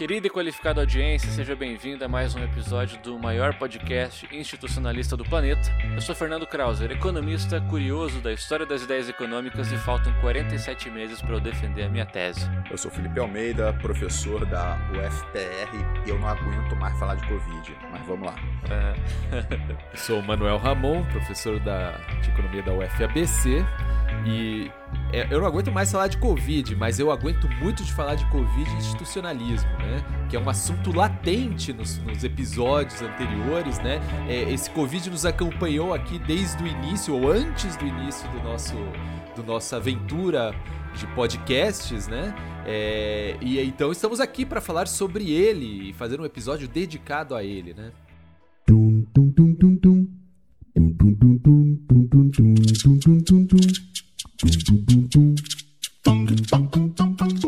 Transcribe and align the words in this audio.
Querida 0.00 0.28
e 0.28 0.30
qualificada 0.30 0.80
audiência, 0.80 1.30
seja 1.30 1.54
bem-vinda 1.54 2.06
a 2.06 2.08
mais 2.08 2.34
um 2.34 2.42
episódio 2.42 2.98
do 3.02 3.18
maior 3.18 3.58
podcast 3.58 4.26
institucionalista 4.34 5.14
do 5.14 5.26
planeta. 5.26 5.70
Eu 5.94 6.00
sou 6.00 6.14
Fernando 6.14 6.46
Krauser, 6.46 6.90
economista 6.90 7.60
curioso 7.60 8.18
da 8.22 8.32
história 8.32 8.64
das 8.64 8.82
ideias 8.82 9.10
econômicas 9.10 9.70
e 9.70 9.76
faltam 9.76 10.10
47 10.22 10.88
meses 10.88 11.20
para 11.20 11.34
eu 11.34 11.40
defender 11.40 11.82
a 11.82 11.90
minha 11.90 12.06
tese. 12.06 12.48
Eu 12.70 12.78
sou 12.78 12.90
Felipe 12.90 13.20
Almeida, 13.20 13.74
professor 13.74 14.46
da 14.46 14.78
UFPR 14.90 15.76
e 16.06 16.08
eu 16.08 16.18
não 16.18 16.28
aguento 16.28 16.74
mais 16.76 16.98
falar 16.98 17.16
de 17.16 17.28
Covid, 17.28 17.76
mas 17.92 18.00
vamos 18.06 18.26
lá. 18.26 18.34
É. 18.70 18.94
sou 19.94 20.22
Manuel 20.22 20.56
Ramon, 20.56 21.04
professor 21.12 21.60
da, 21.60 21.90
de 22.22 22.30
economia 22.30 22.62
da 22.62 22.72
UFABC 22.72 23.62
e 24.24 24.70
é, 25.12 25.26
eu 25.30 25.40
não 25.40 25.46
aguento 25.46 25.72
mais 25.72 25.90
falar 25.90 26.08
de 26.08 26.18
Covid, 26.18 26.74
mas 26.76 26.98
eu 26.98 27.10
aguento 27.10 27.48
muito 27.60 27.82
de 27.82 27.92
falar 27.92 28.14
de 28.14 28.24
Covid 28.30 28.70
e 28.70 28.74
institucionalismo, 28.76 29.70
né? 29.78 30.04
Que 30.28 30.36
é 30.36 30.40
um 30.40 30.48
assunto 30.48 30.92
latente 30.94 31.72
nos, 31.72 31.98
nos 31.98 32.22
episódios 32.22 33.02
anteriores, 33.02 33.78
né? 33.80 34.00
É, 34.28 34.52
esse 34.52 34.70
Covid 34.70 35.10
nos 35.10 35.26
acompanhou 35.26 35.92
aqui 35.92 36.18
desde 36.18 36.62
o 36.62 36.66
início, 36.66 37.14
ou 37.14 37.30
antes 37.30 37.76
do 37.76 37.86
início 37.86 38.28
do 38.30 38.42
nosso, 38.42 38.74
do 39.34 39.42
nossa 39.42 39.76
aventura 39.76 40.54
de 40.94 41.06
podcasts, 41.08 42.06
né? 42.06 42.34
É, 42.66 43.36
e 43.40 43.60
então 43.60 43.90
estamos 43.90 44.20
aqui 44.20 44.44
para 44.46 44.60
falar 44.60 44.86
sobre 44.86 45.30
ele 45.30 45.90
e 45.90 45.92
fazer 45.92 46.20
um 46.20 46.24
episódio 46.24 46.68
dedicado 46.68 47.34
a 47.34 47.42
ele, 47.42 47.74
né? 47.74 47.90
Tum, 48.66 49.04
tum, 49.12 49.32
tum, 49.32 49.54
tum, 49.54 49.76
tum. 49.76 50.06
Tum, 50.72 50.92
tum, 50.94 51.14
tum, 51.14 51.38
tum, 51.38 51.76
tum, 51.88 52.30
tum, 52.30 52.30
tum, 52.30 52.98
tum, 52.98 53.20
tum, 53.20 53.46
tum. 53.46 53.56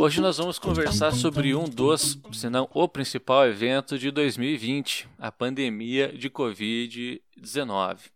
Hoje 0.02 0.20
nós 0.20 0.38
vamos 0.38 0.58
conversar 0.58 1.12
sobre 1.12 1.54
um 1.54 1.62
dos, 1.62 2.18
se 2.32 2.50
não 2.50 2.68
o 2.74 2.88
principal 2.88 3.46
evento 3.46 3.96
de 3.96 4.10
2020, 4.10 5.08
a 5.16 5.30
pandemia 5.30 6.08
de 6.08 6.28
Covid-19. 6.28 8.10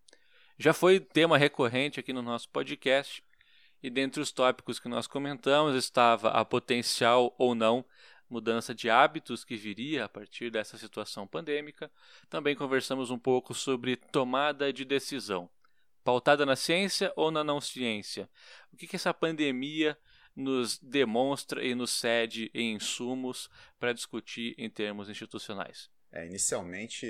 Já 0.59 0.73
foi 0.73 0.98
tema 0.98 1.39
recorrente 1.39 2.01
aqui 2.01 2.12
no 2.12 2.23
nosso 2.23 2.48
podcast 2.48 3.23
e 3.81 3.89
dentre 3.89 4.20
os 4.20 4.33
tópicos 4.33 4.81
que 4.81 4.89
nós 4.89 5.07
comentamos 5.07 5.77
estava 5.77 6.31
a 6.31 6.45
potencial 6.45 7.33
ou 7.39 7.55
não 7.55 7.84
mudança 8.29 8.75
de 8.75 8.91
hábitos 8.91 9.45
que 9.45 9.55
viria 9.55 10.07
a 10.07 10.09
partir 10.09 10.51
dessa 10.51 10.77
situação 10.77 11.25
pandêmica. 11.25 11.89
Também 12.29 12.57
conversamos 12.57 13.12
um 13.12 13.19
pouco 13.19 13.55
sobre 13.55 13.95
tomada 13.95 14.73
de 14.73 14.84
decisão 14.84 15.48
pautada 16.07 16.47
na 16.47 16.55
ciência 16.55 17.12
ou 17.17 17.33
na 17.33 17.42
não 17.42 17.61
ciência? 17.61 18.31
O 18.73 18.77
que, 18.77 18.87
que 18.87 18.95
essa 18.95 19.12
pandemia 19.12 19.98
nos 20.37 20.79
demonstra 20.79 21.65
e 21.65 21.75
nos 21.75 21.91
cede 21.91 22.51
em 22.55 22.75
insumos 22.75 23.48
para 23.81 23.95
discutir 23.95 24.55
em 24.59 24.69
termos 24.69 25.09
institucionais? 25.09 25.91
É, 26.12 26.27
inicialmente, 26.27 27.06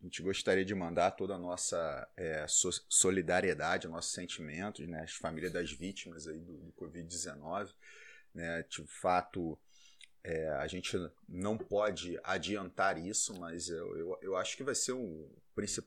a 0.00 0.04
gente 0.04 0.20
gostaria 0.20 0.64
de 0.64 0.74
mandar 0.74 1.12
toda 1.12 1.34
a 1.34 1.38
nossa 1.38 2.08
é, 2.16 2.44
so 2.48 2.70
solidariedade, 2.88 3.86
nossos 3.86 4.12
sentimentos, 4.12 4.86
né, 4.88 5.02
as 5.02 5.12
famílias 5.12 5.52
das 5.52 5.70
vítimas 5.70 6.26
aí 6.26 6.40
do, 6.40 6.58
do 6.58 6.72
Covid-19. 6.72 7.72
Né, 8.34 8.62
de 8.68 8.84
fato, 8.86 9.58
é, 10.22 10.48
a 10.50 10.66
gente 10.66 10.96
não 11.28 11.56
pode 11.56 12.18
adiantar 12.24 12.98
isso, 12.98 13.38
mas 13.38 13.68
eu, 13.68 13.96
eu, 13.96 14.18
eu 14.20 14.36
acho 14.36 14.56
que 14.56 14.64
vai 14.64 14.74
ser 14.74 14.92
um, 14.92 15.30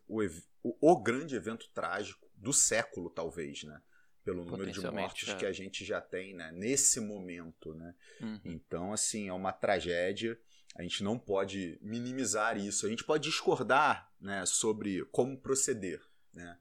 o, 0.07 0.25
o, 0.63 0.91
o 0.91 1.03
grande 1.03 1.35
evento 1.35 1.69
trágico 1.73 2.27
do 2.35 2.53
século, 2.53 3.09
talvez, 3.09 3.63
né? 3.63 3.81
Pelo 4.29 4.45
número 4.45 4.71
de 4.71 4.81
mortes 4.91 5.29
é. 5.29 5.35
que 5.35 5.45
a 5.45 5.51
gente 5.51 5.83
já 5.83 5.99
tem, 5.99 6.35
né? 6.35 6.51
Nesse 6.51 6.99
momento, 6.99 7.73
né? 7.73 7.95
Uhum. 8.21 8.39
Então, 8.45 8.93
assim, 8.93 9.27
é 9.27 9.33
uma 9.33 9.51
tragédia. 9.51 10.39
A 10.75 10.83
gente 10.83 11.03
não 11.03 11.17
pode 11.17 11.79
minimizar 11.81 12.57
isso. 12.57 12.85
A 12.85 12.89
gente 12.89 13.03
pode 13.03 13.27
discordar, 13.27 14.11
né? 14.21 14.45
Sobre 14.45 15.03
como 15.05 15.37
proceder, 15.37 16.01
né? 16.33 16.57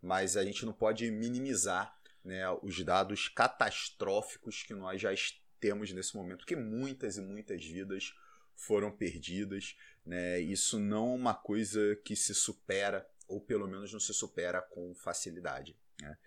Mas 0.00 0.36
a 0.36 0.44
gente 0.44 0.66
não 0.66 0.72
pode 0.72 1.10
minimizar, 1.10 1.96
né? 2.24 2.48
Os 2.62 2.82
dados 2.82 3.28
catastróficos 3.28 4.64
que 4.64 4.74
nós 4.74 5.00
já 5.00 5.10
temos 5.60 5.92
nesse 5.92 6.16
momento, 6.16 6.38
porque 6.38 6.56
muitas 6.56 7.16
e 7.16 7.20
muitas 7.20 7.64
vidas 7.64 8.12
foram 8.56 8.90
perdidas, 8.90 9.76
né? 10.04 10.40
Isso 10.40 10.78
não 10.80 11.12
é 11.12 11.14
uma 11.14 11.34
coisa 11.34 11.94
que 12.04 12.16
se 12.16 12.34
supera 12.34 13.08
ou 13.28 13.40
pelo 13.40 13.66
menos 13.66 13.92
não 13.92 14.00
se 14.00 14.12
supera 14.12 14.60
com 14.60 14.94
facilidade. 14.94 15.76
Né? 16.00 16.18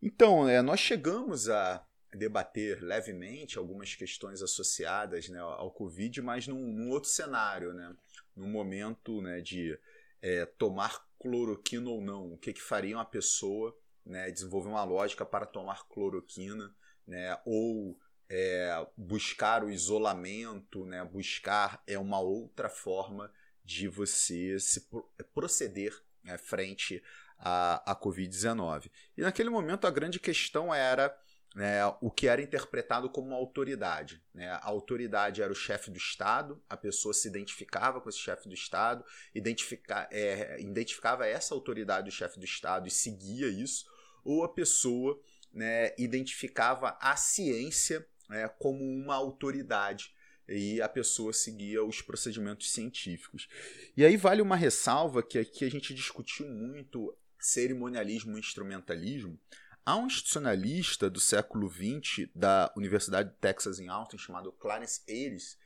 Então, 0.00 0.48
é, 0.48 0.62
nós 0.62 0.80
chegamos 0.80 1.48
a 1.48 1.84
debater 2.14 2.82
levemente 2.82 3.58
algumas 3.58 3.94
questões 3.94 4.42
associadas 4.42 5.28
né, 5.28 5.38
ao 5.38 5.70
Covid, 5.70 6.22
mas 6.22 6.46
num, 6.46 6.72
num, 6.72 6.90
outro 6.90 7.10
cenário, 7.10 7.72
né? 7.72 7.94
num 8.34 8.48
momento 8.48 9.20
né, 9.20 9.40
de 9.40 9.78
é, 10.22 10.46
tomar 10.46 11.06
cloroquina 11.18 11.90
ou 11.90 12.00
não, 12.00 12.32
o 12.32 12.38
que, 12.38 12.52
que 12.52 12.62
faria 12.62 12.96
uma 12.96 13.04
pessoa 13.04 13.76
né, 14.06 14.30
desenvolver 14.30 14.68
uma 14.68 14.84
lógica 14.84 15.24
para 15.24 15.44
tomar 15.44 15.86
cloroquina, 15.88 16.74
né, 17.06 17.38
ou 17.44 17.98
é, 18.28 18.86
buscar 18.96 19.64
o 19.64 19.70
isolamento, 19.70 20.84
né, 20.86 21.04
buscar 21.04 21.82
é 21.86 21.98
uma 21.98 22.20
outra 22.20 22.68
forma 22.68 23.32
de 23.64 23.88
você 23.88 24.58
se 24.58 24.88
proceder 25.34 25.94
né, 26.22 26.38
frente 26.38 27.02
à, 27.38 27.92
à 27.92 27.96
Covid-19. 27.96 28.90
E 29.16 29.22
naquele 29.22 29.50
momento 29.50 29.86
a 29.86 29.90
grande 29.90 30.18
questão 30.18 30.74
era 30.74 31.16
né, 31.54 31.84
o 32.00 32.10
que 32.10 32.28
era 32.28 32.42
interpretado 32.42 33.08
como 33.10 33.34
autoridade. 33.34 34.22
Né? 34.34 34.48
A 34.48 34.66
autoridade 34.66 35.42
era 35.42 35.52
o 35.52 35.56
chefe 35.56 35.90
do 35.90 35.96
Estado, 35.96 36.62
a 36.68 36.76
pessoa 36.76 37.14
se 37.14 37.26
identificava 37.28 38.00
com 38.00 38.08
esse 38.08 38.18
chefe 38.18 38.48
do 38.48 38.54
Estado, 38.54 39.04
identifica, 39.34 40.08
é, 40.12 40.60
identificava 40.60 41.26
essa 41.26 41.54
autoridade 41.54 42.06
do 42.06 42.14
chefe 42.14 42.38
do 42.38 42.44
Estado 42.44 42.86
e 42.86 42.90
seguia 42.90 43.48
isso, 43.48 43.86
ou 44.24 44.44
a 44.44 44.48
pessoa 44.48 45.18
né, 45.52 45.94
identificava 45.98 46.96
a 47.00 47.16
ciência 47.16 48.06
né, 48.28 48.48
como 48.58 48.84
uma 48.84 49.14
autoridade 49.14 50.14
e 50.46 50.80
a 50.80 50.88
pessoa 50.88 51.32
seguia 51.32 51.84
os 51.84 52.00
procedimentos 52.00 52.72
científicos. 52.72 53.48
E 53.96 54.04
aí 54.04 54.16
vale 54.16 54.40
uma 54.40 54.56
ressalva 54.56 55.22
que 55.22 55.38
aqui 55.38 55.64
a 55.64 55.70
gente 55.70 55.92
discutiu 55.92 56.46
muito 56.46 57.14
cerimonialismo 57.48 58.36
e 58.36 58.40
instrumentalismo. 58.40 59.38
Há 59.84 59.96
um 59.96 60.06
institucionalista 60.06 61.08
do 61.08 61.18
século 61.18 61.70
XX 61.70 62.28
da 62.34 62.72
Universidade 62.76 63.30
de 63.30 63.36
Texas 63.36 63.80
em 63.80 63.88
Austin 63.88 64.18
chamado 64.18 64.52
Clarence 64.52 65.02
Ayres 65.08 65.58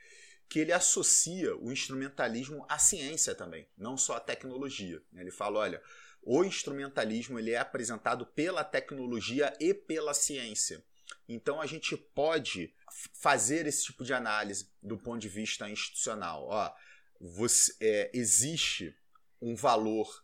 que 0.48 0.59
ele 0.59 0.72
associa 0.72 1.56
o 1.56 1.72
instrumentalismo 1.72 2.66
à 2.69 2.78
ciência 2.78 3.34
também, 3.34 3.66
não 3.76 3.97
só 3.97 4.16
à 4.16 4.20
tecnologia. 4.20 5.03
Ele 5.15 5.31
fala, 5.31 5.60
olha, 5.60 5.82
o 6.22 6.44
instrumentalismo 6.44 7.38
ele 7.38 7.53
é 7.53 7.59
apresentado 7.59 8.26
pela 8.26 8.62
tecnologia 8.62 9.50
e 9.59 9.72
pela 9.72 10.12
ciência. 10.12 10.84
Então 11.26 11.59
a 11.59 11.66
gente 11.66 11.97
pode 11.97 12.75
fazer 13.14 13.66
esse 13.66 13.87
tipo 13.87 14.04
de 14.04 14.12
análise 14.12 14.70
do 14.82 14.99
ponto 14.99 15.20
de 15.20 15.28
vista 15.28 15.70
institucional. 15.70 16.47
Ó, 16.49 16.70
você, 17.19 17.75
é, 17.81 18.10
existe 18.12 18.94
um 19.41 19.56
valor 19.56 20.22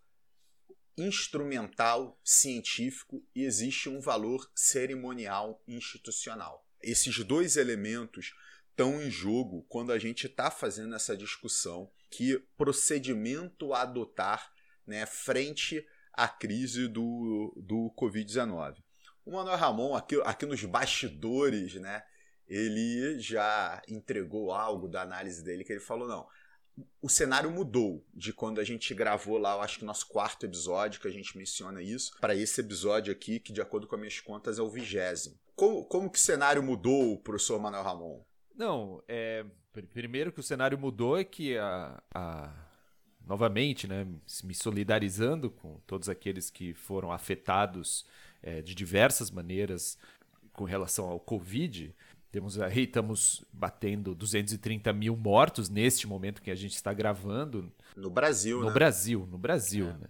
instrumental 0.98 2.18
científico 2.22 3.24
e 3.34 3.44
existe 3.44 3.88
um 3.88 4.00
valor 4.00 4.50
cerimonial 4.54 5.62
institucional. 5.66 6.66
Esses 6.82 7.24
dois 7.24 7.56
elementos 7.56 8.34
estão 8.70 9.00
em 9.02 9.10
jogo 9.10 9.64
quando 9.68 9.92
a 9.92 9.98
gente 9.98 10.26
está 10.26 10.50
fazendo 10.50 10.94
essa 10.94 11.16
discussão 11.16 11.90
que 12.10 12.38
procedimento 12.56 13.74
adotar 13.74 14.52
né, 14.86 15.04
frente 15.04 15.86
à 16.12 16.28
crise 16.28 16.88
do, 16.88 17.52
do 17.56 17.92
Covid-19. 17.96 18.76
O 19.24 19.32
Manuel 19.32 19.56
Ramon, 19.56 19.94
aqui, 19.94 20.20
aqui 20.24 20.46
nos 20.46 20.64
bastidores, 20.64 21.74
né, 21.74 22.02
ele 22.46 23.18
já 23.20 23.82
entregou 23.86 24.52
algo 24.52 24.88
da 24.88 25.02
análise 25.02 25.44
dele 25.44 25.64
que 25.64 25.72
ele 25.72 25.80
falou: 25.80 26.08
não, 26.08 26.26
o 27.00 27.08
cenário 27.08 27.50
mudou 27.50 28.04
de 28.14 28.32
quando 28.32 28.60
a 28.60 28.64
gente 28.64 28.92
gravou 28.94 29.38
lá, 29.38 29.54
eu 29.54 29.62
acho 29.62 29.78
que 29.78 29.84
nosso 29.84 30.06
quarto 30.08 30.44
episódio, 30.44 31.00
que 31.00 31.08
a 31.08 31.12
gente 31.12 31.36
menciona 31.36 31.82
isso, 31.82 32.16
para 32.20 32.34
esse 32.34 32.60
episódio 32.60 33.12
aqui, 33.12 33.38
que 33.40 33.52
de 33.52 33.60
acordo 33.60 33.86
com 33.86 33.94
as 33.94 34.00
minhas 34.00 34.20
contas 34.20 34.58
é 34.58 34.62
o 34.62 34.70
vigésimo. 34.70 35.36
Como, 35.54 35.84
como 35.84 36.10
que 36.10 36.18
o 36.18 36.22
cenário 36.22 36.62
mudou, 36.62 37.18
professor 37.18 37.60
Manuel 37.60 37.82
Ramon? 37.82 38.22
Não, 38.54 39.02
é, 39.08 39.44
primeiro 39.92 40.32
que 40.32 40.40
o 40.40 40.42
cenário 40.42 40.78
mudou 40.78 41.16
é 41.16 41.24
que 41.24 41.56
a, 41.56 42.02
a 42.12 42.68
novamente, 43.28 43.86
né, 43.86 44.06
me 44.42 44.54
solidarizando 44.54 45.50
com 45.50 45.80
todos 45.86 46.08
aqueles 46.08 46.48
que 46.48 46.72
foram 46.72 47.12
afetados 47.12 48.06
é, 48.42 48.62
de 48.62 48.74
diversas 48.74 49.30
maneiras 49.30 49.98
com 50.52 50.64
relação 50.64 51.06
ao 51.08 51.20
Covid. 51.20 51.94
Temos 52.30 52.60
aí, 52.60 52.84
estamos 52.84 53.42
batendo 53.50 54.14
230 54.14 54.92
mil 54.92 55.16
mortos 55.16 55.70
neste 55.70 56.06
momento 56.06 56.42
que 56.42 56.50
a 56.50 56.54
gente 56.54 56.74
está 56.74 56.92
gravando. 56.92 57.72
No 57.96 58.10
Brasil, 58.10 58.60
No 58.60 58.66
né? 58.66 58.72
Brasil, 58.72 59.26
no 59.30 59.38
Brasil, 59.38 59.88
é. 59.88 59.92
né? 59.94 60.08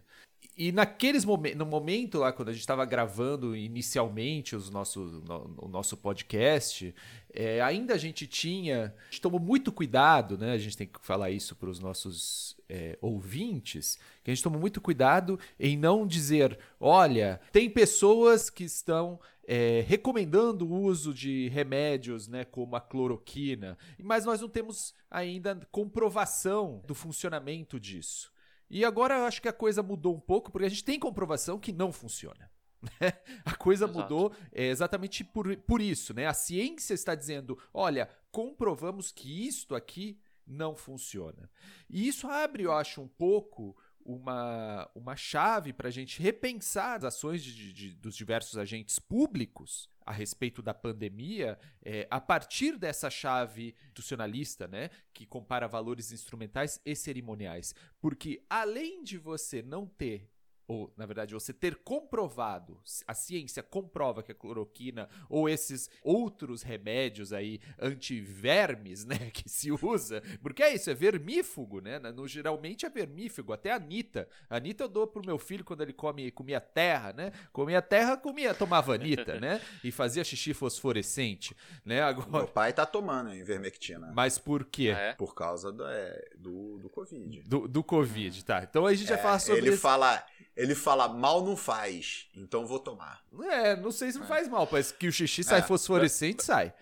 E 0.58 0.72
naqueles 0.72 1.24
momentos, 1.24 1.56
no 1.56 1.64
momento 1.64 2.18
lá, 2.18 2.32
quando 2.32 2.48
a 2.48 2.52
gente 2.52 2.62
estava 2.62 2.84
gravando 2.84 3.54
inicialmente 3.54 4.56
os 4.56 4.70
nosso, 4.70 5.22
no, 5.24 5.54
o 5.56 5.68
nosso 5.68 5.96
podcast, 5.96 6.92
é, 7.32 7.60
ainda 7.60 7.94
a 7.94 7.96
gente 7.96 8.26
tinha. 8.26 8.92
A 9.02 9.10
gente 9.10 9.20
tomou 9.20 9.38
muito 9.38 9.70
cuidado, 9.70 10.36
né? 10.36 10.50
A 10.54 10.58
gente 10.58 10.76
tem 10.76 10.88
que 10.88 10.98
falar 11.00 11.30
isso 11.30 11.54
para 11.54 11.70
os 11.70 11.78
nossos 11.78 12.56
é, 12.68 12.98
ouvintes, 13.00 14.00
que 14.24 14.32
a 14.32 14.34
gente 14.34 14.42
tomou 14.42 14.60
muito 14.60 14.80
cuidado 14.80 15.38
em 15.60 15.76
não 15.76 16.04
dizer: 16.04 16.58
olha, 16.80 17.40
tem 17.52 17.70
pessoas 17.70 18.50
que 18.50 18.64
estão 18.64 19.20
é, 19.46 19.84
recomendando 19.86 20.66
o 20.66 20.82
uso 20.82 21.14
de 21.14 21.48
remédios, 21.50 22.26
né, 22.26 22.44
como 22.44 22.74
a 22.74 22.80
cloroquina, 22.80 23.78
mas 24.02 24.24
nós 24.24 24.40
não 24.40 24.48
temos 24.48 24.92
ainda 25.08 25.60
comprovação 25.70 26.82
do 26.84 26.96
funcionamento 26.96 27.78
disso. 27.78 28.32
E 28.70 28.84
agora 28.84 29.16
eu 29.16 29.24
acho 29.24 29.40
que 29.40 29.48
a 29.48 29.52
coisa 29.52 29.82
mudou 29.82 30.14
um 30.14 30.20
pouco, 30.20 30.50
porque 30.50 30.66
a 30.66 30.68
gente 30.68 30.84
tem 30.84 30.98
comprovação 30.98 31.58
que 31.58 31.72
não 31.72 31.92
funciona. 31.92 32.50
Né? 33.00 33.12
A 33.44 33.56
coisa 33.56 33.86
Exato. 33.86 33.98
mudou 33.98 34.32
é, 34.52 34.66
exatamente 34.68 35.24
por, 35.24 35.56
por 35.56 35.80
isso. 35.80 36.14
Né? 36.14 36.26
A 36.26 36.32
ciência 36.32 36.94
está 36.94 37.12
dizendo: 37.12 37.58
olha, 37.74 38.08
comprovamos 38.30 39.10
que 39.10 39.48
isto 39.48 39.74
aqui 39.74 40.16
não 40.46 40.76
funciona. 40.76 41.50
E 41.90 42.06
isso 42.06 42.28
abre, 42.28 42.62
eu 42.62 42.72
acho, 42.72 43.00
um 43.00 43.08
pouco 43.08 43.76
uma, 44.04 44.88
uma 44.94 45.16
chave 45.16 45.72
para 45.72 45.88
a 45.88 45.90
gente 45.90 46.22
repensar 46.22 46.98
as 46.98 47.04
ações 47.04 47.42
de, 47.42 47.72
de, 47.72 47.94
dos 47.96 48.16
diversos 48.16 48.56
agentes 48.56 48.98
públicos 48.98 49.90
a 50.08 50.12
respeito 50.12 50.62
da 50.62 50.72
pandemia 50.72 51.58
é, 51.84 52.08
a 52.10 52.18
partir 52.18 52.78
dessa 52.78 53.10
chave 53.10 53.74
institucionalista, 53.82 54.66
né, 54.66 54.88
que 55.12 55.26
compara 55.26 55.68
valores 55.68 56.12
instrumentais 56.12 56.80
e 56.82 56.96
cerimoniais. 56.96 57.74
Porque 58.00 58.42
além 58.48 59.02
de 59.02 59.18
você 59.18 59.60
não 59.60 59.86
ter 59.86 60.26
ou 60.68 60.92
na 60.96 61.06
verdade 61.06 61.32
você 61.32 61.52
ter 61.52 61.76
comprovado, 61.76 62.78
a 63.06 63.14
ciência 63.14 63.62
comprova 63.62 64.22
que 64.22 64.30
a 64.30 64.34
cloroquina 64.34 65.08
ou 65.28 65.48
esses 65.48 65.90
outros 66.02 66.62
remédios 66.62 67.32
aí 67.32 67.58
antivermes, 67.80 69.04
né, 69.08 69.30
que 69.32 69.48
se 69.48 69.72
usa, 69.72 70.22
porque 70.42 70.62
é 70.62 70.74
isso, 70.74 70.90
é 70.90 70.94
vermífugo, 70.94 71.80
né? 71.80 71.98
No, 71.98 72.28
geralmente 72.28 72.84
é 72.84 72.90
vermífugo, 72.90 73.54
até 73.54 73.72
a 73.72 73.76
Anitta. 73.76 74.28
A 74.50 74.56
Anitta 74.56 74.84
eu 74.84 74.88
dou 74.88 75.06
pro 75.06 75.24
meu 75.24 75.38
filho 75.38 75.64
quando 75.64 75.80
ele 75.80 75.94
come, 75.94 76.30
comia 76.30 76.60
terra, 76.60 77.14
né? 77.14 77.32
Comia 77.50 77.80
terra, 77.80 78.16
comia, 78.16 78.52
tomava 78.52 78.94
Anitta, 78.94 79.40
né? 79.40 79.60
E 79.82 79.90
fazia 79.90 80.24
xixi 80.24 80.52
fosforescente, 80.52 81.56
né? 81.84 82.02
Agora... 82.02 82.28
Meu 82.30 82.48
pai 82.48 82.72
tá 82.72 82.84
tomando 82.84 83.34
invermectina. 83.34 84.12
Mas 84.14 84.38
por 84.38 84.64
quê? 84.64 84.92
Ah, 84.94 85.00
é? 85.00 85.12
Por 85.14 85.34
causa 85.34 85.72
do, 85.72 85.86
é, 85.86 86.28
do, 86.36 86.78
do 86.78 86.90
Covid. 86.90 87.42
Do, 87.48 87.68
do 87.68 87.82
Covid, 87.82 88.44
tá. 88.44 88.62
Então 88.68 88.84
a 88.84 88.92
gente 88.92 89.10
é, 89.10 89.14
vai 89.14 89.22
falar 89.22 89.38
sobre 89.38 89.68
Ele 89.68 89.76
fala 89.76 90.22
ele 90.58 90.74
fala 90.74 91.06
mal 91.06 91.44
não 91.44 91.56
faz, 91.56 92.26
então 92.34 92.66
vou 92.66 92.80
tomar. 92.80 93.22
É, 93.44 93.76
não 93.76 93.92
sei 93.92 94.10
se 94.10 94.18
não 94.18 94.26
faz 94.26 94.48
mal, 94.48 94.68
mas 94.70 94.90
que 94.90 95.06
o 95.06 95.12
xixi 95.12 95.44
sai 95.44 95.60
é. 95.60 95.62
fosforescente, 95.62 96.42
sai. 96.42 96.74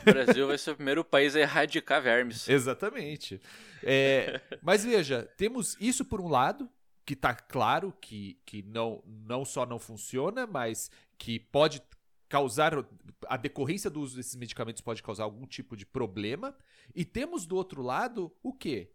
O 0.00 0.12
Brasil 0.12 0.46
vai 0.46 0.56
ser 0.56 0.70
o 0.70 0.76
primeiro 0.76 1.04
país 1.04 1.36
a 1.36 1.40
erradicar 1.40 2.00
vermes. 2.00 2.48
Exatamente. 2.48 3.38
É, 3.82 4.40
mas 4.62 4.82
veja, 4.82 5.30
temos 5.36 5.76
isso 5.78 6.06
por 6.06 6.22
um 6.22 6.28
lado, 6.28 6.70
que 7.04 7.12
está 7.12 7.34
claro 7.34 7.92
que, 8.00 8.40
que 8.46 8.62
não, 8.62 9.02
não 9.06 9.44
só 9.44 9.66
não 9.66 9.78
funciona, 9.78 10.46
mas 10.46 10.90
que 11.18 11.38
pode 11.38 11.82
causar. 12.30 12.72
A 13.26 13.36
decorrência 13.36 13.90
do 13.90 14.00
uso 14.00 14.16
desses 14.16 14.36
medicamentos 14.36 14.80
pode 14.80 15.02
causar 15.02 15.24
algum 15.24 15.46
tipo 15.46 15.76
de 15.76 15.84
problema. 15.84 16.56
E 16.94 17.04
temos 17.04 17.44
do 17.44 17.56
outro 17.56 17.82
lado 17.82 18.34
o 18.42 18.54
quê? 18.54 18.90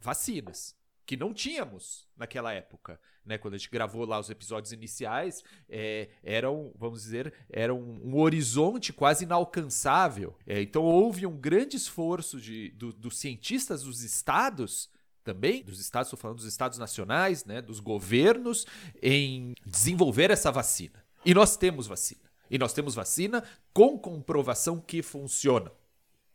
Vacinas 0.00 0.76
que 1.06 1.16
não 1.16 1.34
tínhamos 1.34 2.06
naquela 2.16 2.52
época, 2.52 2.98
né? 3.24 3.38
Quando 3.38 3.54
a 3.54 3.58
gente 3.58 3.70
gravou 3.70 4.04
lá 4.04 4.18
os 4.18 4.30
episódios 4.30 4.72
iniciais, 4.72 5.42
é, 5.68 6.08
era 6.22 6.50
um, 6.50 6.72
vamos 6.76 7.02
dizer, 7.02 7.32
era 7.50 7.74
um, 7.74 8.00
um 8.04 8.18
horizonte 8.18 8.92
quase 8.92 9.24
inalcançável. 9.24 10.36
É, 10.46 10.60
então 10.60 10.82
houve 10.82 11.26
um 11.26 11.36
grande 11.36 11.76
esforço 11.76 12.40
de, 12.40 12.70
do, 12.70 12.92
dos 12.92 13.18
cientistas 13.18 13.82
dos 13.82 14.02
estados 14.02 14.88
também, 15.22 15.62
dos 15.62 15.80
estados, 15.80 16.08
estou 16.08 16.18
falando 16.18 16.36
dos 16.36 16.46
estados 16.46 16.78
nacionais, 16.78 17.44
né, 17.46 17.62
dos 17.62 17.80
governos, 17.80 18.66
em 19.02 19.54
desenvolver 19.64 20.30
essa 20.30 20.52
vacina. 20.52 21.02
E 21.24 21.32
nós 21.32 21.56
temos 21.56 21.86
vacina. 21.86 22.20
E 22.50 22.58
nós 22.58 22.74
temos 22.74 22.94
vacina 22.94 23.42
com 23.72 23.98
comprovação 23.98 24.78
que 24.78 25.02
funciona 25.02 25.72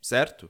certo? 0.01 0.49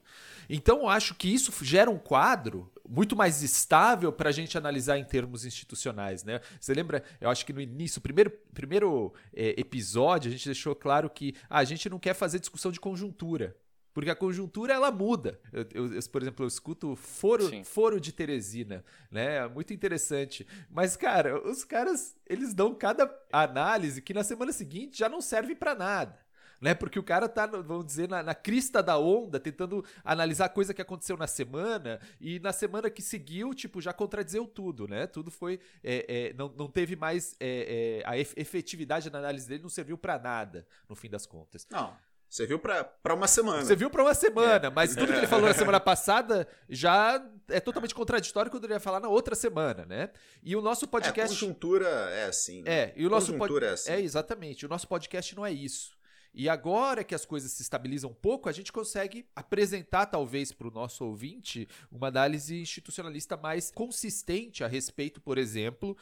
Então 0.50 0.80
eu 0.80 0.90
acho 0.90 1.16
que 1.16 1.34
isso 1.34 1.54
gera 1.64 1.90
um 1.90 1.98
quadro 1.98 2.72
muito 2.88 3.16
mais 3.16 3.42
estável 3.44 4.12
para 4.12 4.30
a 4.30 4.32
gente 4.32 4.58
analisar 4.58 4.98
em 4.98 5.04
termos 5.04 5.46
institucionais, 5.46 6.24
né? 6.24 6.42
Você 6.60 6.74
lembra? 6.74 7.04
Eu 7.22 7.30
acho 7.30 7.46
que 7.46 7.54
no 7.54 7.62
início, 7.62 8.02
primeiro 8.02 8.32
primeiro 8.54 9.14
é, 9.34 9.60
episódio, 9.60 10.30
a 10.30 10.32
gente 10.32 10.46
deixou 10.46 10.76
claro 10.76 11.10
que 11.10 11.36
ah, 11.50 11.60
a 11.60 11.64
gente 11.64 11.90
não 11.90 12.00
quer 12.00 12.14
fazer 12.14 12.40
discussão 12.40 12.72
de 12.72 12.80
conjuntura. 12.80 13.56
Porque 13.92 14.12
a 14.12 14.16
conjuntura 14.16 14.74
ela 14.74 14.92
muda. 14.92 15.40
Eu, 15.52 15.66
eu, 15.74 15.94
eu 15.94 16.04
por 16.10 16.22
exemplo, 16.22 16.46
eu 16.46 16.48
escuto 16.48 16.96
foro, 16.96 17.50
foro 17.66 18.00
de 18.00 18.14
Teresina, 18.14 18.86
né? 19.12 19.38
É 19.38 19.48
muito 19.48 19.74
interessante. 19.74 20.48
Mas, 20.70 20.96
cara, 20.96 21.42
os 21.50 21.64
caras 21.64 22.16
eles 22.26 22.54
dão 22.54 22.74
cada 22.74 23.12
análise 23.32 24.02
que 24.02 24.14
na 24.14 24.24
semana 24.24 24.54
seguinte 24.54 24.98
já 24.98 25.10
não 25.10 25.22
serve 25.22 25.56
para 25.56 25.76
nada 25.76 26.29
né? 26.60 26.74
Porque 26.74 27.00
o 27.00 27.04
cara 27.04 27.28
tá, 27.28 27.46
vamos 27.46 27.86
dizer, 27.86 28.10
na, 28.10 28.22
na, 28.24 28.36
crista 28.36 28.82
da 28.82 28.98
onda, 28.98 29.40
tentando 29.40 29.84
analisar 30.04 30.46
a 30.46 30.50
coisa 30.50 30.74
que 30.74 30.82
aconteceu 30.82 31.18
na 31.18 31.28
semana, 31.28 32.00
e 32.20 32.40
na 32.40 32.52
semana 32.52 32.90
que 32.90 33.02
seguiu, 33.02 33.54
tipo, 33.54 33.82
já 33.82 33.94
contradizeu 33.94 34.46
tudo, 34.46 34.88
né? 34.88 35.08
Tudo 35.08 35.32
foi. 35.32 35.60
É, 35.84 36.06
é, 36.08 36.34
não, 36.34 36.50
não 36.50 36.68
teve 36.68 36.96
mais. 36.96 37.36
É, 37.40 38.02
é 38.04 38.10
a 38.10 38.18
efetividade 38.18 39.10
da 39.10 39.20
análise 39.20 39.48
dele 39.48 39.64
não 39.64 39.70
serviu 39.70 39.98
para 39.98 40.20
nada, 40.20 40.66
no 40.88 40.96
fim 40.96 41.10
das 41.10 41.26
contas. 41.26 41.68
Não. 41.70 41.96
Você 42.30 42.46
viu 42.46 42.60
pra 42.60 42.86
uma 43.16 43.28
semana. 43.28 43.66
Você 43.66 43.76
viu 43.76 43.90
pra 43.90 44.04
uma 44.04 44.14
semana, 44.14 44.68
é. 44.68 44.70
mas 44.70 44.96
tudo 44.96 45.12
que 45.12 45.18
ele 45.18 45.26
falou 45.26 45.48
na 45.48 45.54
semana 45.54 45.80
passada 45.80 46.48
já 46.70 47.26
é 47.48 47.60
totalmente 47.60 47.96
contraditório 47.96 48.52
quando 48.52 48.66
ele 48.66 48.74
ia 48.74 48.80
falar 48.80 49.00
na 49.00 49.10
outra 49.10 49.34
semana, 49.34 49.84
né? 49.84 50.12
E 50.44 50.56
o 50.56 50.62
nosso 50.62 50.88
podcast. 50.88 51.22
É, 51.22 51.24
a 51.24 51.28
conjuntura 51.28 51.88
é 51.88 52.26
assim. 52.26 52.62
Né? 52.62 52.72
É, 52.72 52.94
e 52.96 53.08
o 53.08 53.10
nosso 53.10 53.34
conjuntura 53.34 53.62
pod... 53.62 53.66
é 53.66 53.74
assim. 53.74 53.92
É, 53.92 54.00
exatamente. 54.00 54.64
O 54.64 54.70
nosso 54.70 54.88
podcast 54.88 55.36
não 55.36 55.44
é 55.44 55.52
isso. 55.52 55.98
E 56.34 56.48
agora 56.48 57.04
que 57.04 57.16
as 57.16 57.26
coisas 57.26 57.52
se 57.52 57.62
estabilizam 57.62 58.12
um 58.12 58.14
pouco, 58.14 58.48
a 58.48 58.52
gente 58.52 58.72
consegue 58.72 59.26
apresentar, 59.36 60.06
talvez, 60.06 60.52
para 60.52 60.68
o 60.68 60.72
nosso 60.72 61.04
ouvinte, 61.04 61.68
uma 61.92 62.08
análise 62.08 62.62
institucionalista 62.62 63.36
mais 63.36 63.72
consistente 63.72 64.64
a 64.64 64.68
respeito, 64.68 65.20
por 65.20 65.38
exemplo, 65.38 65.98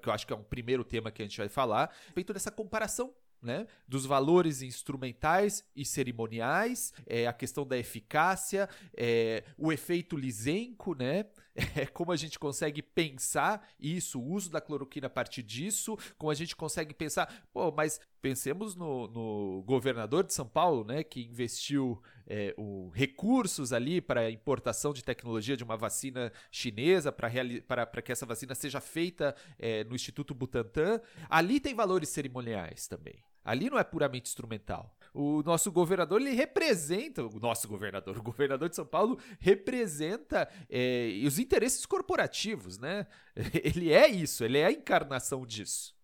que 0.00 0.08
eu 0.08 0.12
acho 0.12 0.26
que 0.26 0.32
é 0.32 0.36
um 0.36 0.44
primeiro 0.44 0.84
tema 0.84 1.10
que 1.10 1.22
a 1.22 1.24
gente 1.24 1.38
vai 1.38 1.48
falar, 1.48 1.84
a 1.84 2.04
respeito 2.06 2.32
dessa 2.32 2.50
comparação 2.50 3.12
né? 3.42 3.66
dos 3.88 4.06
valores 4.06 4.62
instrumentais 4.62 5.64
e 5.74 5.84
cerimoniais, 5.84 6.92
é, 7.06 7.26
a 7.26 7.32
questão 7.32 7.66
da 7.66 7.76
eficácia, 7.76 8.68
é, 8.96 9.44
o 9.58 9.72
efeito 9.72 10.16
lisenco, 10.16 10.94
né? 10.94 11.26
É, 11.76 11.86
como 11.86 12.12
a 12.12 12.16
gente 12.16 12.38
consegue 12.38 12.80
pensar 12.80 13.68
isso, 13.78 14.18
o 14.18 14.32
uso 14.32 14.50
da 14.50 14.60
cloroquina 14.60 15.06
a 15.06 15.10
partir 15.10 15.42
disso, 15.42 15.98
como 16.16 16.30
a 16.30 16.34
gente 16.34 16.56
consegue 16.56 16.94
pensar, 16.94 17.46
pô, 17.52 17.70
mas 17.70 18.00
pensemos 18.22 18.74
no, 18.74 19.08
no 19.08 19.62
governador 19.66 20.24
de 20.24 20.32
São 20.32 20.46
Paulo, 20.46 20.84
né, 20.84 21.02
que 21.02 21.20
investiu 21.20 22.00
é, 22.26 22.54
o, 22.56 22.90
recursos 22.94 23.72
ali 23.72 24.00
para 24.00 24.22
a 24.22 24.30
importação 24.30 24.92
de 24.92 25.04
tecnologia 25.04 25.56
de 25.56 25.64
uma 25.64 25.76
vacina 25.76 26.32
chinesa 26.50 27.12
para 27.12 28.02
que 28.02 28.12
essa 28.12 28.24
vacina 28.24 28.54
seja 28.54 28.80
feita 28.80 29.34
é, 29.58 29.84
no 29.84 29.94
Instituto 29.94 30.34
Butantan. 30.34 31.00
Ali 31.28 31.60
tem 31.60 31.74
valores 31.74 32.08
cerimoniais 32.08 32.86
também. 32.86 33.22
Ali 33.44 33.68
não 33.68 33.78
é 33.78 33.84
puramente 33.84 34.28
instrumental. 34.28 34.96
O 35.12 35.42
nosso 35.42 35.70
governador, 35.70 36.20
ele 36.20 36.30
representa, 36.30 37.22
o 37.22 37.38
nosso 37.38 37.68
governador, 37.68 38.16
o 38.18 38.22
governador 38.22 38.68
de 38.68 38.76
São 38.76 38.86
Paulo 38.86 39.18
representa 39.38 40.48
é, 40.70 41.20
os 41.26 41.38
interesses 41.38 41.84
corporativos, 41.84 42.78
né? 42.78 43.06
Ele 43.62 43.92
é 43.92 44.08
isso, 44.08 44.44
ele 44.44 44.58
é 44.58 44.66
a 44.66 44.72
encarnação 44.72 45.46
disso, 45.46 45.96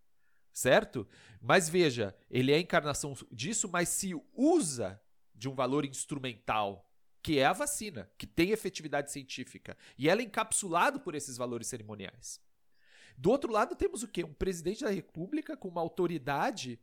certo? 0.52 1.06
Mas 1.40 1.68
veja, 1.68 2.16
ele 2.30 2.52
é 2.52 2.56
a 2.56 2.60
encarnação 2.60 3.14
disso, 3.30 3.68
mas 3.68 3.90
se 3.90 4.14
usa 4.34 5.00
de 5.34 5.48
um 5.48 5.54
valor 5.54 5.84
instrumental, 5.84 6.90
que 7.22 7.38
é 7.38 7.44
a 7.44 7.52
vacina, 7.52 8.10
que 8.16 8.26
tem 8.26 8.50
efetividade 8.50 9.12
científica, 9.12 9.76
e 9.96 10.08
ela 10.08 10.20
é 10.20 10.24
encapsulado 10.24 11.00
por 11.00 11.14
esses 11.14 11.36
valores 11.36 11.68
cerimoniais. 11.68 12.40
Do 13.16 13.30
outro 13.30 13.52
lado, 13.52 13.76
temos 13.76 14.02
o 14.02 14.08
quê? 14.08 14.24
Um 14.24 14.32
presidente 14.32 14.84
da 14.84 14.90
República 14.90 15.56
com 15.56 15.68
uma 15.68 15.80
autoridade 15.80 16.78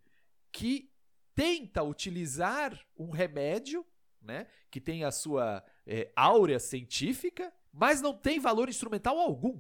que 0.56 0.90
tenta 1.36 1.84
utilizar 1.84 2.80
um 2.98 3.10
remédio, 3.10 3.86
né, 4.22 4.48
que 4.72 4.80
tem 4.80 5.04
a 5.04 5.12
sua 5.12 5.62
é, 5.86 6.10
áurea 6.16 6.60
científica, 6.60 7.54
mas 7.74 8.02
não 8.02 8.14
tem 8.14 8.40
valor 8.40 8.70
instrumental 8.70 9.20
algum. 9.20 9.60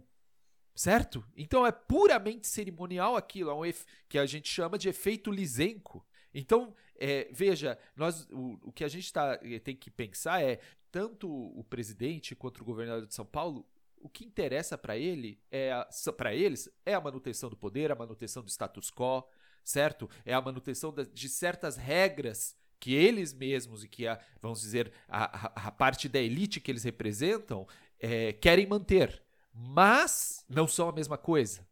Certo? 0.73 1.25
Então 1.35 1.65
é 1.65 1.71
puramente 1.71 2.47
cerimonial 2.47 3.17
aquilo, 3.17 3.49
é 3.49 3.53
um 3.53 3.73
que 4.07 4.17
a 4.17 4.25
gente 4.25 4.47
chama 4.49 4.77
de 4.77 4.87
efeito 4.87 5.31
lisenco. 5.31 6.05
Então, 6.33 6.73
é, 6.97 7.27
veja, 7.31 7.77
nós, 7.93 8.25
o, 8.29 8.57
o 8.63 8.71
que 8.71 8.83
a 8.83 8.87
gente 8.87 9.11
tá, 9.11 9.37
eh, 9.41 9.59
tem 9.59 9.75
que 9.75 9.89
pensar 9.91 10.41
é 10.41 10.59
tanto 10.91 11.29
o 11.29 11.63
presidente 11.63 12.35
quanto 12.35 12.61
o 12.61 12.65
governador 12.65 13.05
de 13.05 13.13
São 13.13 13.25
Paulo 13.25 13.65
o 14.05 14.09
que 14.09 14.23
interessa 14.23 14.77
para 14.77 14.95
ele 14.95 15.39
é 15.49 15.71
para 16.15 16.35
eles 16.35 16.69
é 16.85 16.93
a 16.93 17.01
manutenção 17.01 17.49
do 17.49 17.57
poder, 17.57 17.91
a 17.91 17.95
manutenção 17.95 18.43
do 18.43 18.49
status 18.49 18.91
quo, 18.91 19.27
certo? 19.65 20.09
É 20.23 20.33
a 20.33 20.41
manutenção 20.41 20.93
de 21.13 21.27
certas 21.27 21.75
regras 21.75 22.55
que 22.79 22.93
eles 22.93 23.33
mesmos 23.33 23.83
e 23.83 23.87
que 23.87 24.07
a, 24.07 24.19
vamos 24.41 24.61
dizer 24.61 24.93
a, 25.09 25.67
a, 25.67 25.71
parte 25.71 26.07
da 26.07 26.19
elite 26.19 26.61
que 26.61 26.71
eles 26.71 26.83
representam 26.83 27.67
é, 27.99 28.31
querem 28.33 28.67
manter, 28.67 29.23
mas 29.51 30.45
não 30.47 30.67
são 30.67 30.87
a 30.87 30.91
mesma 30.91 31.17
coisa 31.17 31.65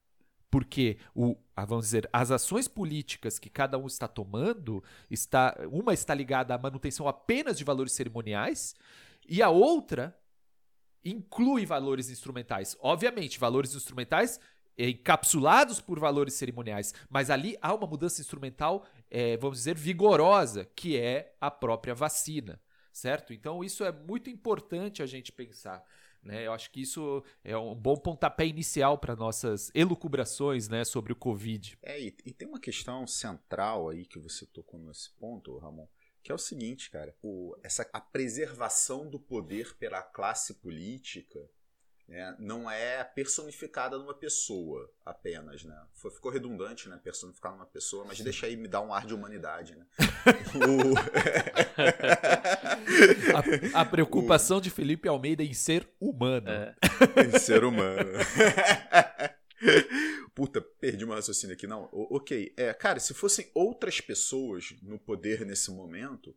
porque 0.53 0.99
o, 1.15 1.35
vamos 1.67 1.85
dizer, 1.85 2.07
as 2.13 2.29
ações 2.29 2.67
políticas 2.67 3.39
que 3.39 3.49
cada 3.49 3.75
um 3.75 3.87
está 3.87 4.07
tomando, 4.07 4.83
está, 5.09 5.57
uma 5.67 5.95
está 5.95 6.13
ligada 6.13 6.53
à 6.53 6.59
manutenção 6.59 7.07
apenas 7.07 7.57
de 7.57 7.63
valores 7.63 7.91
cerimoniais 7.93 8.75
e 9.27 9.41
a 9.41 9.49
outra 9.49 10.15
inclui 11.03 11.65
valores 11.65 12.11
instrumentais. 12.11 12.77
Obviamente, 12.79 13.39
valores 13.39 13.73
instrumentais 13.73 14.39
encapsulados 14.77 15.79
por 15.79 15.99
valores 15.99 16.33
cerimoniais, 16.33 16.93
mas 17.09 17.29
ali 17.29 17.57
há 17.61 17.73
uma 17.73 17.87
mudança 17.87 18.21
instrumental, 18.21 18.85
é, 19.09 19.37
vamos 19.37 19.59
dizer, 19.59 19.75
vigorosa, 19.75 20.65
que 20.75 20.97
é 20.97 21.35
a 21.39 21.51
própria 21.51 21.93
vacina, 21.93 22.59
certo? 22.91 23.33
Então 23.33 23.63
isso 23.63 23.83
é 23.83 23.91
muito 23.91 24.29
importante 24.29 25.03
a 25.03 25.05
gente 25.05 25.31
pensar. 25.31 25.83
Né? 26.23 26.47
Eu 26.47 26.53
acho 26.53 26.71
que 26.71 26.81
isso 26.81 27.23
é 27.43 27.57
um 27.57 27.75
bom 27.75 27.97
pontapé 27.97 28.45
inicial 28.45 28.97
para 28.97 29.15
nossas 29.15 29.69
elucubrações 29.75 30.69
né, 30.69 30.85
sobre 30.85 31.11
o 31.11 31.15
Covid. 31.15 31.77
É, 31.81 31.99
e, 31.99 32.15
e, 32.25 32.31
tem 32.31 32.47
uma 32.47 32.59
questão 32.59 33.05
central 33.05 33.89
aí 33.89 34.05
que 34.05 34.17
você 34.17 34.45
tocou 34.45 34.79
nesse 34.79 35.11
ponto, 35.17 35.57
Ramon, 35.57 35.87
que 36.23 36.31
é 36.31 36.35
o 36.35 36.37
seguinte, 36.37 36.89
cara, 36.89 37.13
o, 37.21 37.55
essa, 37.61 37.87
a 37.91 37.99
preservação 37.99 39.09
do 39.09 39.19
poder 39.19 39.75
pela 39.75 40.01
classe 40.01 40.53
política 40.55 41.39
né, 42.07 42.35
não 42.37 42.69
é 42.69 43.03
personificada 43.03 43.97
numa 43.97 44.13
pessoa 44.13 44.91
apenas, 45.05 45.63
né? 45.63 45.75
Foi, 45.93 46.11
ficou 46.11 46.31
redundante, 46.31 46.89
né? 46.89 46.99
Personificar 47.01 47.53
numa 47.53 47.65
pessoa, 47.65 48.03
mas 48.05 48.19
deixa 48.19 48.45
aí 48.45 48.57
me 48.57 48.67
dar 48.67 48.81
um 48.81 48.93
ar 48.93 49.05
de 49.05 49.13
humanidade, 49.13 49.75
né? 49.75 49.85
a, 53.73 53.81
a, 53.81 53.85
preocupação 53.85 54.57
o... 54.57 54.61
de 54.61 54.69
Felipe 54.69 55.07
Almeida 55.07 55.43
em 55.43 55.53
ser 55.53 55.87
humano. 55.99 56.49
É. 56.49 56.75
em 57.25 57.39
ser 57.39 57.63
humano. 57.63 58.11
Puta, 60.35 60.61
perdi 60.61 61.05
meu 61.05 61.15
raciocínio 61.15 61.55
aqui. 61.55 61.67
Não, 61.67 61.89
o, 61.91 62.17
ok. 62.17 62.53
É, 62.57 62.73
cara, 62.73 62.99
se 62.99 63.13
fossem 63.13 63.49
outras 63.53 64.01
pessoas 64.01 64.75
no 64.81 64.99
poder 64.99 65.45
nesse 65.45 65.71
momento, 65.71 66.35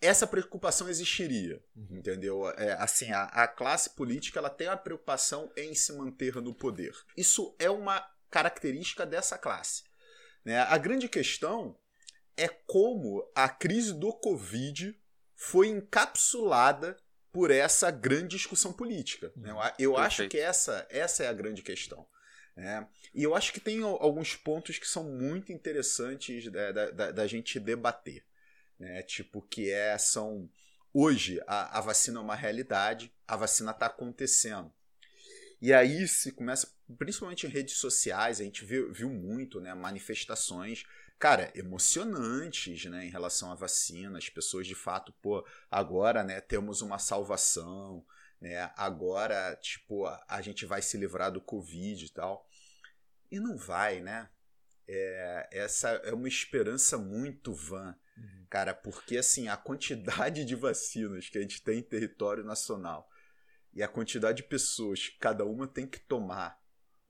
essa 0.00 0.26
preocupação 0.26 0.88
existiria, 0.88 1.62
uhum. 1.76 1.98
entendeu? 1.98 2.48
É, 2.50 2.72
assim, 2.74 3.12
a, 3.12 3.24
a, 3.24 3.46
classe 3.46 3.90
política 3.90 4.38
ela 4.38 4.48
tem 4.48 4.66
a 4.66 4.76
preocupação 4.76 5.52
em 5.56 5.74
se 5.74 5.92
manter 5.92 6.36
no 6.36 6.54
poder. 6.54 6.94
Isso 7.16 7.54
é 7.58 7.68
uma 7.68 8.00
característica 8.30 9.04
dessa 9.04 9.36
classe. 9.36 9.84
Né? 10.44 10.58
A 10.58 10.78
grande 10.78 11.08
questão 11.08 11.78
é 12.36 12.48
como 12.48 13.30
a 13.34 13.48
crise 13.48 13.92
do 13.92 14.12
Covid 14.12 14.98
foi 15.34 15.68
encapsulada 15.68 16.96
por 17.30 17.50
essa 17.50 17.90
grande 17.90 18.36
discussão 18.36 18.72
política. 18.72 19.30
Né? 19.36 19.52
Eu 19.78 19.96
acho 19.98 20.28
que 20.28 20.38
essa, 20.38 20.86
essa 20.88 21.24
é 21.24 21.28
a 21.28 21.32
grande 21.32 21.62
questão. 21.62 22.06
Né? 22.56 22.88
E 23.14 23.22
eu 23.22 23.34
acho 23.34 23.52
que 23.52 23.60
tem 23.60 23.82
alguns 23.82 24.34
pontos 24.34 24.78
que 24.78 24.88
são 24.88 25.04
muito 25.04 25.52
interessantes 25.52 26.50
da, 26.50 26.72
da, 26.72 27.10
da 27.12 27.26
gente 27.26 27.60
debater 27.60 28.24
né? 28.80 29.02
Tipo, 29.02 29.42
que 29.42 29.70
é, 29.70 29.96
são. 29.98 30.50
Hoje 30.92 31.40
a, 31.46 31.78
a 31.78 31.80
vacina 31.80 32.18
é 32.18 32.22
uma 32.22 32.34
realidade, 32.34 33.12
a 33.28 33.36
vacina 33.36 33.70
está 33.70 33.86
acontecendo. 33.86 34.72
E 35.60 35.72
aí 35.74 36.08
se 36.08 36.32
começa, 36.32 36.72
principalmente 36.98 37.46
em 37.46 37.50
redes 37.50 37.76
sociais, 37.76 38.40
a 38.40 38.44
gente 38.44 38.64
viu, 38.64 38.92
viu 38.92 39.10
muito, 39.10 39.60
né? 39.60 39.74
Manifestações, 39.74 40.84
cara, 41.18 41.52
emocionantes, 41.54 42.86
né? 42.86 43.04
Em 43.04 43.10
relação 43.10 43.52
à 43.52 43.54
vacina, 43.54 44.18
as 44.18 44.28
pessoas 44.28 44.66
de 44.66 44.74
fato, 44.74 45.12
pô, 45.20 45.46
agora, 45.70 46.24
né? 46.24 46.40
Temos 46.40 46.80
uma 46.80 46.98
salvação, 46.98 48.04
né? 48.40 48.72
Agora, 48.74 49.54
tipo, 49.56 50.06
a, 50.06 50.24
a 50.26 50.40
gente 50.40 50.64
vai 50.64 50.80
se 50.80 50.96
livrar 50.96 51.30
do 51.30 51.42
Covid 51.42 52.04
e 52.04 52.08
tal. 52.08 52.48
E 53.30 53.38
não 53.38 53.56
vai, 53.56 54.00
né? 54.00 54.28
É, 54.88 55.48
essa 55.52 55.90
é 55.90 56.12
uma 56.12 56.26
esperança 56.26 56.98
muito 56.98 57.52
vã. 57.52 57.94
Uhum. 58.20 58.46
Cara, 58.48 58.74
porque 58.74 59.16
assim, 59.16 59.48
a 59.48 59.56
quantidade 59.56 60.44
de 60.44 60.54
vacinas 60.54 61.28
que 61.28 61.38
a 61.38 61.40
gente 61.40 61.62
tem 61.62 61.78
em 61.78 61.82
território 61.82 62.44
nacional 62.44 63.08
e 63.72 63.82
a 63.82 63.88
quantidade 63.88 64.38
de 64.38 64.48
pessoas 64.48 65.08
que 65.08 65.18
cada 65.18 65.44
uma 65.44 65.66
tem 65.66 65.86
que 65.86 66.00
tomar 66.00 66.60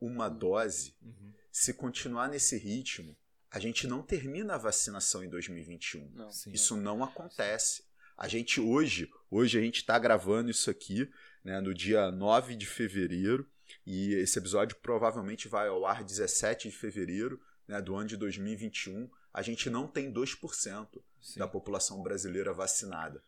uma 0.00 0.28
uhum. 0.28 0.38
dose, 0.38 0.94
uhum. 1.02 1.32
se 1.50 1.74
continuar 1.74 2.28
nesse 2.28 2.56
ritmo, 2.56 3.16
a 3.50 3.58
gente 3.58 3.86
não 3.86 4.02
termina 4.02 4.54
a 4.54 4.58
vacinação 4.58 5.24
em 5.24 5.28
2021. 5.28 6.08
Não, 6.10 6.30
isso 6.46 6.76
não 6.76 7.02
acontece. 7.02 7.84
A 8.16 8.28
gente 8.28 8.60
hoje, 8.60 9.10
hoje 9.30 9.58
a 9.58 9.62
gente 9.62 9.76
está 9.76 9.98
gravando 9.98 10.50
isso 10.50 10.70
aqui, 10.70 11.10
né, 11.42 11.60
no 11.60 11.74
dia 11.74 12.10
9 12.12 12.54
de 12.54 12.66
fevereiro, 12.66 13.50
e 13.86 14.14
esse 14.14 14.38
episódio 14.38 14.76
provavelmente 14.76 15.48
vai 15.48 15.68
ao 15.68 15.86
ar 15.86 16.04
17 16.04 16.68
de 16.68 16.76
fevereiro 16.76 17.40
né, 17.66 17.80
do 17.80 17.94
ano 17.96 18.08
de 18.08 18.16
2021 18.16 19.10
a 19.32 19.42
gente 19.42 19.70
não 19.70 19.86
tem 19.86 20.12
2% 20.12 21.02
Sim. 21.20 21.38
da 21.38 21.46
população 21.46 22.02
brasileira 22.02 22.52
vacinada. 22.52 23.22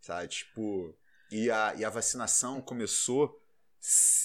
Sabe? 0.00 0.28
Tipo, 0.28 0.96
e 1.30 1.50
a, 1.50 1.74
e 1.74 1.84
a 1.84 1.90
vacinação 1.90 2.60
começou 2.60 3.42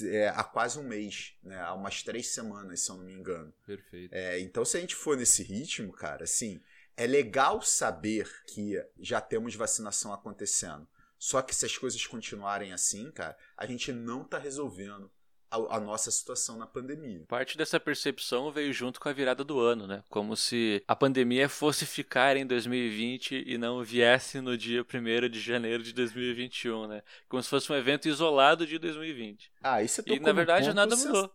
é, 0.04 0.30
há 0.30 0.44
quase 0.44 0.80
um 0.80 0.84
mês, 0.84 1.36
né? 1.44 1.60
há 1.60 1.74
umas 1.74 2.02
três 2.02 2.28
semanas, 2.28 2.82
se 2.82 2.90
eu 2.90 2.98
não 2.98 3.06
me 3.06 3.14
engano. 3.14 3.54
Perfeito. 3.66 4.14
É, 4.14 4.40
então, 4.40 4.64
se 4.66 4.78
a 4.78 4.80
gente 4.80 4.96
for 4.96 5.18
nesse 5.18 5.44
ritmo, 5.44 5.92
cara, 5.92 6.24
assim, 6.24 6.62
é 6.96 7.06
legal 7.06 7.62
saber 7.62 8.30
que 8.48 8.82
já 9.00 9.20
temos 9.22 9.56
vacinação 9.56 10.14
acontecendo. 10.14 10.88
Só 11.18 11.42
que 11.42 11.56
se 11.56 11.66
as 11.66 11.78
coisas 11.78 12.06
continuarem 12.06 12.74
assim, 12.74 13.10
cara, 13.12 13.38
a 13.56 13.66
gente 13.66 13.92
não 13.92 14.24
está 14.24 14.38
resolvendo 14.38 15.10
a, 15.54 15.78
a, 15.78 15.80
nossa 15.80 16.10
situação 16.10 16.58
na 16.58 16.66
pandemia. 16.66 17.24
Parte 17.28 17.58
dessa 17.58 17.80
percepção 17.80 18.52
veio 18.52 18.74
junto 18.74 19.00
com 19.00 19.08
a 19.08 19.14
virada 19.14 19.44
do 19.44 19.60
ano, 19.60 19.86
né? 19.86 20.04
Como 20.10 20.36
se 20.36 20.84
a 20.88 20.96
pandemia 20.96 21.48
fosse 21.48 21.86
ficar 21.86 22.36
em 22.36 22.46
2020 22.46 23.44
e 23.46 23.58
não 23.58 23.84
viesse 23.84 24.42
no 24.42 24.58
dia 24.58 24.84
1 24.84 25.30
de 25.30 25.40
janeiro 25.40 25.84
de 25.84 25.94
2021, 25.94 26.88
né? 26.88 27.04
Como 27.30 27.42
se 27.42 27.50
fosse 27.50 27.72
um 27.72 27.76
evento 27.76 28.08
isolado 28.08 28.66
de 28.66 28.80
2020. 28.80 29.52
Ah, 29.62 29.84
isso 29.84 30.02
é 30.02 30.04
E 30.08 30.20
na 30.20 30.34
verdade 30.34 30.74
nada 30.74 30.96
mudou. 30.96 31.32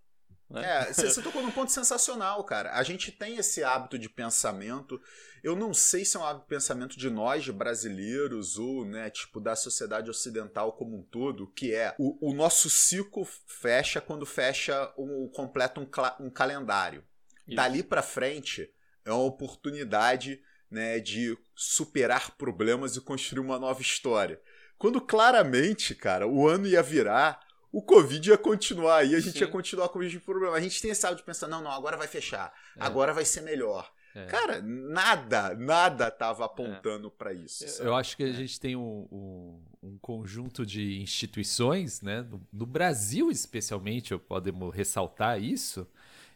Né? 0.51 0.89
É, 0.89 0.93
você 0.93 1.21
tocou 1.23 1.43
num 1.43 1.51
ponto 1.51 1.71
sensacional, 1.71 2.43
cara. 2.45 2.73
A 2.73 2.83
gente 2.83 3.13
tem 3.13 3.37
esse 3.37 3.63
hábito 3.63 3.99
de 3.99 4.09
pensamento. 4.09 5.01
Eu 5.43 5.55
não 5.55 5.75
sei 5.75 6.05
se 6.05 6.17
é 6.17 6.21
um 6.21 6.25
hábito 6.25 6.45
de 6.45 6.49
pensamento 6.49 6.99
de 6.99 7.11
nós, 7.11 7.49
brasileiros, 7.49 8.59
ou, 8.59 8.85
né, 8.85 9.11
tipo, 9.11 9.41
da 9.41 9.55
sociedade 9.55 10.11
ocidental 10.11 10.73
como 10.73 10.99
um 10.99 11.03
todo, 11.03 11.47
que 11.49 11.75
é 11.75 11.95
o, 11.99 12.31
o 12.31 12.35
nosso 12.35 12.69
ciclo 12.71 13.27
fecha 13.47 14.01
quando 14.01 14.27
fecha 14.27 14.93
o 14.97 15.29
completa 15.35 15.81
um, 15.81 15.89
um 16.21 16.31
calendário. 16.31 17.05
Isso. 17.47 17.57
Dali 17.57 17.83
para 17.83 18.03
frente 18.03 18.71
é 19.05 19.13
uma 19.13 19.25
oportunidade 19.25 20.43
né, 20.71 21.01
de 21.01 21.37
superar 21.55 22.37
problemas 22.37 22.97
e 22.97 23.01
construir 23.01 23.41
uma 23.41 23.59
nova 23.59 23.81
história. 23.81 24.41
Quando 24.77 25.01
claramente, 25.01 25.95
cara, 25.95 26.27
o 26.27 26.47
ano 26.47 26.67
ia 26.67 26.83
virar 26.83 27.41
o 27.71 27.83
Covid 27.83 28.31
ia 28.31 28.39
continuar 28.39 28.99
aí, 28.99 29.15
a 29.15 29.21
gente 29.21 29.39
Sim. 29.39 29.45
ia 29.45 29.51
continuar 29.51 29.89
com 29.89 29.99
o 29.99 30.03
mesmo 30.03 30.21
problema. 30.21 30.57
A 30.57 30.61
gente 30.61 30.81
tem 30.81 30.91
esse 30.91 31.05
hábito 31.05 31.23
de 31.23 31.27
pensar, 31.27 31.49
não, 31.49 31.63
não, 31.63 31.71
agora 31.71 31.97
vai 31.97 32.07
fechar, 32.07 32.53
é. 32.77 32.83
agora 32.83 33.13
vai 33.13 33.25
ser 33.25 33.43
melhor. 33.43 33.91
É. 34.15 34.25
Cara, 34.25 34.63
nada, 34.63 35.55
nada 35.55 36.09
estava 36.09 36.47
apontando 36.47 37.09
é. 37.09 37.11
para 37.11 37.33
isso. 37.33 37.69
Sabe? 37.69 37.89
Eu 37.89 37.95
acho 37.95 38.17
que 38.17 38.23
a 38.23 38.33
gente 38.33 38.59
tem 38.59 38.75
um, 38.75 39.07
um, 39.13 39.63
um 39.83 39.99
conjunto 39.99 40.65
de 40.65 41.01
instituições, 41.01 42.01
né, 42.01 42.23
no, 42.23 42.41
no, 42.53 42.67
Brasil 42.67 43.31
especialmente, 43.31 44.13
eu 44.13 44.19
podemos 44.19 44.75
ressaltar 44.75 45.43
isso, 45.43 45.87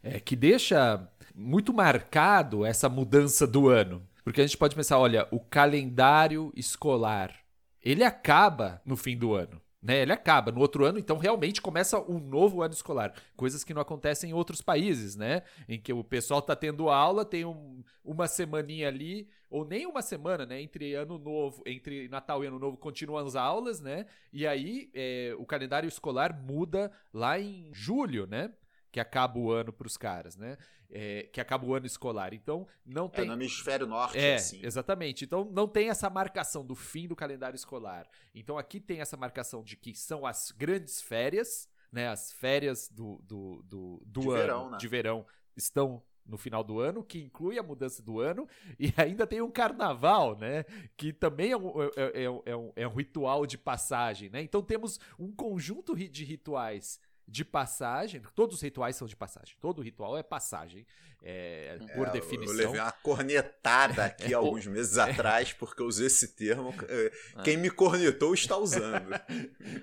é, 0.03 0.21
que 0.21 0.37
deixa 0.37 1.09
muito 1.35 1.73
marcado 1.73 2.67
essa 2.67 2.89
mudança 2.89 3.47
do 3.47 3.69
ano. 3.69 4.07
Porque 4.23 4.41
a 4.41 4.47
gente 4.47 4.59
pode 4.59 4.77
pensar, 4.77 4.99
olha, 4.99 5.27
o 5.31 5.41
calendário 5.41 6.53
escolar, 6.55 7.35
ele 7.83 8.05
acaba 8.05 8.83
no 8.85 8.97
fim 8.97 9.17
do 9.17 9.35
ano. 9.35 9.62
Né, 9.83 10.03
ele 10.03 10.13
acaba. 10.13 10.53
No 10.53 10.61
outro 10.61 10.85
ano, 10.85 10.97
então, 10.97 11.19
realmente 11.19 11.61
começa 11.61 12.01
um 12.01 12.21
novo 12.21 12.63
ano 12.63 12.73
escolar. 12.73 13.13
Coisas 13.37 13.65
que 13.65 13.75
não 13.75 13.83
acontecem 13.83 14.31
em 14.31 14.33
outros 14.33 14.63
países, 14.63 15.17
né? 15.17 15.43
Em 15.69 15.81
que 15.81 15.93
o 15.93 16.05
pessoal 16.05 16.41
tá 16.41 16.55
tendo 16.55 16.89
aula, 16.89 17.25
tem 17.25 17.45
um, 17.45 17.83
uma 18.05 18.29
semaninha 18.29 18.87
ali, 18.87 19.29
ou 19.51 19.65
nem 19.65 19.85
uma 19.85 20.01
semana, 20.01 20.47
né? 20.47 20.63
Entre 20.63 20.95
ano 20.95 21.19
novo, 21.19 21.65
entre 21.67 22.09
Natal 22.09 22.45
e 22.45 22.47
ano 22.47 22.61
novo, 22.61 22.77
continuam 22.77 23.27
as 23.27 23.35
aulas, 23.35 23.81
né? 23.81 24.07
E 24.33 24.47
aí 24.47 24.89
é, 24.95 25.35
o 25.37 25.45
calendário 25.45 25.89
escolar 25.89 26.33
muda 26.33 26.93
lá 27.13 27.41
em 27.41 27.69
julho, 27.73 28.27
né? 28.29 28.53
Que 28.93 29.01
acaba 29.01 29.39
o 29.39 29.51
ano 29.51 29.73
para 29.73 29.87
os 29.87 29.97
caras, 29.97 30.37
né? 30.37 30.57
é, 30.95 31.29
que 31.33 31.41
acaba 31.41 31.67
o 31.67 31.75
ano 31.75 31.87
escolar. 31.87 32.35
Então, 32.35 32.67
não 32.85 33.09
tem. 33.09 33.25
É 33.25 33.27
no 33.27 33.33
hemisfério 33.33 33.87
norte, 33.87 34.19
é, 34.19 34.35
assim. 34.35 34.61
Exatamente. 34.63 35.25
Então, 35.25 35.45
não 35.51 35.67
tem 35.67 35.89
essa 35.89 36.11
marcação 36.11 36.65
do 36.65 36.75
fim 36.75 37.09
do 37.09 37.17
calendário 37.17 37.57
escolar. 37.57 38.07
Então, 38.35 38.59
aqui 38.59 38.79
tem 38.79 39.01
essa 39.01 39.17
marcação 39.17 39.65
de 39.65 39.75
que 39.75 39.95
são 39.95 40.27
as 40.27 40.51
grandes 40.53 41.01
férias 41.01 41.67
né? 41.93 42.09
As 42.09 42.33
férias 42.33 42.89
do, 42.89 43.21
do, 43.23 43.63
do, 43.65 44.03
do 44.07 44.21
de 44.23 44.29
ano 44.29 44.37
verão, 44.37 44.71
né? 44.71 44.79
de 44.79 44.89
verão 44.89 45.27
estão 45.55 46.03
no 46.25 46.39
final 46.39 46.65
do 46.65 46.81
ano, 46.81 47.05
que 47.05 47.21
inclui 47.21 47.59
a 47.59 47.63
mudança 47.63 48.01
do 48.01 48.21
ano, 48.21 48.49
e 48.79 48.93
ainda 48.97 49.27
tem 49.27 49.43
um 49.43 49.51
carnaval, 49.51 50.39
né? 50.39 50.65
Que 50.97 51.13
também 51.13 51.51
é 51.51 51.57
um, 51.57 51.83
é, 51.83 51.91
é, 51.97 52.25
é 52.25 52.57
um, 52.57 52.73
é 52.75 52.89
um 52.89 52.95
ritual 52.95 53.45
de 53.45 53.59
passagem, 53.59 54.31
né? 54.31 54.41
Então 54.41 54.63
temos 54.63 54.99
um 55.19 55.31
conjunto 55.31 55.95
de 55.95 56.25
rituais 56.25 56.99
de 57.33 57.45
passagem, 57.47 58.21
todos 58.35 58.57
os 58.57 58.63
rituais 58.63 58.95
são 58.95 59.09
de 59.09 59.17
passagem, 59.17 59.57
todo 59.59 59.81
ritual 59.81 60.19
é 60.19 60.23
passagem, 60.23 60.87
é, 61.23 61.79
por 61.97 62.09
É, 62.09 62.11
definição. 62.11 62.53
Eu 62.55 62.59
levei 62.67 62.81
uma 62.81 62.93
cornetada 62.93 64.05
aqui 64.05 64.35
alguns 64.35 64.67
meses 64.67 64.99
atrás, 64.99 65.51
porque 65.53 65.81
eu 65.81 65.87
usei 65.87 66.09
esse 66.09 66.37
termo. 66.37 66.75
eh, 66.89 67.11
Quem 67.43 67.57
me 67.57 67.71
cornetou 67.71 68.35
está 68.35 68.57
usando. 68.59 69.15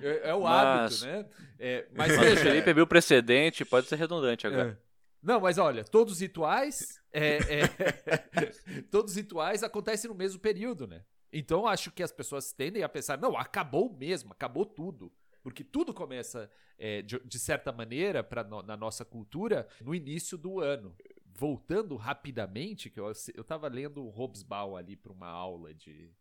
É, 0.02 0.30
é 0.30 0.34
o 0.36 0.44
Mas- 0.44 1.02
hábito, 1.04 1.06
né? 1.06 1.30
É, 1.58 1.88
mas 1.92 2.10
Mas 2.10 2.18
o 2.18 2.22
veja, 2.22 2.42
Felipe 2.44 2.74
viu 2.74 2.84
o 2.84 2.88
precedente, 2.88 3.66
pode 3.66 3.88
ser 3.88 3.96
redundante 3.96 4.46
agora. 4.46 4.80
É. 4.86 4.90
Não, 5.24 5.42
mas 5.42 5.58
olha, 5.58 5.84
todos 5.84 6.14
os 6.14 6.20
rituais. 6.20 7.00
é, 7.12 7.38
é, 7.62 7.64
todos 8.92 9.12
os 9.12 9.18
rituais 9.18 9.64
acontecem 9.64 10.08
no 10.10 10.16
mesmo 10.16 10.40
período, 10.40 10.86
né? 10.88 11.04
Então 11.34 11.66
acho 11.68 11.90
que 11.92 12.04
as 12.04 12.12
pessoas 12.12 12.54
tendem 12.54 12.84
a 12.84 12.90
pensar, 12.90 13.18
não, 13.18 13.36
acabou 13.36 13.92
mesmo, 13.98 14.32
acabou 14.34 14.66
tudo. 14.66 15.12
Porque 15.50 15.64
tudo 15.64 15.94
começa, 15.94 16.50
é, 16.78 17.02
de, 17.02 17.20
de 17.20 17.40
certa 17.40 17.72
maneira, 17.72 18.24
pra, 18.24 18.44
no- 18.44 18.62
na 18.62 18.78
nossa 18.78 19.04
cultura, 19.04 19.68
no 19.82 19.94
início 19.96 20.38
do 20.38 20.60
ano. 20.60 20.96
Voltando 21.26 21.96
rapidamente, 21.96 22.90
que 22.90 23.00
eu, 23.00 23.12
eu 23.34 23.44
tava 23.44 23.68
lendo 23.68 24.04
o 24.04 24.10
Hobsbawm 24.10 24.76
ali 24.76 24.96
para 24.96 25.12
uma 25.12 25.28
aula 25.28 25.74
de 25.74 26.12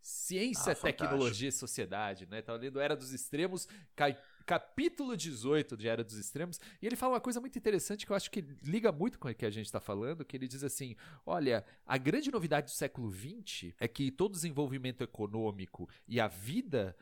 ciência, 0.00 0.72
Ah, 0.72 0.74
tecnologia 0.74 1.48
e 1.48 1.52
sociedade, 1.52 2.26
né? 2.26 2.42
Tava 2.42 2.58
lendo 2.58 2.78
Era 2.80 2.94
dos 2.96 3.12
Extremos, 3.12 3.66
cai- 3.96 4.18
capítulo 4.44 5.16
18 5.16 5.76
de 5.76 5.88
Era 5.88 6.04
dos 6.04 6.18
Extremos, 6.18 6.60
e 6.80 6.86
ele 6.86 6.96
fala 6.96 7.14
uma 7.14 7.20
coisa 7.20 7.40
muito 7.40 7.58
interessante 7.58 8.06
que 8.06 8.12
eu 8.12 8.16
acho 8.16 8.30
que 8.30 8.44
liga 8.62 8.92
muito 8.92 9.18
com 9.18 9.28
o 9.28 9.34
que 9.34 9.46
a 9.46 9.50
gente 9.50 9.66
está 9.66 9.80
falando, 9.80 10.24
que 10.24 10.36
ele 10.36 10.48
diz 10.48 10.62
assim, 10.62 10.96
olha, 11.24 11.64
a 11.86 11.96
grande 11.96 12.30
novidade 12.30 12.66
do 12.66 12.74
século 12.74 13.12
XX 13.12 13.74
é 13.78 13.88
que 13.88 14.10
todo 14.10 14.32
desenvolvimento 14.32 15.02
econômico 15.02 15.88
e 16.06 16.20
a 16.20 16.28
vida, 16.28 16.96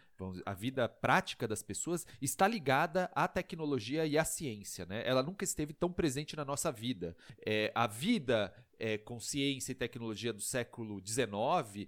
a 0.47 0.55
vida 0.55 0.89
prática 0.89 1.49
das 1.49 1.63
pessoas 1.63 2.07
está 2.21 2.47
ligada 2.47 3.11
à 3.15 3.27
tecnologia 3.27 4.07
e 4.07 4.17
à 4.17 4.25
ciência, 4.25 4.87
né? 4.87 5.03
Ela 5.05 5.23
nunca 5.23 5.45
esteve 5.45 5.73
tão 5.73 5.93
presente 5.93 6.37
na 6.37 6.45
nossa 6.45 6.71
vida. 6.71 7.17
É, 7.45 7.73
a 7.75 7.87
vida 7.87 8.53
é, 8.83 8.99
com 8.99 9.21
ciência 9.21 9.71
e 9.71 9.77
tecnologia 9.77 10.33
do 10.33 10.41
século 10.41 11.01
XIX 11.07 11.87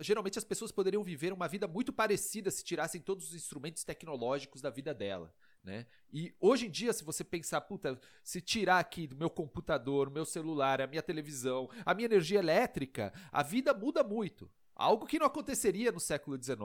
geralmente 0.00 0.38
as 0.38 0.44
pessoas 0.44 0.72
poderiam 0.72 1.02
viver 1.02 1.32
uma 1.32 1.48
vida 1.48 1.66
muito 1.66 1.92
parecida 1.92 2.50
se 2.50 2.64
tirassem 2.64 3.00
todos 3.00 3.28
os 3.28 3.34
instrumentos 3.34 3.84
tecnológicos 3.84 4.60
da 4.60 4.70
vida 4.70 4.94
dela. 4.94 5.34
Né? 5.62 5.86
E 6.12 6.34
hoje 6.40 6.66
em 6.66 6.70
dia, 6.70 6.92
se 6.92 7.04
você 7.04 7.22
pensar, 7.22 7.60
puta, 7.62 8.00
se 8.22 8.40
tirar 8.40 8.78
aqui 8.78 9.06
do 9.06 9.16
meu 9.16 9.28
computador, 9.28 10.08
o 10.08 10.12
meu 10.12 10.24
celular, 10.24 10.80
a 10.80 10.86
minha 10.86 11.02
televisão, 11.02 11.68
a 11.84 11.92
minha 11.94 12.06
energia 12.06 12.38
elétrica, 12.38 13.12
a 13.30 13.42
vida 13.42 13.74
muda 13.74 14.02
muito. 14.02 14.50
Algo 14.74 15.06
que 15.06 15.18
não 15.18 15.26
aconteceria 15.26 15.90
no 15.90 16.00
século 16.00 16.40
XIX. 16.42 16.58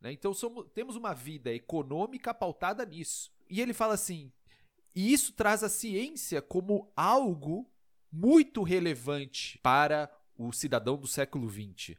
Né? 0.00 0.12
Então 0.12 0.32
somos, 0.32 0.66
temos 0.74 0.96
uma 0.96 1.12
vida 1.12 1.52
econômica 1.52 2.32
pautada 2.32 2.84
nisso. 2.84 3.30
E 3.48 3.60
ele 3.60 3.74
fala 3.74 3.94
assim: 3.94 4.32
e 4.94 5.12
isso 5.12 5.32
traz 5.32 5.62
a 5.62 5.68
ciência 5.68 6.42
como 6.42 6.90
algo 6.96 7.70
muito 8.10 8.62
relevante 8.62 9.58
para 9.58 10.10
o 10.36 10.52
cidadão 10.52 10.96
do 10.96 11.06
século 11.06 11.48
XX. 11.48 11.96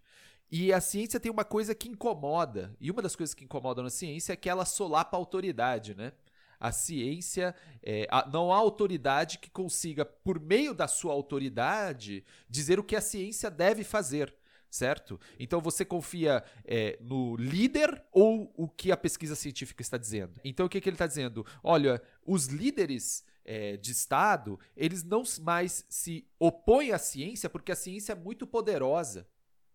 E 0.52 0.74
a 0.74 0.82
ciência 0.82 1.20
tem 1.20 1.32
uma 1.32 1.46
coisa 1.46 1.74
que 1.74 1.88
incomoda. 1.88 2.76
E 2.80 2.92
uma 2.92 3.02
das 3.02 3.16
coisas 3.16 3.34
que 3.34 3.46
incomodam 3.46 3.84
na 3.86 3.90
ciência 3.90 4.34
é 4.34 4.36
que 4.36 4.50
ela 4.50 4.66
solapa 4.66 5.16
a 5.16 5.20
autoridade, 5.20 5.96
né? 5.96 6.12
A 6.60 6.72
ciência, 6.72 7.56
é, 7.82 8.06
a- 8.12 8.28
não 8.32 8.52
há 8.54 8.58
autoridade 8.58 9.40
que 9.40 9.50
consiga, 9.50 10.04
por 10.06 10.40
meio 10.40 10.74
da 10.74 10.88
sua 10.88 11.14
autoridade, 11.14 12.24
dizer 12.50 12.80
o 12.80 12.84
que 12.84 12.96
a 12.96 13.02
ciência 13.02 13.50
deve 13.50 13.84
fazer, 13.84 14.36
certo? 14.70 15.20
Então 15.40 15.62
você 15.62 15.86
confia 15.86 16.44
é, 16.66 17.00
no 17.02 17.36
líder 17.38 18.04
ou 18.12 18.54
o 18.56 18.68
que 18.68 18.92
a 18.92 18.98
pesquisa 18.98 19.36
científica 19.36 19.82
está 19.82 19.98
dizendo? 19.98 20.40
Então 20.44 20.66
o 20.66 20.70
que, 20.70 20.82
que 20.82 20.90
ele 20.90 20.96
está 20.96 21.08
dizendo? 21.08 21.46
Olha, 21.64 22.00
os 22.26 22.46
líderes 22.48 23.24
é, 23.44 23.78
de 23.78 23.92
Estado, 23.92 24.60
eles 24.76 25.02
não 25.02 25.24
mais 25.40 25.84
se 25.90 26.28
opõem 26.38 26.92
à 26.92 27.00
ciência 27.00 27.50
porque 27.50 27.72
a 27.72 27.76
ciência 27.76 28.12
é 28.12 28.16
muito 28.16 28.46
poderosa 28.46 29.28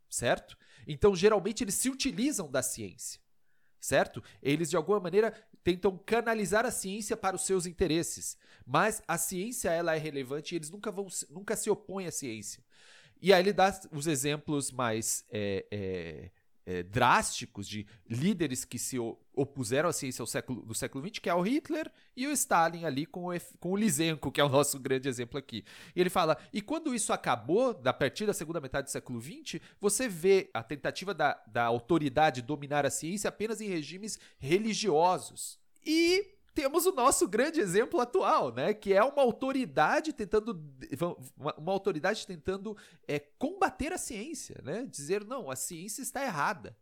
certo? 0.08 0.56
Então, 0.86 1.14
geralmente, 1.14 1.64
eles 1.64 1.74
se 1.74 1.90
utilizam 1.90 2.50
da 2.50 2.62
ciência, 2.62 3.20
certo? 3.80 4.22
Eles, 4.42 4.70
de 4.70 4.76
alguma 4.76 5.00
maneira, 5.00 5.32
tentam 5.64 5.98
canalizar 5.98 6.64
a 6.64 6.70
ciência 6.70 7.16
para 7.16 7.34
os 7.34 7.44
seus 7.44 7.66
interesses. 7.66 8.38
Mas 8.64 9.02
a 9.06 9.18
ciência, 9.18 9.70
ela 9.70 9.94
é 9.94 9.98
relevante 9.98 10.54
e 10.54 10.58
eles 10.58 10.70
nunca, 10.70 10.90
vão, 10.90 11.06
nunca 11.30 11.56
se 11.56 11.68
opõem 11.68 12.06
à 12.06 12.12
ciência. 12.12 12.64
E 13.20 13.32
aí 13.32 13.42
ele 13.42 13.52
dá 13.52 13.78
os 13.90 14.06
exemplos 14.06 14.70
mais 14.70 15.24
é, 15.30 15.66
é, 15.70 16.30
é, 16.66 16.82
drásticos 16.82 17.68
de 17.68 17.86
líderes 18.10 18.64
que 18.64 18.78
se 18.78 18.98
opuseram 19.32 19.88
à 19.88 19.92
ciência 19.92 20.20
ao 20.22 20.26
século, 20.26 20.62
do 20.62 20.74
século 20.74 21.06
XX, 21.06 21.20
que 21.20 21.30
é 21.30 21.34
o 21.34 21.40
Hitler 21.40 21.90
e 22.16 22.26
o 22.26 22.32
Stalin 22.32 22.84
ali 22.84 23.06
com 23.06 23.28
o, 23.28 23.40
com 23.60 23.70
o 23.70 23.76
Lysenko, 23.76 24.32
que 24.32 24.40
é 24.40 24.44
o 24.44 24.48
nosso 24.48 24.78
grande 24.80 25.08
exemplo 25.08 25.38
aqui. 25.38 25.64
E 25.94 26.00
ele 26.00 26.10
fala, 26.10 26.36
e 26.52 26.60
quando 26.60 26.92
isso 26.94 27.12
acabou, 27.12 27.72
da 27.72 27.92
partir 27.92 28.26
da 28.26 28.34
segunda 28.34 28.60
metade 28.60 28.88
do 28.88 28.90
século 28.90 29.20
XX, 29.20 29.60
você 29.80 30.08
vê 30.08 30.50
a 30.52 30.62
tentativa 30.62 31.14
da, 31.14 31.40
da 31.46 31.64
autoridade 31.64 32.42
dominar 32.42 32.84
a 32.84 32.90
ciência 32.90 33.28
apenas 33.28 33.60
em 33.60 33.68
regimes 33.68 34.18
religiosos. 34.38 35.60
E 35.84 36.35
temos 36.56 36.86
o 36.86 36.92
nosso 36.92 37.28
grande 37.28 37.60
exemplo 37.60 38.00
atual, 38.00 38.50
né? 38.50 38.72
Que 38.72 38.94
é 38.94 39.04
uma 39.04 39.20
autoridade 39.20 40.10
tentando. 40.14 40.58
Uma, 41.36 41.72
autoridade 41.72 42.26
tentando 42.26 42.74
é, 43.06 43.18
combater 43.18 43.92
a 43.92 43.98
ciência, 43.98 44.58
né? 44.64 44.86
Dizer, 44.86 45.22
não, 45.22 45.50
a 45.50 45.54
ciência 45.54 46.00
está 46.00 46.24
errada. 46.24 46.74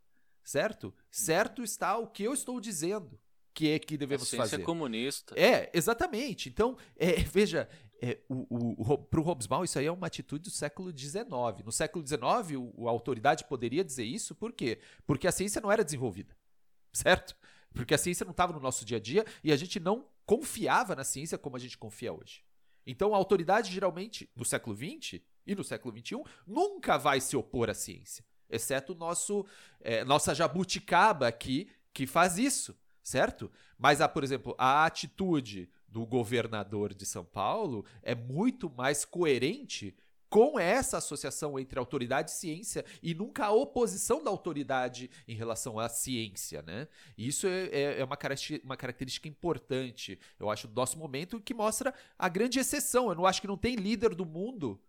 Certo? 0.45 0.95
Certo 1.11 1.63
está 1.63 1.99
o 1.99 2.07
que 2.07 2.23
eu 2.23 2.33
estou 2.33 2.61
dizendo 2.61 3.19
que 3.53 3.71
é 3.71 3.79
que 3.79 3.95
A 3.95 3.99
devemos 3.99 4.29
ciência 4.29 4.51
fazer. 4.51 4.63
é 4.63 4.65
comunista. 4.65 5.35
É, 5.39 5.71
exatamente. 5.73 6.49
Então, 6.49 6.77
é, 6.97 7.15
veja, 7.25 7.69
é, 8.01 8.19
o, 8.29 8.47
o, 8.51 8.83
o 8.83 9.21
Hobsbawm 9.21 9.65
isso 9.65 9.79
aí 9.79 9.87
é 9.87 9.93
uma 9.93 10.07
atitude 10.07 10.45
do 10.45 10.51
século 10.51 10.97
XIX. 10.97 11.25
No 11.65 11.73
século 11.73 12.07
XIX, 12.07 12.21
o, 12.77 12.87
a 12.87 12.91
autoridade 12.91 13.45
poderia 13.45 13.83
dizer 13.83 14.05
isso, 14.05 14.35
por 14.35 14.53
quê? 14.53 14.79
Porque 15.07 15.27
a 15.27 15.33
ciência 15.33 15.61
não 15.61 15.73
era 15.73 15.85
desenvolvida, 15.85 16.37
certo? 16.93 17.35
Porque 17.75 17.93
a 17.93 17.99
ciência 17.99 18.25
não 18.25 18.31
estava 18.31 18.53
no 18.53 18.61
nosso 18.61 18.85
dia 18.85 18.97
a 18.97 19.01
dia 19.01 19.27
e 19.43 19.53
a 19.53 19.57
gente 19.57 19.79
não 19.79 20.07
confiava 20.25 20.95
na 20.95 21.05
ciência 21.05 21.37
como 21.37 21.57
a 21.57 21.59
gente 21.59 21.77
confia 21.77 22.13
hoje. 22.13 22.43
Então, 22.87 23.15
a 23.15 23.17
autoridade, 23.17 23.73
geralmente, 23.73 24.31
no 24.37 24.45
século 24.45 24.77
XX 24.77 25.21
e 25.47 25.55
no 25.55 25.65
século 25.65 25.97
XXI, 25.97 26.23
nunca 26.47 26.97
vai 26.97 27.21
se 27.21 27.37
opor 27.37 27.69
à 27.69 27.75
ciência. 27.75 28.25
Exceto 28.49 28.95
nosso, 28.95 29.45
é, 29.81 30.05
nossa 30.05 30.35
jabuticaba 30.35 31.27
aqui, 31.27 31.69
que 31.93 32.07
faz 32.07 32.39
isso, 32.39 32.79
certo? 33.03 33.51
Mas, 33.79 34.01
há, 34.01 34.09
por 34.09 34.23
exemplo, 34.23 34.55
a 34.59 34.85
atitude 34.85 35.69
do 35.89 36.05
governador 36.05 36.93
de 36.93 37.07
São 37.07 37.25
Paulo 37.25 37.85
é 38.03 38.15
muito 38.15 38.71
mais 38.71 39.05
coerente 39.05 39.97
com 40.35 40.59
essa 40.59 40.99
associação 40.99 41.57
entre 41.61 41.79
autoridade 41.79 42.33
e 42.33 42.35
ciência 42.35 42.85
e 43.01 43.15
nunca 43.15 43.45
a 43.47 43.53
oposição 43.53 44.21
da 44.21 44.29
autoridade 44.33 45.09
em 45.29 45.35
relação 45.37 45.79
à 45.79 45.89
ciência, 45.89 46.61
né? 46.61 46.89
E 47.17 47.29
isso 47.29 47.47
é, 47.47 47.67
é- 47.67 48.01
é 48.01 48.05
uma, 48.05 48.17
característica, 48.17 48.67
uma 48.67 48.77
característica 48.77 49.29
importante, 49.29 50.19
eu 50.41 50.51
acho, 50.51 50.67
do 50.67 50.75
nosso 50.75 50.99
momento, 50.99 51.41
que 51.41 51.55
mostra 51.55 51.95
a 52.19 52.29
grande 52.29 52.59
exceção. 52.59 53.09
Eu 53.11 53.15
não 53.15 53.27
acho 53.27 53.41
que 53.41 53.47
não 53.47 53.57
tem 53.57 53.77
líder 53.77 54.13
do 54.13 54.27
mundo 54.27 54.81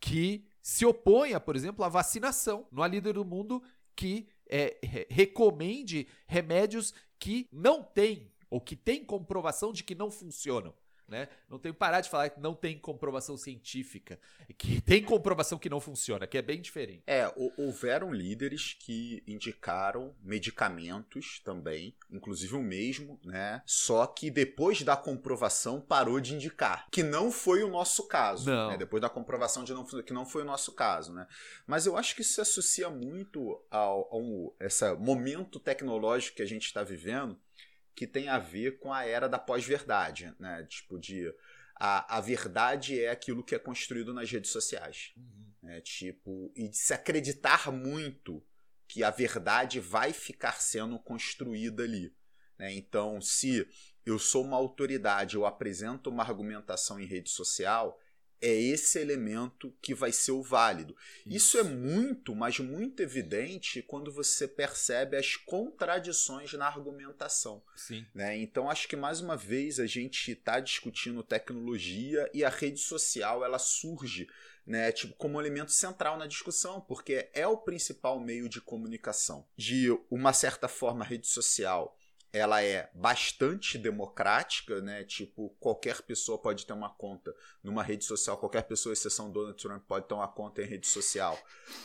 que 0.00 0.46
se 0.62 0.86
oponha, 0.86 1.38
por 1.38 1.54
exemplo, 1.56 1.84
à 1.84 1.88
vacinação. 1.90 2.66
Não 2.72 2.82
há 2.82 2.88
líder 2.88 3.12
do 3.12 3.24
mundo 3.24 3.62
que 3.94 4.26
é, 4.48 4.78
re- 4.82 5.06
recomende 5.10 6.08
remédios 6.26 6.94
que 7.18 7.46
não 7.52 7.82
têm 7.82 8.32
ou 8.48 8.58
que 8.58 8.74
têm 8.74 9.04
comprovação 9.04 9.74
de 9.74 9.84
que 9.84 9.94
não 9.94 10.10
funcionam. 10.10 10.72
Né? 11.10 11.28
Não 11.48 11.58
tem 11.58 11.72
que 11.72 11.78
parar 11.78 12.00
de 12.00 12.08
falar 12.08 12.30
que 12.30 12.38
não 12.40 12.54
tem 12.54 12.78
comprovação 12.78 13.36
científica, 13.36 14.16
que 14.56 14.80
tem 14.80 15.02
comprovação 15.02 15.58
que 15.58 15.68
não 15.68 15.80
funciona, 15.80 16.24
que 16.24 16.38
é 16.38 16.42
bem 16.42 16.60
diferente. 16.60 17.02
É, 17.04 17.26
hou- 17.34 17.52
houveram 17.58 18.12
líderes 18.12 18.74
que 18.78 19.20
indicaram 19.26 20.14
medicamentos 20.64 21.40
também, 21.44 21.94
inclusive 22.10 22.54
o 22.54 22.62
mesmo, 22.62 23.18
né? 23.24 23.62
Só 23.66 24.06
que 24.06 24.30
depois 24.30 24.82
da 24.82 24.96
comprovação 24.96 25.80
parou 25.80 26.20
de 26.20 26.34
indicar, 26.34 26.86
que 26.90 27.02
não 27.02 27.32
foi 27.32 27.62
o 27.64 27.68
nosso 27.68 28.06
caso. 28.06 28.48
Né? 28.70 28.76
Depois 28.78 29.00
da 29.00 29.08
comprovação 29.08 29.64
de 29.64 29.72
não, 29.74 29.84
que 29.84 30.12
não 30.12 30.24
foi 30.24 30.42
o 30.42 30.46
nosso 30.46 30.72
caso, 30.72 31.12
né? 31.12 31.26
Mas 31.66 31.86
eu 31.86 31.96
acho 31.96 32.14
que 32.14 32.22
isso 32.22 32.34
se 32.34 32.40
associa 32.40 32.88
muito 32.88 33.60
ao, 33.70 34.08
ao 34.14 34.54
esse 34.60 34.94
momento 34.94 35.58
tecnológico 35.58 36.36
que 36.36 36.42
a 36.42 36.46
gente 36.46 36.66
está 36.66 36.82
vivendo, 36.84 37.36
que 38.00 38.06
tem 38.06 38.30
a 38.30 38.38
ver 38.38 38.78
com 38.78 38.94
a 38.94 39.04
era 39.04 39.28
da 39.28 39.38
pós-verdade, 39.38 40.34
né? 40.38 40.64
Tipo 40.64 40.98
de 40.98 41.30
a, 41.76 42.16
a 42.16 42.20
verdade 42.22 42.98
é 42.98 43.10
aquilo 43.10 43.44
que 43.44 43.54
é 43.54 43.58
construído 43.58 44.14
nas 44.14 44.30
redes 44.30 44.50
sociais 44.50 45.12
né? 45.62 45.82
Tipo, 45.82 46.50
e 46.56 46.66
de 46.66 46.78
se 46.78 46.94
acreditar 46.94 47.70
muito 47.70 48.42
que 48.88 49.04
a 49.04 49.10
verdade 49.10 49.80
vai 49.80 50.14
ficar 50.14 50.62
sendo 50.62 50.98
construída 50.98 51.82
ali. 51.82 52.10
Né? 52.58 52.72
Então, 52.72 53.20
se 53.20 53.68
eu 54.06 54.18
sou 54.18 54.44
uma 54.44 54.56
autoridade, 54.56 55.36
eu 55.36 55.44
apresento 55.44 56.08
uma 56.08 56.22
argumentação 56.22 56.98
em 56.98 57.04
rede 57.04 57.28
social, 57.28 57.99
é 58.40 58.52
esse 58.52 58.98
elemento 58.98 59.74
que 59.80 59.94
vai 59.94 60.12
ser 60.12 60.32
o 60.32 60.42
válido. 60.42 60.96
Isso. 61.26 61.50
Isso, 61.50 61.58
é 61.58 61.62
muito, 61.62 62.34
mas 62.34 62.58
muito 62.58 63.02
evidente 63.02 63.82
quando 63.82 64.12
você 64.12 64.46
percebe 64.46 65.16
as 65.16 65.36
contradições 65.36 66.52
na 66.52 66.66
argumentação. 66.66 67.62
Sim. 67.74 68.06
Né? 68.14 68.36
Então, 68.38 68.70
acho 68.70 68.86
que 68.86 68.96
mais 68.96 69.20
uma 69.20 69.36
vez 69.36 69.80
a 69.80 69.86
gente 69.86 70.32
está 70.32 70.60
discutindo 70.60 71.22
tecnologia 71.22 72.30
e 72.32 72.44
a 72.44 72.48
rede 72.48 72.78
social 72.78 73.44
ela 73.44 73.58
surge 73.58 74.28
né, 74.66 74.92
tipo, 74.92 75.14
como 75.14 75.40
elemento 75.40 75.72
central 75.72 76.16
na 76.16 76.26
discussão, 76.26 76.80
porque 76.80 77.28
é 77.34 77.46
o 77.46 77.56
principal 77.56 78.20
meio 78.20 78.48
de 78.48 78.60
comunicação. 78.60 79.44
De 79.56 79.88
uma 80.10 80.32
certa 80.32 80.68
forma, 80.68 81.04
a 81.04 81.08
rede 81.08 81.26
social 81.26 81.96
ela 82.32 82.62
é 82.62 82.90
bastante 82.94 83.76
democrática, 83.76 84.80
né? 84.80 85.04
Tipo, 85.04 85.50
qualquer 85.58 86.00
pessoa 86.02 86.38
pode 86.38 86.64
ter 86.64 86.72
uma 86.72 86.90
conta 86.90 87.34
numa 87.62 87.82
rede 87.82 88.04
social, 88.04 88.38
qualquer 88.38 88.62
pessoa, 88.62 88.92
exceção 88.92 89.30
Donald 89.30 89.60
Trump, 89.60 89.82
pode 89.86 90.06
ter 90.06 90.14
uma 90.14 90.28
conta 90.28 90.62
em 90.62 90.66
rede 90.66 90.86
social, 90.86 91.38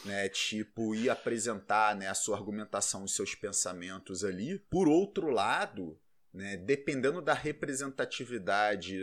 né? 0.03 0.29
Tipo, 0.29 0.93
e 0.93 1.09
apresentar 1.09 1.95
né, 1.95 2.07
a 2.07 2.13
sua 2.13 2.37
argumentação, 2.37 3.03
os 3.03 3.15
seus 3.15 3.33
pensamentos 3.33 4.23
ali. 4.23 4.59
Por 4.69 4.87
outro 4.87 5.29
lado, 5.29 5.99
né, 6.31 6.57
dependendo 6.57 7.21
da 7.21 7.33
representatividade 7.33 8.99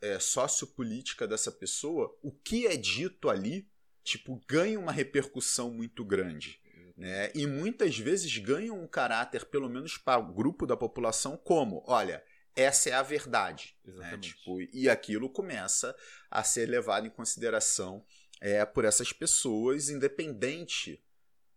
é, 0.00 0.18
sociopolítica 0.18 1.26
dessa 1.26 1.50
pessoa, 1.50 2.16
o 2.22 2.30
que 2.30 2.66
é 2.66 2.76
dito 2.76 3.28
ali, 3.28 3.68
tipo, 4.04 4.40
ganha 4.46 4.78
uma 4.78 4.92
repercussão 4.92 5.72
muito 5.72 6.04
grande 6.04 6.62
né? 6.96 7.30
E 7.34 7.46
muitas 7.46 7.98
vezes 7.98 8.36
ganham 8.38 8.80
um 8.80 8.86
caráter, 8.86 9.44
pelo 9.46 9.68
menos 9.68 9.98
para 9.98 10.20
o 10.20 10.32
grupo 10.32 10.66
da 10.66 10.76
população, 10.76 11.36
como: 11.36 11.82
olha, 11.86 12.22
essa 12.54 12.90
é 12.90 12.92
a 12.92 13.02
verdade. 13.02 13.76
Né? 13.84 14.18
Tipo, 14.18 14.60
e 14.72 14.88
aquilo 14.88 15.28
começa 15.28 15.94
a 16.30 16.44
ser 16.44 16.66
levado 16.66 17.06
em 17.06 17.10
consideração 17.10 18.04
é, 18.40 18.64
por 18.64 18.84
essas 18.84 19.12
pessoas, 19.12 19.88
independente 19.88 21.02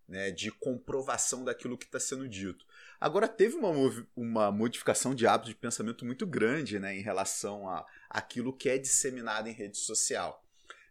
né, 0.07 0.31
de 0.31 0.49
comprovação 0.49 1.43
daquilo 1.43 1.77
que 1.77 1.85
está 1.85 1.99
sendo 1.99 2.27
dito. 2.27 2.65
Agora, 2.99 3.27
teve 3.27 3.55
uma, 3.55 3.69
uma 4.15 4.51
modificação 4.51 5.13
de 5.13 5.27
hábito 5.27 5.49
de 5.49 5.55
pensamento 5.55 6.05
muito 6.05 6.25
grande 6.25 6.79
né, 6.79 6.95
em 6.95 7.01
relação 7.01 7.69
a 7.69 7.85
aquilo 8.09 8.55
que 8.55 8.69
é 8.69 8.77
disseminado 8.77 9.49
em 9.49 9.53
rede 9.53 9.77
social. 9.77 10.43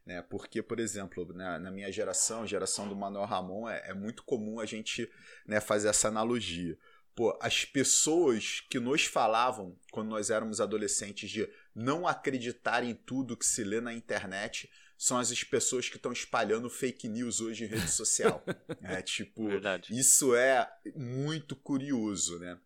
Né? 0.07 0.23
Porque, 0.23 0.63
por 0.63 0.79
exemplo, 0.79 1.35
na, 1.35 1.59
na 1.59 1.71
minha 1.71 1.91
geração, 1.91 2.47
geração 2.47 2.89
do 2.89 2.95
Manuel 2.95 3.27
Ramon, 3.27 3.69
é, 3.69 3.91
é 3.91 3.95
muito 3.95 4.23
comum 4.23 4.61
a 4.61 4.65
gente 4.65 5.11
né, 5.45 5.61
fazer 5.61 5.89
essa 5.89 6.07
analogia. 6.07 6.79
Pô, 7.15 7.37
as 7.43 7.65
pessoas 7.65 8.61
que 8.71 8.79
nos 8.79 9.05
falavam 9.05 9.77
quando 9.91 10.09
nós 10.09 10.31
éramos 10.31 10.61
adolescentes 10.61 11.31
de 11.31 11.49
não 11.75 12.07
acreditar 12.07 12.85
em 12.85 12.95
tudo 12.95 13.37
que 13.37 13.47
se 13.47 13.65
lê 13.65 13.81
na 13.81 13.93
internet 13.93 14.71
são 14.97 15.19
as 15.19 15.43
pessoas 15.43 15.89
que 15.89 15.97
estão 15.97 16.13
espalhando 16.13 16.71
fake 16.71 17.09
news 17.09 17.41
hoje 17.41 17.65
em 17.65 17.69
rede 17.69 17.91
social. 17.91 18.43
é 18.83 19.03
tipo, 19.03 19.49
Verdade. 19.49 19.99
isso 19.99 20.35
é 20.37 20.71
muito 20.95 21.57
curioso, 21.57 22.39
né? 22.39 22.59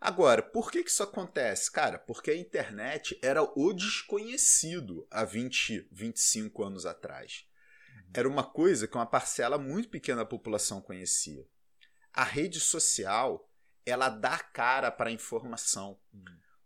Agora, 0.00 0.42
por 0.42 0.70
que, 0.70 0.84
que 0.84 0.90
isso 0.90 1.02
acontece? 1.02 1.70
Cara, 1.72 1.98
porque 1.98 2.30
a 2.30 2.36
internet 2.36 3.18
era 3.20 3.42
o 3.42 3.72
desconhecido 3.72 5.06
há 5.10 5.24
20, 5.24 5.88
25 5.90 6.62
anos 6.62 6.86
atrás. 6.86 7.44
Era 8.14 8.28
uma 8.28 8.44
coisa 8.44 8.86
que 8.86 8.96
uma 8.96 9.06
parcela 9.06 9.58
muito 9.58 9.88
pequena 9.88 10.18
da 10.18 10.26
população 10.26 10.80
conhecia. 10.80 11.46
A 12.12 12.24
rede 12.24 12.60
social, 12.60 13.50
ela 13.84 14.08
dá 14.08 14.38
cara 14.38 14.90
para 14.90 15.10
a 15.10 15.12
informação. 15.12 15.98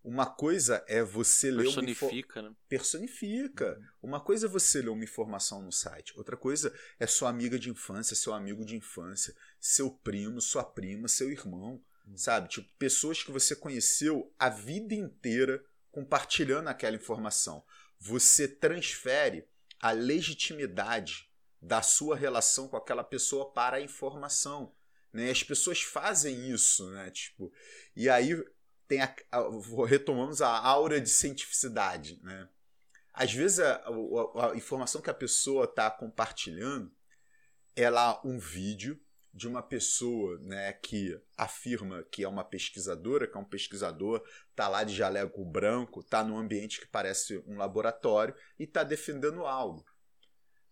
Uma 0.05 0.27
coisa 0.27 0.85
é 0.87 1.03
você 1.03 1.51
ler 1.51 1.68
uma 1.68 1.83
Personifica, 1.83 2.42
né? 2.42 2.55
Personifica. 2.68 3.79
Uhum. 3.79 4.11
Uma 4.11 4.21
coisa 4.21 4.47
é 4.47 4.49
você 4.49 4.83
ler 4.83 4.90
uma 4.90 5.05
informação 5.05 5.62
no 5.62 5.73
site. 5.73 6.12
Outra 6.16 6.37
coisa 6.37 6.75
é 6.99 7.07
sua 7.07 7.31
amiga 7.31 7.59
de 7.59 7.71
infância, 7.71 8.16
seu 8.16 8.35
amigo 8.35 8.64
de 8.64 8.77
infância, 8.77 9.35
seu 9.61 9.90
primo, 9.90 10.40
sua 10.40 10.64
prima, 10.64 11.07
seu 11.09 11.31
irmão 11.31 11.83
sabe? 12.16 12.48
Tipo, 12.48 12.68
pessoas 12.78 13.22
que 13.22 13.30
você 13.30 13.54
conheceu 13.54 14.32
a 14.38 14.48
vida 14.48 14.94
inteira 14.94 15.64
compartilhando 15.90 16.68
aquela 16.68 16.96
informação. 16.96 17.64
Você 17.98 18.48
transfere 18.48 19.46
a 19.80 19.90
legitimidade 19.90 21.30
da 21.60 21.82
sua 21.82 22.16
relação 22.16 22.68
com 22.68 22.76
aquela 22.76 23.04
pessoa 23.04 23.52
para 23.52 23.76
a 23.76 23.80
informação. 23.80 24.74
Né? 25.12 25.30
As 25.30 25.42
pessoas 25.42 25.82
fazem 25.82 26.50
isso, 26.50 26.90
né? 26.90 27.10
Tipo, 27.10 27.52
e 27.94 28.08
aí 28.08 28.42
tem 28.88 29.00
a, 29.00 29.14
a, 29.30 29.86
retomamos 29.86 30.42
a 30.42 30.48
aura 30.48 31.00
de 31.00 31.08
cientificidade, 31.08 32.20
né? 32.22 32.48
Às 33.14 33.32
vezes 33.32 33.60
a, 33.60 33.74
a, 33.74 34.52
a 34.52 34.56
informação 34.56 35.02
que 35.02 35.10
a 35.10 35.14
pessoa 35.14 35.64
está 35.64 35.90
compartilhando, 35.90 36.90
ela 37.76 38.20
um 38.24 38.38
vídeo 38.38 38.98
de 39.33 39.49
uma 39.49 39.62
pessoa 39.62 40.38
né, 40.40 40.73
que 40.75 41.18
afirma 41.37 42.05
que 42.11 42.23
é 42.23 42.29
uma 42.29 42.45
pesquisadora, 42.45 43.27
que 43.27 43.37
é 43.37 43.40
um 43.40 43.45
pesquisador, 43.45 44.23
tá 44.55 44.68
lá 44.68 44.85
de 44.85 44.95
jaleco 44.95 45.45
branco, 45.45 46.03
tá 46.03 46.23
num 46.23 46.37
ambiente 46.37 46.81
que 46.81 46.87
parece 46.87 47.42
um 47.47 47.57
laboratório 47.57 48.35
e 48.59 48.66
tá 48.66 48.83
defendendo 48.83 49.47
algo. 49.47 49.85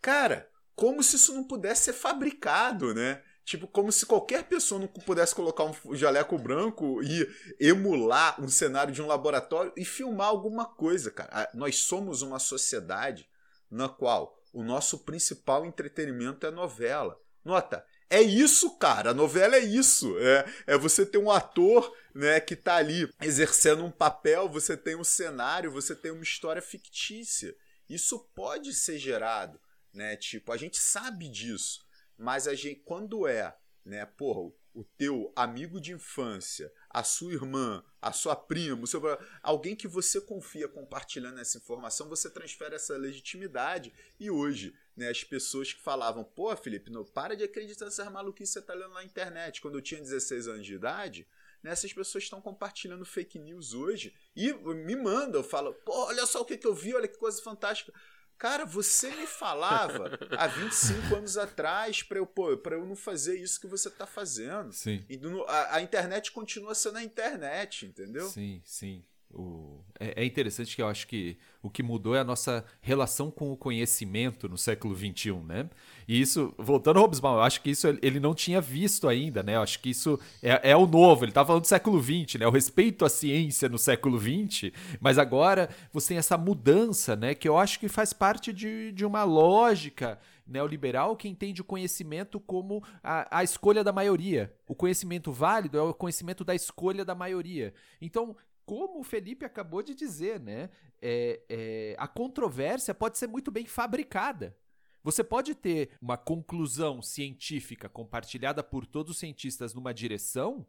Cara, 0.02 0.50
como 0.74 1.02
se 1.02 1.16
isso 1.16 1.34
não 1.34 1.44
pudesse 1.44 1.84
ser 1.84 1.92
fabricado, 1.94 2.94
né? 2.94 3.22
Tipo, 3.44 3.66
como 3.66 3.90
se 3.90 4.06
qualquer 4.06 4.44
pessoa 4.44 4.80
não 4.80 4.86
pudesse 4.86 5.34
colocar 5.34 5.64
um 5.64 5.96
jaleco 5.96 6.38
branco 6.38 7.02
e 7.02 7.28
emular 7.58 8.40
um 8.40 8.48
cenário 8.48 8.92
de 8.92 9.02
um 9.02 9.06
laboratório 9.06 9.72
e 9.76 9.84
filmar 9.84 10.28
alguma 10.28 10.66
coisa, 10.66 11.10
cara. 11.10 11.50
Nós 11.54 11.78
somos 11.78 12.22
uma 12.22 12.38
sociedade 12.38 13.28
na 13.70 13.88
qual 13.88 14.38
o 14.52 14.62
nosso 14.62 15.00
principal 15.00 15.64
entretenimento 15.64 16.46
é 16.46 16.50
novela. 16.50 17.20
Nota, 17.44 17.84
é 18.10 18.20
isso, 18.20 18.76
cara. 18.76 19.10
A 19.10 19.14
novela 19.14 19.56
é 19.56 19.60
isso. 19.60 20.18
É, 20.18 20.44
é 20.66 20.76
você 20.76 21.06
ter 21.06 21.18
um 21.18 21.30
ator 21.30 21.96
né, 22.12 22.40
que 22.40 22.56
tá 22.56 22.76
ali 22.76 23.08
exercendo 23.22 23.84
um 23.84 23.90
papel, 23.90 24.48
você 24.48 24.76
tem 24.76 24.96
um 24.96 25.04
cenário, 25.04 25.70
você 25.70 25.94
tem 25.94 26.10
uma 26.10 26.24
história 26.24 26.60
fictícia. 26.60 27.54
Isso 27.88 28.18
pode 28.34 28.74
ser 28.74 28.98
gerado, 28.98 29.60
né? 29.94 30.16
Tipo, 30.16 30.52
a 30.52 30.56
gente 30.56 30.78
sabe 30.78 31.28
disso. 31.28 31.84
Mas 32.18 32.46
a 32.46 32.54
gente, 32.54 32.80
quando 32.84 33.26
é, 33.26 33.56
né, 33.84 34.04
porra, 34.04 34.52
o 34.74 34.84
teu 34.84 35.32
amigo 35.34 35.80
de 35.80 35.92
infância, 35.92 36.72
a 36.88 37.02
sua 37.02 37.32
irmã, 37.32 37.84
a 38.00 38.12
sua 38.12 38.36
prima, 38.36 38.86
seu... 38.86 39.02
alguém 39.42 39.74
que 39.74 39.88
você 39.88 40.20
confia 40.20 40.68
compartilhando 40.68 41.40
essa 41.40 41.58
informação, 41.58 42.08
você 42.08 42.30
transfere 42.30 42.74
essa 42.74 42.96
legitimidade. 42.96 43.92
E 44.18 44.30
hoje, 44.30 44.74
né, 44.96 45.08
as 45.08 45.24
pessoas 45.24 45.72
que 45.72 45.80
falavam, 45.80 46.22
pô, 46.22 46.54
Felipe, 46.56 46.90
não, 46.90 47.04
para 47.04 47.36
de 47.36 47.44
acreditar 47.44 47.84
nessas 47.84 48.10
maluquices 48.10 48.54
que 48.54 48.60
você 48.60 48.66
tá 48.66 48.74
lendo 48.74 48.94
na 48.94 49.04
internet. 49.04 49.60
Quando 49.60 49.76
eu 49.78 49.82
tinha 49.82 50.00
16 50.00 50.48
anos 50.48 50.66
de 50.66 50.74
idade, 50.74 51.26
né, 51.62 51.70
essas 51.72 51.92
pessoas 51.92 52.24
estão 52.24 52.40
compartilhando 52.40 53.04
fake 53.04 53.38
news 53.38 53.74
hoje 53.74 54.14
e 54.34 54.52
me 54.52 54.96
mandam, 54.96 55.42
falam, 55.42 55.72
pô, 55.84 56.06
olha 56.06 56.24
só 56.26 56.40
o 56.40 56.44
que, 56.44 56.56
que 56.56 56.66
eu 56.66 56.74
vi, 56.74 56.94
olha 56.94 57.08
que 57.08 57.18
coisa 57.18 57.42
fantástica. 57.42 57.92
Cara, 58.40 58.64
você 58.64 59.10
me 59.16 59.26
falava 59.26 60.18
há 60.38 60.46
25 60.46 61.14
anos 61.14 61.36
atrás 61.36 62.02
para 62.02 62.16
eu, 62.16 62.24
pô, 62.24 62.56
eu 62.74 62.86
não 62.86 62.96
fazer 62.96 63.38
isso 63.38 63.60
que 63.60 63.66
você 63.66 63.88
está 63.88 64.06
fazendo. 64.06 64.72
Sim. 64.72 65.04
E 65.10 65.20
a, 65.46 65.76
a, 65.76 65.82
internet 65.82 66.32
continua 66.32 66.74
sendo 66.74 66.96
a 66.96 67.02
internet, 67.02 67.84
entendeu? 67.84 68.26
Sim, 68.30 68.62
sim. 68.64 69.04
O, 69.32 69.80
é, 70.00 70.22
é, 70.22 70.24
interessante 70.24 70.74
que 70.74 70.82
eu 70.82 70.88
acho 70.88 71.06
que 71.06 71.36
o 71.62 71.70
que 71.70 71.82
mudou 71.82 72.16
é 72.16 72.20
a 72.20 72.24
nossa 72.24 72.64
relação 72.80 73.30
com 73.30 73.52
o 73.52 73.56
conhecimento 73.56 74.48
no 74.48 74.58
século 74.58 74.96
XXI, 74.96 75.34
né? 75.46 75.68
E 76.08 76.20
isso, 76.20 76.52
voltando 76.58 76.96
ao 76.96 77.04
Hobsbawm, 77.04 77.36
eu 77.36 77.42
acho 77.42 77.60
que 77.60 77.70
isso 77.70 77.86
ele 77.86 78.18
não 78.18 78.34
tinha 78.34 78.60
visto 78.60 79.06
ainda, 79.06 79.42
né? 79.42 79.54
Eu 79.56 79.62
acho 79.62 79.78
que 79.78 79.90
isso 79.90 80.18
é, 80.42 80.70
é 80.70 80.76
o 80.76 80.86
novo, 80.86 81.24
ele 81.24 81.30
estava 81.30 81.48
falando 81.48 81.62
do 81.62 81.68
século 81.68 82.02
XX, 82.02 82.40
né? 82.40 82.46
O 82.46 82.50
respeito 82.50 83.04
à 83.04 83.08
ciência 83.08 83.68
no 83.68 83.78
século 83.78 84.18
XX, 84.18 84.72
mas 85.00 85.18
agora 85.18 85.68
você 85.92 86.08
tem 86.08 86.18
essa 86.18 86.36
mudança, 86.36 87.14
né? 87.14 87.34
Que 87.34 87.48
eu 87.48 87.56
acho 87.56 87.78
que 87.78 87.88
faz 87.88 88.12
parte 88.12 88.52
de, 88.52 88.90
de 88.92 89.04
uma 89.04 89.22
lógica 89.22 90.18
neoliberal 90.50 91.16
que 91.16 91.28
entende 91.28 91.60
o 91.60 91.64
conhecimento 91.64 92.40
como 92.40 92.82
a, 93.02 93.38
a 93.38 93.44
escolha 93.44 93.84
da 93.84 93.92
maioria. 93.92 94.52
O 94.66 94.74
conhecimento 94.74 95.30
válido 95.30 95.78
é 95.78 95.82
o 95.82 95.94
conhecimento 95.94 96.44
da 96.44 96.54
escolha 96.54 97.04
da 97.04 97.14
maioria. 97.14 97.72
Então, 98.00 98.36
como 98.70 99.00
o 99.00 99.02
Felipe 99.02 99.44
acabou 99.44 99.82
de 99.82 99.96
dizer, 99.96 100.38
né? 100.38 100.70
É, 101.02 101.42
é, 101.48 101.96
a 101.98 102.06
controvérsia 102.06 102.94
pode 102.94 103.18
ser 103.18 103.26
muito 103.26 103.50
bem 103.50 103.66
fabricada. 103.66 104.56
Você 105.02 105.24
pode 105.24 105.56
ter 105.56 105.90
uma 106.00 106.16
conclusão 106.16 107.02
científica 107.02 107.88
compartilhada 107.88 108.62
por 108.62 108.86
todos 108.86 109.16
os 109.16 109.18
cientistas 109.18 109.74
numa 109.74 109.92
direção, 109.92 110.64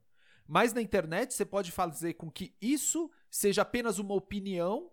mas 0.48 0.74
na 0.74 0.82
internet 0.82 1.32
você 1.32 1.46
pode 1.46 1.72
fazer 1.72 2.16
com 2.16 2.32
que 2.32 2.56
isso 2.60 3.12
seja 3.30 3.62
apenas 3.62 4.00
uma 4.00 4.16
opinião, 4.16 4.90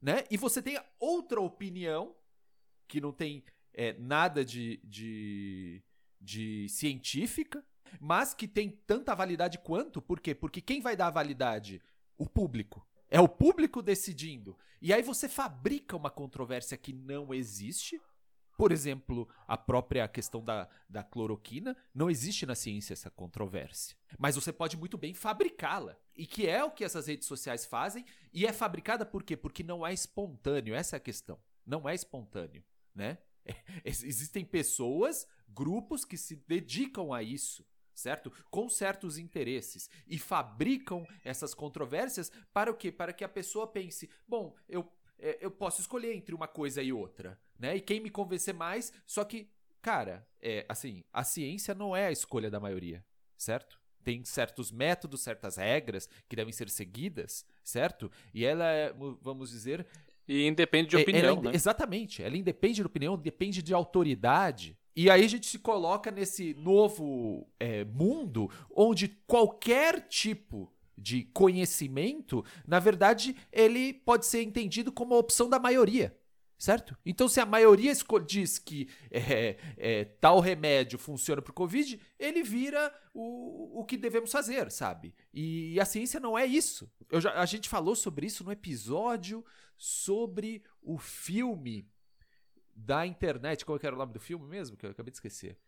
né? 0.00 0.22
E 0.30 0.36
você 0.36 0.62
tenha 0.62 0.84
outra 1.00 1.40
opinião 1.40 2.14
que 2.86 3.00
não 3.00 3.10
tem 3.12 3.42
é, 3.72 3.94
nada 3.94 4.44
de, 4.44 4.80
de, 4.84 5.82
de 6.20 6.68
científica, 6.68 7.66
mas 8.00 8.32
que 8.32 8.46
tem 8.46 8.70
tanta 8.70 9.12
validade 9.12 9.58
quanto. 9.58 10.00
Por 10.00 10.20
quê? 10.20 10.36
Porque 10.36 10.60
quem 10.60 10.80
vai 10.80 10.94
dar 10.94 11.08
a 11.08 11.10
validade 11.10 11.82
o 12.16 12.28
público. 12.28 12.86
É 13.08 13.20
o 13.20 13.28
público 13.28 13.82
decidindo. 13.82 14.58
E 14.80 14.92
aí 14.92 15.02
você 15.02 15.28
fabrica 15.28 15.96
uma 15.96 16.10
controvérsia 16.10 16.76
que 16.76 16.92
não 16.92 17.32
existe. 17.32 18.00
Por 18.56 18.70
exemplo, 18.70 19.28
a 19.48 19.56
própria 19.56 20.06
questão 20.06 20.42
da, 20.42 20.68
da 20.88 21.02
cloroquina. 21.02 21.76
Não 21.94 22.10
existe 22.10 22.46
na 22.46 22.54
ciência 22.54 22.92
essa 22.92 23.10
controvérsia. 23.10 23.96
Mas 24.18 24.36
você 24.36 24.52
pode 24.52 24.76
muito 24.76 24.96
bem 24.96 25.14
fabricá-la. 25.14 25.96
E 26.16 26.26
que 26.26 26.46
é 26.46 26.62
o 26.64 26.70
que 26.70 26.84
essas 26.84 27.06
redes 27.06 27.26
sociais 27.26 27.66
fazem. 27.66 28.04
E 28.32 28.46
é 28.46 28.52
fabricada 28.52 29.04
por 29.04 29.22
quê? 29.22 29.36
Porque 29.36 29.62
não 29.62 29.86
é 29.86 29.92
espontâneo. 29.92 30.74
Essa 30.74 30.96
é 30.96 30.98
a 30.98 31.00
questão. 31.00 31.38
Não 31.66 31.88
é 31.88 31.94
espontâneo, 31.94 32.64
né? 32.94 33.18
Existem 33.84 34.44
pessoas, 34.44 35.26
grupos 35.48 36.04
que 36.04 36.16
se 36.16 36.36
dedicam 36.46 37.12
a 37.12 37.22
isso 37.22 37.64
certo? 37.94 38.32
Com 38.50 38.68
certos 38.68 39.18
interesses 39.18 39.88
e 40.06 40.18
fabricam 40.18 41.06
essas 41.24 41.54
controvérsias 41.54 42.30
para 42.52 42.70
o 42.70 42.74
quê? 42.74 42.90
Para 42.90 43.12
que 43.12 43.24
a 43.24 43.28
pessoa 43.28 43.66
pense, 43.66 44.10
bom, 44.26 44.54
eu 44.68 44.90
é, 45.18 45.38
eu 45.40 45.50
posso 45.50 45.80
escolher 45.80 46.14
entre 46.14 46.34
uma 46.34 46.48
coisa 46.48 46.82
e 46.82 46.92
outra, 46.92 47.38
né? 47.58 47.76
E 47.76 47.80
quem 47.80 48.00
me 48.00 48.10
convencer 48.10 48.52
mais, 48.52 48.92
só 49.06 49.24
que, 49.24 49.48
cara, 49.80 50.26
é 50.40 50.66
assim, 50.68 51.04
a 51.12 51.22
ciência 51.22 51.74
não 51.74 51.94
é 51.94 52.06
a 52.06 52.12
escolha 52.12 52.50
da 52.50 52.60
maioria, 52.60 53.04
certo? 53.36 53.80
Tem 54.02 54.22
certos 54.24 54.70
métodos, 54.70 55.22
certas 55.22 55.56
regras 55.56 56.08
que 56.28 56.36
devem 56.36 56.52
ser 56.52 56.68
seguidas, 56.68 57.46
certo? 57.62 58.10
E 58.34 58.44
ela 58.44 58.66
é, 58.70 58.92
vamos 59.22 59.50
dizer, 59.50 59.86
e 60.26 60.46
independe 60.46 60.90
de 60.90 60.96
é, 60.96 61.00
opinião, 61.00 61.36
ela, 61.36 61.42
né? 61.42 61.50
Exatamente. 61.54 62.22
Ela 62.22 62.36
independe 62.36 62.74
de 62.74 62.82
opinião, 62.86 63.16
depende 63.16 63.62
de 63.62 63.72
autoridade. 63.72 64.76
E 64.96 65.10
aí 65.10 65.24
a 65.24 65.28
gente 65.28 65.46
se 65.46 65.58
coloca 65.58 66.10
nesse 66.10 66.54
novo 66.54 67.48
é, 67.58 67.84
mundo 67.84 68.50
onde 68.70 69.08
qualquer 69.26 70.06
tipo 70.08 70.72
de 70.96 71.24
conhecimento, 71.24 72.44
na 72.66 72.78
verdade, 72.78 73.36
ele 73.52 73.92
pode 73.92 74.26
ser 74.26 74.42
entendido 74.42 74.92
como 74.92 75.14
a 75.14 75.18
opção 75.18 75.48
da 75.48 75.58
maioria. 75.58 76.16
Certo? 76.56 76.96
Então, 77.04 77.28
se 77.28 77.40
a 77.40 77.46
maioria 77.46 77.92
diz 78.26 78.58
que 78.58 78.88
é, 79.10 79.56
é, 79.76 80.04
tal 80.04 80.38
remédio 80.38 80.98
funciona 80.98 81.42
para 81.42 81.50
o 81.50 81.54
Covid, 81.54 82.00
ele 82.18 82.42
vira 82.42 82.94
o, 83.12 83.80
o 83.80 83.84
que 83.84 83.96
devemos 83.96 84.30
fazer, 84.30 84.70
sabe? 84.70 85.12
E, 85.32 85.78
a 85.80 85.84
ciência 85.84 86.20
não 86.20 86.38
é 86.38 86.46
isso. 86.46 86.90
Já, 87.14 87.34
a 87.34 87.44
gente 87.44 87.68
falou 87.68 87.96
sobre 87.96 88.26
isso 88.26 88.44
no 88.44 88.52
episódio 88.52 89.44
sobre 89.76 90.62
o 90.80 90.96
filme 90.96 91.86
da 92.74 93.06
internet. 93.06 93.64
Qual 93.64 93.78
era 93.82 93.94
o 93.94 93.98
nome 93.98 94.12
do 94.12 94.20
filme 94.20 94.46
mesmo? 94.46 94.76
Que 94.76 94.86
eu 94.86 94.90
acabei 94.90 95.10
de 95.10 95.16
esquecer. 95.16 95.58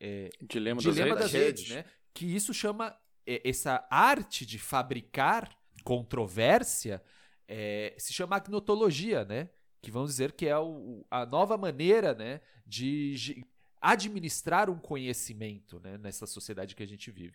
É, 0.00 0.30
Dilema, 0.42 0.80
Dilema 0.80 1.14
das, 1.14 1.24
das, 1.24 1.32
redes. 1.32 1.68
redes, 1.68 1.76
né? 1.76 1.84
Que 2.12 2.26
isso 2.26 2.52
chama 2.52 2.96
é, 3.26 3.48
essa 3.48 3.86
arte 3.90 4.44
de 4.44 4.58
fabricar 4.58 5.56
controvérsia 5.84 7.02
é, 7.48 7.94
se 7.98 8.12
chama 8.12 8.36
agnotologia, 8.36 9.24
né? 9.24 9.48
Que 9.80 9.90
vamos 9.90 10.10
dizer 10.10 10.32
que 10.32 10.46
é 10.46 10.58
o, 10.58 11.04
a 11.10 11.26
nova 11.26 11.58
maneira, 11.58 12.14
né, 12.14 12.40
de 12.64 13.44
administrar 13.80 14.70
um 14.70 14.78
conhecimento, 14.78 15.80
né, 15.80 15.98
nessa 15.98 16.24
sociedade 16.24 16.76
que 16.76 16.84
a 16.84 16.86
gente 16.86 17.10
vive. 17.10 17.34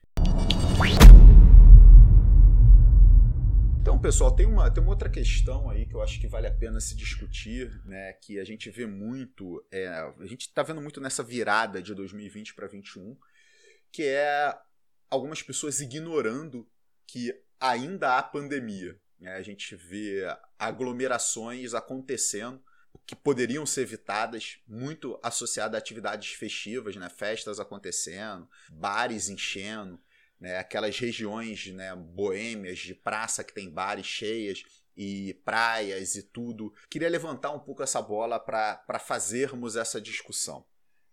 Então, 3.88 3.98
pessoal, 3.98 4.36
tem 4.36 4.46
uma, 4.46 4.70
tem 4.70 4.84
uma 4.84 4.92
outra 4.92 5.10
questão 5.10 5.70
aí 5.70 5.86
que 5.86 5.96
eu 5.96 6.02
acho 6.02 6.20
que 6.20 6.28
vale 6.28 6.46
a 6.46 6.54
pena 6.54 6.78
se 6.78 6.94
discutir, 6.94 7.72
né? 7.86 8.12
Que 8.12 8.38
a 8.38 8.44
gente 8.44 8.70
vê 8.70 8.86
muito, 8.86 9.66
é, 9.72 9.88
a 9.88 10.26
gente 10.26 10.42
está 10.42 10.62
vendo 10.62 10.82
muito 10.82 11.00
nessa 11.00 11.24
virada 11.24 11.82
de 11.82 11.96
2020 11.96 12.54
para 12.54 12.68
2021, 12.68 13.18
que 13.90 14.04
é 14.04 14.54
algumas 15.10 15.42
pessoas 15.42 15.80
ignorando 15.80 16.70
que 17.08 17.34
ainda 17.62 18.18
há 18.18 18.24
pandemia. 18.24 19.00
Né? 19.22 19.32
A 19.36 19.42
gente 19.42 19.74
vê 19.74 20.22
aglomerações 20.60 21.74
acontecendo 21.74 22.62
que 23.06 23.16
poderiam 23.16 23.66
ser 23.66 23.84
evitadas, 23.84 24.60
muito 24.68 25.18
associadas 25.24 25.76
a 25.76 25.78
atividades 25.78 26.34
festivas, 26.34 26.98
né? 26.98 27.08
festas 27.08 27.58
acontecendo, 27.58 28.50
bares 28.70 29.30
enchendo, 29.30 29.98
né, 30.40 30.58
aquelas 30.58 30.98
regiões 30.98 31.68
né, 31.68 31.96
boêmias 31.96 32.80
de 32.80 32.94
praça 32.94 33.44
que 33.44 33.54
tem 33.54 33.70
bares 33.70 34.06
cheias 34.06 34.64
e 34.96 35.34
praias 35.46 36.16
e 36.16 36.24
tudo. 36.24 36.74
Queria 36.90 37.10
levantar 37.10 37.52
um 37.52 37.60
pouco 37.60 37.84
essa 37.84 38.02
bola 38.02 38.40
para 38.40 39.00
fazermos 39.00 39.76
essa 39.76 40.02
discussão. 40.02 40.66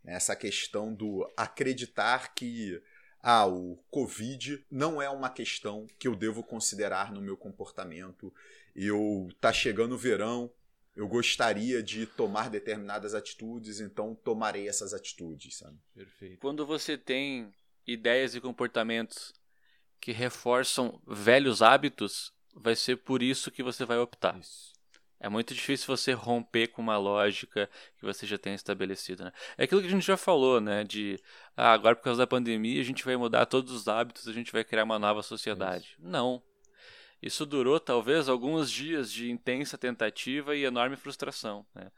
Né, 0.03 0.15
essa 0.15 0.37
questão 0.37 0.95
do 0.95 1.31
acreditar 1.37 2.35
que 2.35 2.81
ah, 3.21 3.47
o 3.47 3.83
Covid 3.91 4.63
não 4.71 5.01
é 5.01 5.09
uma 5.09 5.31
questão 5.31 5.87
que 5.99 6.07
eu 6.07 6.15
devo 6.15 6.43
considerar 6.43 7.11
no 7.11 7.23
meu 7.23 7.37
comportamento. 7.37 8.33
Eu 8.77 9.29
tá 9.41 9.51
chegando 9.51 9.95
o 9.95 9.99
verão, 9.99 10.53
eu 10.95 11.09
gostaria 11.09 11.83
de 11.83 12.07
tomar 12.07 12.51
determinadas 12.51 13.15
atitudes, 13.15 13.81
então 13.81 14.15
tomarei 14.15 14.69
essas 14.69 14.93
atitudes, 14.93 15.57
sabe? 15.57 15.79
Perfeito. 15.95 16.39
Quando 16.39 16.67
você 16.67 16.99
tem 16.99 17.53
ideias 17.87 18.35
e 18.35 18.41
comportamentos 18.41 19.33
que 20.01 20.13
reforçam 20.13 21.01
velhos 21.07 21.63
hábitos, 21.63 22.33
vai 22.55 22.77
ser 22.77 22.97
por 22.97 23.23
isso 23.23 23.51
que 23.51 23.63
você 23.63 23.85
vai 23.85 23.99
optar. 23.99 24.39
Isso. 24.39 24.75
É 25.19 25.29
muito 25.31 25.55
difícil 25.55 25.87
você 25.87 26.13
romper 26.13 26.69
com 26.69 26.83
uma 26.83 26.99
lógica 26.99 27.71
que 27.97 28.05
você 28.05 28.27
já 28.27 28.37
tem 28.37 28.55
estabelecida. 28.55 29.25
Né? 29.25 29.33
É 29.57 29.65
aquilo 29.65 29.81
que 29.81 29.87
a 29.87 29.91
gente 29.91 30.07
já 30.07 30.19
falou, 30.19 30.61
né? 30.61 30.85
De 30.85 31.19
ah, 31.57 31.73
agora 31.73 31.97
por 31.97 32.03
causa 32.03 32.19
da 32.19 32.27
pandemia 32.27 32.79
a 32.81 32.85
gente 32.85 33.03
vai 33.03 33.17
mudar 33.17 33.47
todos 33.47 33.73
os 33.73 33.89
hábitos, 33.89 34.29
a 34.29 34.33
gente 34.35 34.53
vai 34.53 34.63
criar 34.63 34.85
uma 34.85 34.99
nova 34.99 35.23
sociedade. 35.23 35.97
Isso. 35.99 36.07
Não. 36.07 36.43
Isso 37.23 37.47
durou 37.47 37.81
talvez 37.81 38.29
alguns 38.29 38.71
dias 38.71 39.11
de 39.11 39.31
intensa 39.31 39.79
tentativa 39.79 40.55
e 40.55 40.65
enorme 40.65 40.95
frustração. 40.95 41.65
Né? 41.75 41.91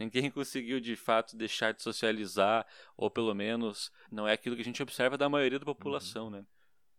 Ninguém 0.00 0.30
conseguiu 0.32 0.80
de 0.80 0.96
fato 0.96 1.36
deixar 1.36 1.72
de 1.72 1.82
socializar, 1.82 2.66
ou 2.96 3.10
pelo 3.10 3.34
menos 3.34 3.92
não 4.10 4.26
é 4.26 4.32
aquilo 4.32 4.56
que 4.56 4.62
a 4.62 4.64
gente 4.64 4.82
observa 4.82 5.18
da 5.18 5.28
maioria 5.28 5.58
da 5.58 5.64
população, 5.64 6.24
uhum. 6.24 6.30
né? 6.30 6.44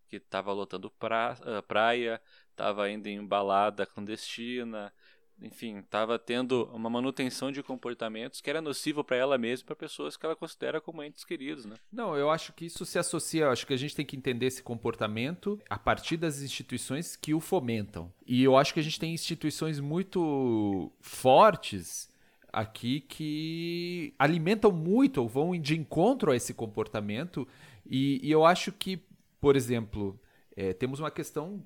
Que 0.08 0.18
estava 0.18 0.54
lotando 0.54 0.92
pra, 0.92 1.38
uh, 1.42 1.64
praia, 1.64 2.22
estava 2.52 2.90
indo 2.90 3.08
em 3.08 3.26
balada 3.26 3.86
clandestina, 3.86 4.94
enfim, 5.42 5.80
estava 5.80 6.20
tendo 6.20 6.66
uma 6.66 6.90
manutenção 6.90 7.52
de 7.52 7.64
comportamentos 7.64 8.40
que 8.40 8.50
era 8.50 8.62
nocivo 8.62 9.04
para 9.04 9.18
ela 9.18 9.38
mesma 9.38 9.64
e 9.64 9.66
para 9.66 9.76
pessoas 9.76 10.16
que 10.16 10.26
ela 10.26 10.36
considera 10.36 10.80
como 10.80 11.02
entes 11.02 11.24
queridos, 11.24 11.66
né? 11.66 11.78
Não, 11.92 12.16
eu 12.16 12.30
acho 12.30 12.54
que 12.54 12.66
isso 12.66 12.86
se 12.86 13.00
associa, 13.00 13.46
eu 13.46 13.52
acho 13.52 13.66
que 13.66 13.74
a 13.74 13.78
gente 13.78 13.96
tem 13.96 14.06
que 14.06 14.16
entender 14.16 14.46
esse 14.46 14.62
comportamento 14.62 15.60
a 15.70 15.80
partir 15.80 16.18
das 16.18 16.42
instituições 16.42 17.16
que 17.16 17.34
o 17.34 17.40
fomentam. 17.40 18.14
E 18.26 18.44
eu 18.44 18.56
acho 18.56 18.74
que 18.74 18.80
a 18.80 18.84
gente 18.84 19.00
tem 19.00 19.14
instituições 19.14 19.80
muito 19.80 20.92
fortes 21.00 22.11
aqui 22.52 23.02
que 23.02 24.14
alimentam 24.18 24.72
muito 24.72 25.22
ou 25.22 25.28
vão 25.28 25.58
de 25.60 25.78
encontro 25.78 26.32
a 26.32 26.36
esse 26.36 26.54
comportamento. 26.54 27.48
E, 27.86 28.20
e 28.22 28.32
eu 28.32 28.46
acho 28.46 28.72
que, 28.72 29.02
por 29.40 29.56
exemplo, 29.56 30.20
é, 30.56 30.74
temos 30.74 31.00
uma 31.00 31.12
questão 31.12 31.64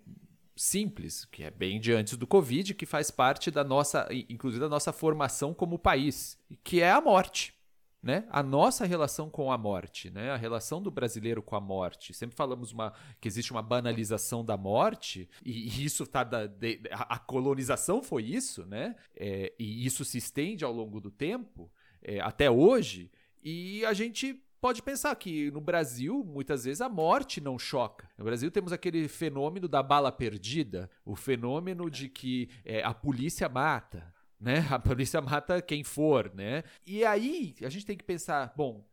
simples, 0.56 1.26
que 1.26 1.44
é 1.44 1.52
bem 1.52 1.80
de 1.80 1.92
antes 1.92 2.16
do 2.16 2.28
Covid, 2.28 2.74
que 2.74 2.86
faz 2.86 3.12
parte 3.12 3.50
da 3.52 3.64
nossa, 3.64 4.08
inclusive 4.30 4.62
da 4.62 4.70
nossa 4.70 4.94
formação 4.94 5.54
como 5.54 5.78
país, 5.78 6.38
que 6.64 6.82
é 6.82 6.92
a 6.92 7.02
morte 7.02 7.55
né? 8.06 8.24
A 8.30 8.44
nossa 8.44 8.86
relação 8.86 9.32
com 9.32 9.52
a 9.52 9.58
morte, 9.58 10.12
né? 10.12 10.30
A 10.30 10.38
relação 10.38 10.80
do 10.80 10.92
brasileiro 10.92 11.42
com 11.42 11.56
a 11.56 11.60
morte. 11.60 12.14
Sempre 12.14 12.36
falamos 12.36 12.72
uma, 12.72 12.94
que 13.20 13.28
existe 13.28 13.52
uma 13.52 13.64
banalização 13.64 14.46
da 14.46 14.56
morte 14.56 15.28
e, 15.44 15.68
e 15.68 15.84
isso 15.84 16.06
tá 16.06 16.24
da 16.24 16.46
de, 16.46 16.80
a, 16.92 17.16
a, 17.16 17.18
colonização 17.18 18.04
foi 18.04 18.22
isso, 18.22 18.64
né? 18.68 18.96
É, 19.16 19.52
e 19.58 19.84
isso 19.84 20.06
se 20.06 20.20
estende 20.20 20.64
ao 20.64 20.72
longo 20.72 21.02
do 21.02 21.10
tempo 21.10 21.72
é, 22.00 22.20
até 22.20 22.50
hoje. 22.50 23.12
E 23.44 23.84
a 23.86 23.94
gente 23.94 24.40
pode 24.62 24.84
pensar 24.84 25.16
que 25.16 25.50
no 25.50 25.60
Brasil, 25.60 26.24
muitas 26.24 26.66
vezes, 26.66 26.82
a 26.82 26.90
morte 26.90 27.42
não 27.42 27.58
choca. 27.58 28.08
No 28.16 28.24
Brasil 28.24 28.52
temos 28.52 28.72
aquele 28.72 29.08
fenômeno 29.08 29.68
da 29.68 29.82
bala 29.82 30.12
perdida, 30.12 30.92
o 31.04 31.16
fenômeno 31.16 31.90
de 31.90 32.08
que 32.08 32.50
é, 32.64 32.84
a 32.84 32.94
polícia 32.94 33.50
mata, 33.50 34.14
né? 34.46 34.66
A 34.70 34.78
polícia 34.78 35.20
mata 35.20 35.60
quem 35.60 35.84
for, 35.84 36.32
né? 36.36 36.64
E 36.86 37.04
aí 37.04 37.56
a 37.64 37.70
gente 37.70 37.86
tem 37.86 37.98
que 37.98 38.04
pensar, 38.04 38.54
bom, 38.56 38.88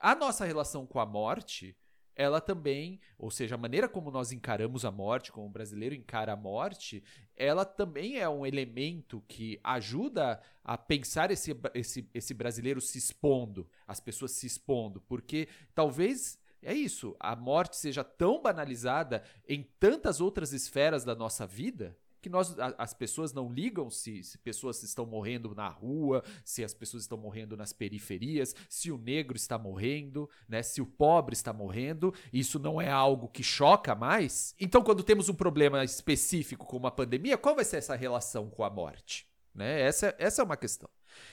a 0.00 0.14
nossa 0.14 0.44
relação 0.44 0.84
com 0.84 0.98
a 0.98 1.06
morte, 1.06 1.76
ela 2.16 2.40
também, 2.40 3.00
ou 3.16 3.30
seja, 3.30 3.54
a 3.54 3.58
maneira 3.58 3.88
como 3.88 4.10
nós 4.10 4.32
encaramos 4.32 4.84
a 4.84 4.90
morte, 4.90 5.30
como 5.30 5.46
o 5.46 5.50
brasileiro 5.50 5.94
encara 5.94 6.32
a 6.32 6.36
morte, 6.36 7.02
ela 7.36 7.64
também 7.64 8.18
é 8.18 8.28
um 8.28 8.44
elemento 8.44 9.22
que 9.28 9.60
ajuda 9.62 10.40
a 10.64 10.76
pensar 10.76 11.30
esse, 11.30 11.56
esse, 11.74 12.10
esse 12.12 12.34
brasileiro 12.34 12.80
se 12.80 12.98
expondo, 12.98 13.68
as 13.86 14.00
pessoas 14.00 14.32
se 14.32 14.46
expondo, 14.46 15.00
porque 15.02 15.48
talvez 15.74 16.40
é 16.60 16.74
isso, 16.74 17.14
a 17.20 17.36
morte 17.36 17.76
seja 17.76 18.02
tão 18.02 18.42
banalizada 18.42 19.22
em 19.48 19.62
tantas 19.78 20.20
outras 20.20 20.52
esferas 20.52 21.04
da 21.04 21.14
nossa 21.14 21.46
vida 21.46 21.96
que 22.28 22.32
nós, 22.32 22.54
as 22.76 22.92
pessoas 22.92 23.32
não 23.32 23.50
ligam 23.50 23.90
se, 23.90 24.22
se 24.22 24.36
pessoas 24.38 24.82
estão 24.82 25.06
morrendo 25.06 25.54
na 25.54 25.68
rua, 25.68 26.22
se 26.44 26.62
as 26.62 26.74
pessoas 26.74 27.04
estão 27.04 27.16
morrendo 27.16 27.56
nas 27.56 27.72
periferias, 27.72 28.54
se 28.68 28.92
o 28.92 28.98
negro 28.98 29.36
está 29.36 29.58
morrendo, 29.58 30.28
né, 30.46 30.62
se 30.62 30.82
o 30.82 30.86
pobre 30.86 31.32
está 31.32 31.52
morrendo. 31.52 32.12
Isso 32.32 32.58
não 32.58 32.80
é 32.80 32.90
algo 32.90 33.28
que 33.28 33.42
choca 33.42 33.94
mais. 33.94 34.54
Então, 34.60 34.82
quando 34.82 35.02
temos 35.02 35.28
um 35.28 35.34
problema 35.34 35.82
específico 35.82 36.66
como 36.66 36.86
a 36.86 36.90
pandemia, 36.90 37.38
qual 37.38 37.54
vai 37.54 37.64
ser 37.64 37.78
essa 37.78 37.96
relação 37.96 38.50
com 38.50 38.62
a 38.62 38.70
morte? 38.70 39.27
Né? 39.58 39.80
Essa, 39.80 40.14
essa 40.18 40.40
é 40.40 40.44
uma 40.44 40.56
questão. 40.56 40.88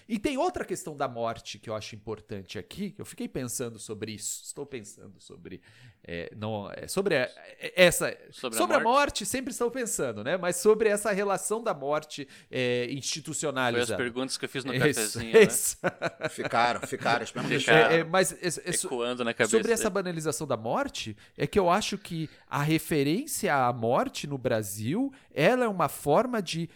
E 0.10 0.18
tem 0.18 0.36
outra 0.36 0.66
questão 0.66 0.98
da 0.98 1.08
morte 1.08 1.60
que 1.60 1.70
eu 1.70 1.76
acho 1.76 1.96
importante 1.96 2.58
aqui. 2.58 2.96
Eu 2.98 3.06
fiquei 3.06 3.28
pensando 3.28 3.78
sobre 3.78 4.14
isso. 4.14 4.44
Estou 4.44 4.66
pensando 4.66 5.20
sobre. 5.20 5.62
É, 6.04 6.32
não, 6.36 6.72
é, 6.72 6.88
sobre 6.88 7.16
a, 7.16 7.30
é, 7.60 7.74
essa. 7.76 8.18
Sobre, 8.32 8.58
sobre 8.58 8.78
a, 8.78 8.80
morte. 8.80 8.88
a, 8.88 9.00
morte. 9.00 9.26
sempre 9.28 9.52
estou 9.52 9.70
pensando, 9.70 10.24
né? 10.24 10.38
Mas 10.38 10.56
sobre 10.56 10.90
essa 10.90 11.12
relação 11.12 11.64
da 11.64 11.74
morte 11.74 12.28
é, 12.50 12.88
institucionalizada. 12.92 13.86
Foi 13.86 13.96
as 13.96 14.02
perguntas 14.02 14.38
que 14.38 14.46
eu 14.46 14.50
fiz 14.50 14.66
no 14.66 14.74
cafezinho. 14.74 15.34
Né? 15.34 15.46
Ficaram, 16.30 16.82
ficaram. 16.82 17.24
As 17.24 17.30
ficaram. 17.30 17.92
É, 17.92 18.00
é, 18.00 18.04
mas 18.04 18.32
Ecoando 18.66 19.24
na 19.24 19.34
cabeça 19.34 19.56
sobre 19.56 19.72
essa 19.72 19.90
banalização 19.90 20.48
da 20.48 20.58
morte, 20.58 21.16
é 21.38 21.46
que 21.46 21.60
eu 21.60 21.70
acho 21.70 21.98
que 21.98 22.28
a 22.50 22.62
referência 22.62 23.56
à 23.56 23.72
morte 23.72 24.26
no 24.26 24.38
Brasil 24.38 25.14
ela 25.32 25.66
é 25.66 25.68
uma 25.68 25.90
forma 25.90 26.42
de 26.42 26.70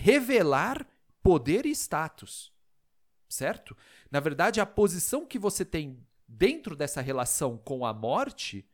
revelar 0.00 0.86
poder 1.22 1.66
e 1.66 1.70
status. 1.70 2.52
Certo? 3.28 3.76
Na 4.10 4.18
verdade, 4.18 4.60
a 4.60 4.66
posição 4.66 5.26
que 5.26 5.38
você 5.38 5.64
tem 5.64 6.04
dentro 6.26 6.74
dessa 6.74 7.00
relação 7.00 7.58
com 7.58 7.84
a 7.84 7.92
morte, 7.92 8.66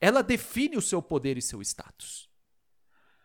ela 0.00 0.22
define 0.22 0.76
o 0.76 0.82
seu 0.82 1.02
poder 1.02 1.36
e 1.36 1.42
seu 1.42 1.60
status. 1.62 2.28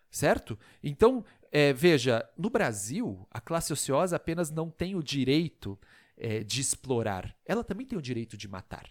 Certo? 0.09 0.57
Então, 0.81 1.25
é, 1.51 1.73
veja, 1.73 2.27
no 2.37 2.49
Brasil, 2.49 3.27
a 3.29 3.41
classe 3.41 3.73
ociosa 3.73 4.15
apenas 4.15 4.49
não 4.49 4.69
tem 4.69 4.95
o 4.95 5.03
direito 5.03 5.79
é, 6.15 6.43
de 6.43 6.61
explorar, 6.61 7.35
ela 7.45 7.63
também 7.63 7.85
tem 7.85 7.97
o 7.97 8.01
direito 8.01 8.37
de 8.37 8.47
matar. 8.47 8.89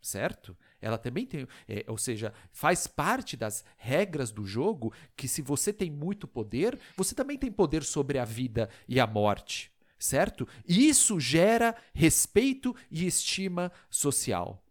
Certo? 0.00 0.56
Ela 0.82 0.98
também 0.98 1.24
tem, 1.24 1.46
é, 1.68 1.84
ou 1.86 1.96
seja, 1.96 2.34
faz 2.50 2.88
parte 2.88 3.36
das 3.36 3.64
regras 3.76 4.32
do 4.32 4.44
jogo 4.44 4.92
que 5.16 5.28
se 5.28 5.40
você 5.40 5.72
tem 5.72 5.90
muito 5.90 6.26
poder, 6.26 6.78
você 6.96 7.14
também 7.14 7.38
tem 7.38 7.52
poder 7.52 7.84
sobre 7.84 8.18
a 8.18 8.24
vida 8.24 8.68
e 8.88 8.98
a 8.98 9.06
morte, 9.06 9.72
certo? 9.96 10.46
E 10.66 10.88
isso 10.88 11.20
gera 11.20 11.76
respeito 11.94 12.74
e 12.90 13.06
estima 13.06 13.70
social. 13.88 14.62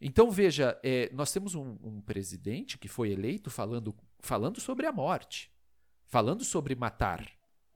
Então 0.00 0.30
veja, 0.30 0.78
é, 0.82 1.10
nós 1.12 1.30
temos 1.30 1.54
um, 1.54 1.76
um 1.82 2.00
presidente 2.00 2.78
que 2.78 2.88
foi 2.88 3.10
eleito 3.10 3.50
falando, 3.50 3.94
falando 4.20 4.60
sobre 4.60 4.86
a 4.86 4.92
morte, 4.92 5.52
falando 6.06 6.42
sobre 6.42 6.74
matar 6.74 7.30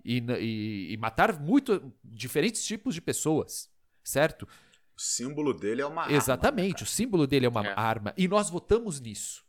e, 0.04 0.18
e, 0.40 0.92
e 0.92 0.96
matar 0.96 1.38
muito 1.38 1.92
diferentes 2.02 2.64
tipos 2.64 2.94
de 2.94 3.02
pessoas, 3.02 3.70
certo? 4.02 4.48
O 4.98 5.00
símbolo 5.00 5.54
dele 5.54 5.80
é 5.80 5.86
uma 5.86 6.10
Exatamente, 6.10 6.78
arma, 6.78 6.82
o 6.82 6.86
símbolo 6.86 7.24
dele 7.24 7.46
é 7.46 7.48
uma 7.48 7.64
é. 7.64 7.72
arma. 7.78 8.12
E 8.16 8.26
nós 8.26 8.50
votamos 8.50 9.00
nisso. 9.00 9.44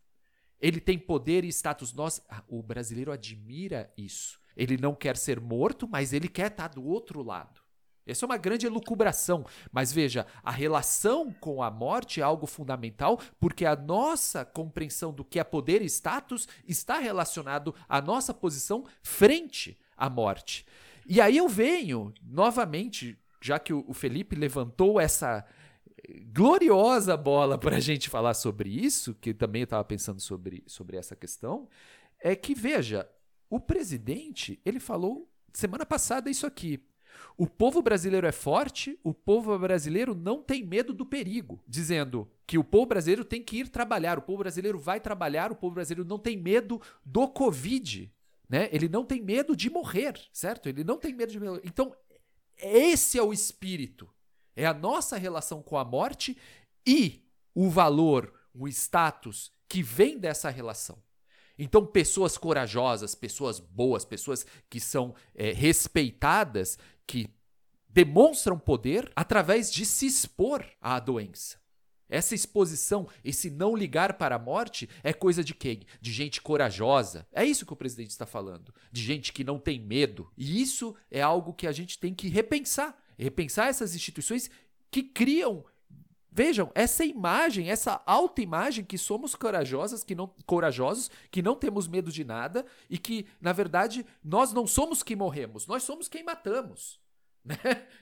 Ele 0.62 0.79
tem 0.79 0.99
poder 0.99 1.43
e 1.43 1.47
status. 1.47 1.91
Nós, 1.91 2.21
ah, 2.29 2.43
o 2.47 2.62
brasileiro 2.62 3.12
admira 3.12 3.91
isso. 3.97 4.39
Ele 4.55 4.77
não 4.77 4.93
quer 4.93 5.17
ser 5.17 5.39
morto, 5.39 5.88
mas 5.88 6.13
ele 6.13 6.27
quer 6.27 6.51
estar 6.51 6.67
do 6.67 6.85
outro 6.85 7.23
lado. 7.23 7.62
Essa 8.05 8.25
é 8.25 8.27
uma 8.27 8.38
grande 8.38 8.67
elucubração. 8.67 9.43
Mas 9.71 9.91
veja, 9.91 10.27
a 10.43 10.51
relação 10.51 11.33
com 11.33 11.63
a 11.63 11.71
morte 11.71 12.21
é 12.21 12.23
algo 12.23 12.45
fundamental, 12.45 13.19
porque 13.39 13.65
a 13.65 13.75
nossa 13.75 14.45
compreensão 14.45 15.12
do 15.12 15.25
que 15.25 15.39
é 15.39 15.43
poder 15.43 15.81
e 15.81 15.85
status 15.85 16.47
está 16.67 16.99
relacionado 16.99 17.73
à 17.88 17.99
nossa 17.99 18.35
posição 18.35 18.85
frente 19.01 19.79
à 19.97 20.12
morte. 20.12 20.63
E 21.07 21.19
aí 21.19 21.38
eu 21.38 21.47
venho, 21.47 22.13
novamente, 22.21 23.17
já 23.41 23.60
que 23.60 23.73
o 23.73 23.93
Felipe 23.93 24.36
levantou 24.36 24.99
essa 24.99 25.45
gloriosa 26.34 27.15
bola 27.17 27.58
para 27.58 27.78
a 27.78 27.80
gente 27.80 28.10
falar 28.10 28.34
sobre 28.34 28.69
isso, 28.69 29.13
que 29.15 29.34
também 29.34 29.62
eu 29.62 29.65
estava 29.65 29.84
pensando 29.84 30.21
sobre, 30.21 30.63
sobre 30.65 30.97
essa 30.97 31.15
questão, 31.15 31.67
é 32.19 32.36
que, 32.36 32.54
veja, 32.54 33.10
o 33.49 33.60
presidente, 33.60 34.60
ele 34.65 34.80
falou 34.80 35.30
semana 35.54 35.86
passada 35.86 36.30
isso 36.30 36.45
aqui. 36.45 36.84
O 37.38 37.47
povo 37.47 37.82
brasileiro 37.82 38.28
é 38.28 38.32
forte, 38.32 38.99
o 39.04 39.13
povo 39.13 39.58
brasileiro 39.58 40.13
não 40.13 40.41
tem 40.41 40.65
medo 40.65 40.93
do 40.93 41.06
perigo, 41.06 41.62
dizendo 41.67 42.30
que 42.45 42.58
o 42.58 42.63
povo 42.63 42.86
brasileiro 42.86 43.25
tem 43.25 43.41
que 43.41 43.58
ir 43.58 43.69
trabalhar, 43.69 44.17
o 44.17 44.21
povo 44.21 44.39
brasileiro 44.39 44.78
vai 44.78 44.99
trabalhar, 44.99 45.52
o 45.52 45.56
povo 45.56 45.75
brasileiro 45.75 46.08
não 46.08 46.19
tem 46.19 46.38
medo 46.38 46.82
do 47.06 47.28
Covid, 47.28 48.12
né? 48.47 48.69
Ele 48.71 48.89
não 48.89 49.06
tem 49.06 49.21
medo 49.21 49.56
de 49.56 49.69
morrer, 49.69 50.13
certo? 50.32 50.67
Ele 50.67 50.84
não 50.84 50.97
tem 50.97 51.13
medo 51.13 51.32
de 51.32 51.39
morrer. 51.39 51.62
Então, 51.63 51.95
esse 52.59 53.17
é 53.17 53.23
o 53.23 53.33
espírito. 53.33 54.09
É 54.55 54.65
a 54.65 54.73
nossa 54.73 55.17
relação 55.17 55.61
com 55.61 55.77
a 55.77 55.85
morte 55.85 56.37
e 56.85 57.23
o 57.53 57.69
valor, 57.69 58.33
o 58.53 58.67
status 58.67 59.51
que 59.67 59.81
vem 59.81 60.17
dessa 60.17 60.49
relação. 60.49 61.01
Então, 61.57 61.85
pessoas 61.85 62.37
corajosas, 62.37 63.13
pessoas 63.13 63.59
boas, 63.59 64.05
pessoas 64.05 64.45
que 64.69 64.79
são 64.79 65.13
é, 65.35 65.51
respeitadas, 65.51 66.79
que 67.05 67.29
demonstram 67.89 68.57
poder 68.57 69.11
através 69.15 69.71
de 69.71 69.85
se 69.85 70.05
expor 70.05 70.65
à 70.79 70.99
doença. 70.99 71.59
Essa 72.09 72.33
exposição, 72.33 73.07
esse 73.23 73.49
não 73.49 73.75
ligar 73.75 74.13
para 74.13 74.35
a 74.35 74.39
morte, 74.39 74.89
é 75.03 75.13
coisa 75.13 75.43
de 75.43 75.53
quem? 75.53 75.81
De 76.01 76.11
gente 76.11 76.41
corajosa. 76.41 77.27
É 77.31 77.45
isso 77.45 77.65
que 77.65 77.73
o 77.73 77.77
presidente 77.77 78.09
está 78.09 78.25
falando. 78.25 78.73
De 78.91 79.01
gente 79.01 79.31
que 79.31 79.43
não 79.43 79.59
tem 79.59 79.79
medo. 79.79 80.29
E 80.35 80.61
isso 80.61 80.95
é 81.11 81.21
algo 81.21 81.53
que 81.53 81.67
a 81.67 81.71
gente 81.71 81.99
tem 81.99 82.13
que 82.13 82.27
repensar. 82.27 82.97
Repensar 83.17 83.67
essas 83.67 83.93
instituições 83.93 84.49
que 84.89 85.03
criam. 85.03 85.63
Vejam, 86.31 86.71
essa 86.75 87.03
imagem, 87.03 87.69
essa 87.69 88.01
autoimagem 88.05 88.85
que 88.85 88.97
somos 88.97 89.35
corajosas, 89.35 90.03
que 90.03 90.15
não 90.15 90.27
corajosos, 90.45 91.09
que 91.31 91.41
não 91.41 91.55
temos 91.55 91.87
medo 91.87 92.11
de 92.11 92.23
nada 92.23 92.65
e 92.89 92.97
que, 92.97 93.25
na 93.41 93.51
verdade, 93.51 94.05
nós 94.23 94.53
não 94.53 94.67
somos 94.67 95.01
quem 95.01 95.15
morremos, 95.15 95.65
nós 95.65 95.83
somos 95.83 96.07
quem 96.07 96.23
matamos. 96.23 96.99
Né? 97.49 97.88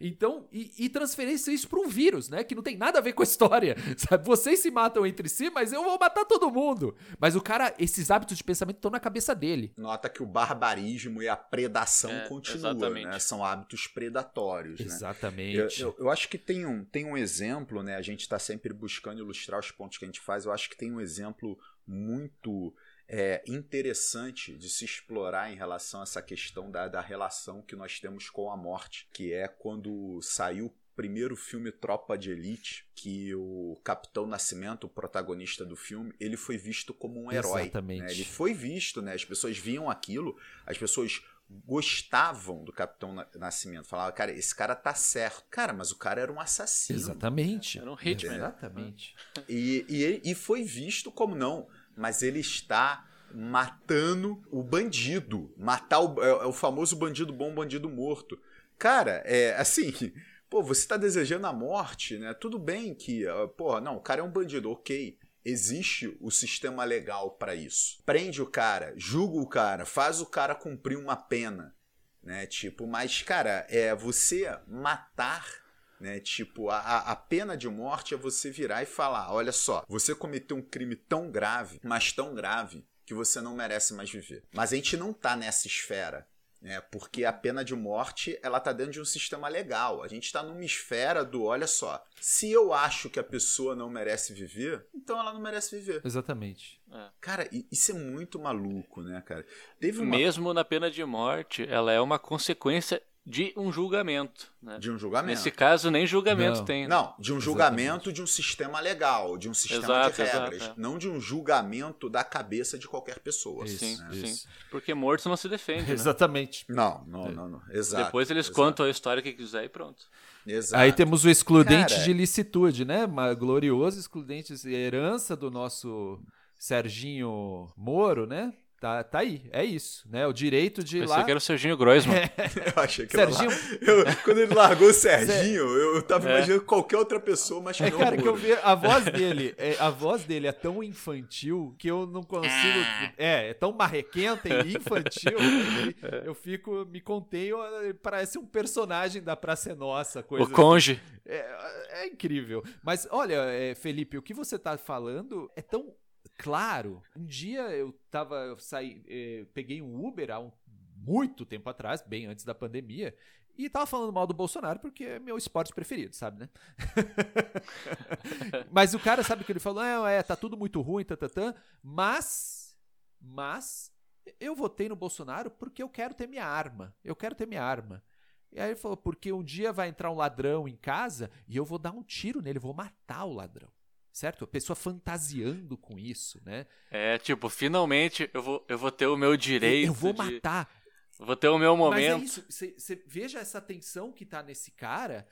Então, 0.00 0.46
e, 0.52 0.72
e 0.78 0.88
transferência 0.88 1.50
isso 1.50 1.68
para 1.68 1.78
um 1.78 1.88
vírus, 1.88 2.28
né? 2.28 2.44
Que 2.44 2.54
não 2.54 2.62
tem 2.62 2.76
nada 2.76 2.98
a 2.98 3.02
ver 3.02 3.12
com 3.12 3.22
a 3.22 3.24
história. 3.24 3.76
Sabe? 3.96 4.24
Vocês 4.24 4.58
se 4.58 4.70
matam 4.70 5.06
entre 5.06 5.28
si, 5.28 5.48
mas 5.50 5.72
eu 5.72 5.82
vou 5.82 5.98
matar 5.98 6.24
todo 6.24 6.50
mundo. 6.50 6.94
Mas 7.18 7.34
o 7.34 7.40
cara, 7.40 7.74
esses 7.78 8.10
hábitos 8.10 8.36
de 8.36 8.44
pensamento 8.44 8.76
estão 8.76 8.90
na 8.90 9.00
cabeça 9.00 9.34
dele. 9.34 9.72
Nota 9.76 10.08
que 10.08 10.22
o 10.22 10.26
barbarismo 10.26 11.22
e 11.22 11.28
a 11.28 11.36
predação 11.36 12.10
é, 12.10 12.28
continuam, 12.28 12.90
né? 12.90 13.18
São 13.18 13.44
hábitos 13.44 13.86
predatórios. 13.86 14.80
Né? 14.80 14.86
Exatamente. 14.86 15.56
Né? 15.56 15.62
Eu, 15.62 15.88
eu, 15.88 15.96
eu, 16.00 16.10
acho 16.10 16.28
que 16.28 16.36
tem 16.36 16.66
um, 16.66 16.84
tem 16.84 17.06
um 17.06 17.16
exemplo, 17.16 17.82
né? 17.82 17.96
A 17.96 18.02
gente 18.02 18.20
está 18.20 18.38
sempre 18.38 18.72
buscando 18.72 19.20
ilustrar 19.20 19.60
os 19.60 19.70
pontos 19.70 19.98
que 19.98 20.04
a 20.04 20.08
gente 20.08 20.20
faz. 20.20 20.44
Eu 20.44 20.52
acho 20.52 20.68
que 20.68 20.76
tem 20.76 20.92
um 20.92 21.00
exemplo 21.00 21.58
muito 21.86 22.74
é, 23.08 23.42
interessante 23.46 24.56
de 24.56 24.68
se 24.68 24.84
explorar 24.84 25.52
em 25.52 25.56
relação 25.56 26.00
a 26.00 26.02
essa 26.04 26.22
questão 26.22 26.70
da, 26.70 26.88
da 26.88 27.00
relação 27.00 27.62
que 27.62 27.76
nós 27.76 28.00
temos 28.00 28.30
com 28.30 28.50
a 28.50 28.56
morte, 28.56 29.08
que 29.12 29.32
é 29.32 29.46
quando 29.46 30.20
saiu 30.22 30.66
o 30.66 30.74
primeiro 30.96 31.36
filme 31.36 31.72
Tropa 31.72 32.16
de 32.16 32.30
Elite, 32.30 32.86
que 32.94 33.34
o 33.34 33.78
Capitão 33.82 34.26
Nascimento, 34.26 34.84
o 34.84 34.88
protagonista 34.88 35.64
do 35.64 35.76
filme, 35.76 36.14
ele 36.20 36.36
foi 36.36 36.56
visto 36.56 36.94
como 36.94 37.20
um 37.20 37.32
herói. 37.32 37.62
Exatamente. 37.62 38.02
Né? 38.02 38.10
Ele 38.12 38.24
foi 38.24 38.54
visto, 38.54 39.02
né? 39.02 39.12
As 39.12 39.24
pessoas 39.24 39.58
viam 39.58 39.90
aquilo, 39.90 40.38
as 40.64 40.78
pessoas 40.78 41.20
gostavam 41.66 42.64
do 42.64 42.72
Capitão 42.72 43.14
Nascimento. 43.34 43.86
Falavam, 43.86 44.14
cara, 44.14 44.32
esse 44.32 44.54
cara 44.54 44.74
tá 44.74 44.94
certo. 44.94 45.44
Cara, 45.50 45.72
mas 45.72 45.90
o 45.90 45.96
cara 45.96 46.20
era 46.20 46.32
um 46.32 46.40
assassino. 46.40 46.98
Exatamente. 46.98 47.78
Era 47.78 47.90
um 47.90 47.96
Hitman. 48.00 48.36
Exatamente. 48.36 49.14
E, 49.48 49.84
e, 49.88 50.30
e 50.30 50.34
foi 50.34 50.62
visto 50.62 51.10
como 51.10 51.34
não 51.34 51.68
mas 51.96 52.22
ele 52.22 52.40
está 52.40 53.06
matando 53.34 54.42
o 54.50 54.62
bandido. 54.62 55.52
Matar 55.56 56.00
o, 56.00 56.22
é, 56.22 56.28
é 56.28 56.46
o 56.46 56.52
famoso 56.52 56.96
bandido 56.96 57.32
bom, 57.32 57.54
bandido 57.54 57.88
morto. 57.88 58.38
Cara, 58.78 59.22
é 59.24 59.54
assim. 59.56 59.92
Pô, 60.48 60.62
você 60.62 60.82
está 60.82 60.96
desejando 60.96 61.48
a 61.48 61.52
morte, 61.52 62.16
né? 62.16 62.32
Tudo 62.32 62.60
bem 62.60 62.94
que, 62.94 63.24
pô, 63.56 63.80
não, 63.80 63.96
o 63.96 64.00
cara 64.00 64.20
é 64.20 64.22
um 64.22 64.30
bandido, 64.30 64.70
ok. 64.70 65.18
Existe 65.44 66.16
o 66.20 66.30
sistema 66.30 66.84
legal 66.84 67.32
para 67.32 67.56
isso. 67.56 68.00
Prende 68.06 68.40
o 68.40 68.46
cara, 68.46 68.94
julga 68.96 69.38
o 69.38 69.48
cara, 69.48 69.84
faz 69.84 70.20
o 70.20 70.26
cara 70.26 70.54
cumprir 70.54 70.96
uma 70.96 71.16
pena, 71.16 71.74
né? 72.22 72.46
Tipo, 72.46 72.86
mas 72.86 73.20
cara, 73.20 73.66
é 73.68 73.94
você 73.96 74.48
matar 74.68 75.63
né? 76.00 76.20
Tipo, 76.20 76.70
a, 76.70 76.98
a 76.98 77.16
pena 77.16 77.56
de 77.56 77.68
morte 77.68 78.14
é 78.14 78.16
você 78.16 78.50
virar 78.50 78.82
e 78.82 78.86
falar: 78.86 79.32
olha 79.32 79.52
só, 79.52 79.84
você 79.88 80.14
cometeu 80.14 80.56
um 80.56 80.62
crime 80.62 80.96
tão 80.96 81.30
grave, 81.30 81.80
mas 81.82 82.12
tão 82.12 82.34
grave, 82.34 82.84
que 83.06 83.14
você 83.14 83.40
não 83.40 83.54
merece 83.54 83.94
mais 83.94 84.10
viver. 84.10 84.42
Mas 84.52 84.72
a 84.72 84.76
gente 84.76 84.96
não 84.96 85.12
tá 85.12 85.36
nessa 85.36 85.66
esfera. 85.66 86.26
né? 86.60 86.80
Porque 86.90 87.26
a 87.26 87.32
pena 87.32 87.62
de 87.62 87.74
morte, 87.74 88.38
ela 88.42 88.58
tá 88.58 88.72
dentro 88.72 88.92
de 88.92 89.00
um 89.00 89.04
sistema 89.04 89.48
legal. 89.48 90.02
A 90.02 90.08
gente 90.08 90.24
está 90.24 90.42
numa 90.42 90.64
esfera 90.64 91.22
do, 91.22 91.44
olha 91.44 91.66
só, 91.66 92.02
se 92.18 92.50
eu 92.50 92.72
acho 92.72 93.10
que 93.10 93.20
a 93.20 93.24
pessoa 93.24 93.76
não 93.76 93.90
merece 93.90 94.32
viver, 94.32 94.86
então 94.94 95.20
ela 95.20 95.34
não 95.34 95.40
merece 95.42 95.76
viver. 95.76 96.00
Exatamente. 96.02 96.80
É. 96.90 97.10
Cara, 97.20 97.46
isso 97.70 97.90
é 97.90 97.94
muito 97.94 98.38
maluco, 98.38 99.02
né, 99.02 99.22
cara? 99.26 99.44
Teve 99.78 100.00
uma... 100.00 100.16
Mesmo 100.16 100.54
na 100.54 100.64
pena 100.64 100.90
de 100.90 101.04
morte, 101.04 101.66
ela 101.68 101.92
é 101.92 102.00
uma 102.00 102.18
consequência 102.18 103.02
de 103.26 103.54
um 103.56 103.72
julgamento. 103.72 104.52
Né? 104.62 104.78
De 104.78 104.90
um 104.90 104.98
julgamento. 104.98 105.30
Nesse 105.30 105.50
caso, 105.50 105.90
nem 105.90 106.06
julgamento 106.06 106.58
não. 106.58 106.64
tem. 106.64 106.82
Né? 106.82 106.88
Não, 106.88 107.14
de 107.18 107.32
um 107.32 107.40
julgamento 107.40 108.10
Exatamente. 108.10 108.12
de 108.12 108.22
um 108.22 108.26
sistema 108.26 108.80
legal, 108.80 109.38
de 109.38 109.48
um 109.48 109.54
sistema 109.54 109.84
exato, 109.84 110.16
de 110.16 110.22
regras. 110.22 110.54
Exato, 110.54 110.78
é. 110.78 110.82
Não 110.82 110.98
de 110.98 111.08
um 111.08 111.18
julgamento 111.18 112.10
da 112.10 112.22
cabeça 112.22 112.78
de 112.78 112.86
qualquer 112.86 113.18
pessoa. 113.20 113.64
Isso, 113.64 113.78
sim, 113.78 113.96
né? 113.96 114.26
sim. 114.26 114.48
Porque 114.70 114.92
morto 114.92 115.26
não 115.28 115.36
se 115.36 115.48
defende. 115.48 115.88
Né? 115.88 115.94
Exatamente. 115.94 116.66
Não, 116.68 117.02
não, 117.06 117.30
não, 117.30 117.48
não. 117.48 117.62
Exato. 117.70 118.04
Depois 118.04 118.30
eles 118.30 118.46
exato. 118.46 118.56
contam 118.56 118.84
a 118.84 118.90
história 118.90 119.22
que 119.22 119.32
quiser 119.32 119.64
e 119.64 119.68
pronto. 119.70 120.04
Exato. 120.46 120.82
Aí 120.82 120.92
temos 120.92 121.24
o 121.24 121.30
excludente 121.30 121.94
Cara, 121.94 122.04
de 122.04 122.12
licitude, 122.12 122.84
né? 122.84 123.06
Uma 123.06 123.32
glorioso 123.32 123.98
excludente, 123.98 124.54
herança 124.68 125.34
do 125.34 125.50
nosso 125.50 126.20
Serginho 126.58 127.72
Moro, 127.74 128.26
né? 128.26 128.52
Tá, 128.84 129.02
tá 129.02 129.20
aí, 129.20 129.40
é 129.50 129.64
isso, 129.64 130.06
né? 130.10 130.26
O 130.26 130.32
direito 130.34 130.84
de 130.84 130.98
ir 130.98 131.00
Pensei 131.00 131.16
lá... 131.16 131.24
que 131.24 131.30
era 131.30 131.38
o 131.38 131.40
Serginho 131.40 131.74
Groisman. 131.74 132.16
É. 132.36 132.76
Eu 132.76 132.82
achei 132.82 133.06
que 133.06 133.16
Serginho... 133.16 133.50
era 133.50 133.90
eu, 133.90 134.04
Quando 134.22 134.38
ele 134.40 134.52
largou 134.54 134.88
o 134.88 134.92
Serginho, 134.92 135.62
eu 135.62 136.02
tava 136.02 136.28
é. 136.28 136.36
imaginando 136.36 136.64
qualquer 136.64 136.98
outra 136.98 137.18
pessoa, 137.18 137.62
mas 137.62 137.80
é, 137.80 137.90
cara, 137.90 138.14
que 138.14 138.28
eu 138.28 138.34
vi 138.34 138.52
a 138.52 138.74
voz 138.74 139.06
dele, 139.10 139.54
é, 139.56 139.74
a 139.78 139.88
voz 139.88 140.24
dele 140.24 140.48
é 140.48 140.52
tão 140.52 140.82
infantil 140.82 141.74
que 141.78 141.90
eu 141.90 142.06
não 142.06 142.22
consigo, 142.22 142.78
é, 143.16 143.48
é 143.48 143.54
tão 143.54 143.72
marrequenta 143.72 144.50
e 144.50 144.76
infantil, 144.76 145.32
que 145.32 146.28
eu 146.28 146.34
fico, 146.34 146.84
me 146.84 147.00
contenho, 147.00 147.56
parece 148.02 148.38
um 148.38 148.44
personagem 148.44 149.22
da 149.22 149.34
Praça 149.34 149.72
é 149.72 149.74
Nossa, 149.74 150.22
coisa. 150.22 150.44
O 150.44 150.50
conge. 150.50 151.00
Assim. 151.06 151.14
É, 151.26 152.02
é 152.02 152.06
incrível. 152.06 152.62
Mas 152.82 153.08
olha, 153.10 153.36
é, 153.46 153.74
Felipe, 153.74 154.18
o 154.18 154.22
que 154.22 154.34
você 154.34 154.58
tá 154.58 154.76
falando 154.76 155.50
é 155.56 155.62
tão 155.62 155.94
claro. 156.36 157.02
Um 157.16 157.24
dia 157.24 157.62
eu 157.70 157.92
tava, 158.10 158.36
eu 158.44 158.58
saí, 158.58 159.04
eh, 159.08 159.46
peguei 159.52 159.80
um 159.80 160.04
Uber 160.06 160.30
há 160.30 160.38
um, 160.38 160.52
muito 160.96 161.44
tempo 161.44 161.68
atrás, 161.68 162.02
bem 162.02 162.26
antes 162.26 162.44
da 162.44 162.54
pandemia, 162.54 163.14
e 163.56 163.70
tava 163.70 163.86
falando 163.86 164.12
mal 164.12 164.26
do 164.26 164.34
Bolsonaro 164.34 164.80
porque 164.80 165.04
é 165.04 165.18
meu 165.18 165.36
esporte 165.36 165.72
preferido, 165.72 166.14
sabe, 166.14 166.40
né? 166.40 166.48
mas 168.70 168.94
o 168.94 168.98
cara 168.98 169.22
sabe 169.22 169.42
o 169.42 169.44
que 169.44 169.52
ele 169.52 169.60
falou, 169.60 169.80
ah, 169.80 170.10
é, 170.10 170.22
tá 170.22 170.34
tudo 170.34 170.56
muito 170.56 170.80
ruim, 170.80 171.04
tatatã, 171.04 171.54
mas, 171.82 172.76
mas, 173.20 173.92
eu 174.40 174.56
votei 174.56 174.88
no 174.88 174.96
Bolsonaro 174.96 175.50
porque 175.50 175.82
eu 175.82 175.88
quero 175.88 176.14
ter 176.14 176.26
minha 176.26 176.46
arma, 176.46 176.94
eu 177.04 177.14
quero 177.14 177.34
ter 177.34 177.46
minha 177.46 177.62
arma. 177.62 178.02
E 178.50 178.60
aí 178.60 178.70
ele 178.70 178.76
falou, 178.76 178.96
porque 178.96 179.32
um 179.32 179.42
dia 179.42 179.72
vai 179.72 179.88
entrar 179.88 180.10
um 180.10 180.16
ladrão 180.16 180.68
em 180.68 180.76
casa 180.76 181.30
e 181.48 181.56
eu 181.56 181.64
vou 181.64 181.78
dar 181.78 181.92
um 181.92 182.02
tiro 182.02 182.40
nele, 182.40 182.58
vou 182.58 182.72
matar 182.72 183.24
o 183.24 183.32
ladrão 183.32 183.68
certo? 184.14 184.44
A 184.44 184.46
pessoa 184.46 184.76
fantasiando 184.76 185.76
com 185.76 185.98
isso, 185.98 186.40
né? 186.46 186.66
É, 186.88 187.18
tipo, 187.18 187.48
finalmente 187.48 188.30
eu 188.32 188.40
vou, 188.40 188.64
eu 188.68 188.78
vou 188.78 188.92
ter 188.92 189.08
o 189.08 189.16
meu 189.16 189.36
direito. 189.36 189.88
Eu 189.88 189.92
vou 189.92 190.12
de... 190.12 190.18
matar. 190.18 190.70
Vou 191.18 191.36
ter 191.36 191.48
o 191.48 191.58
meu 191.58 191.76
momento. 191.76 192.20
Mas 192.20 192.38
é 192.62 192.66
isso, 192.66 192.74
você 192.78 193.02
veja 193.06 193.40
essa 193.40 193.60
tensão 193.60 194.12
que 194.12 194.24
tá 194.24 194.42
nesse 194.42 194.70
cara, 194.70 195.26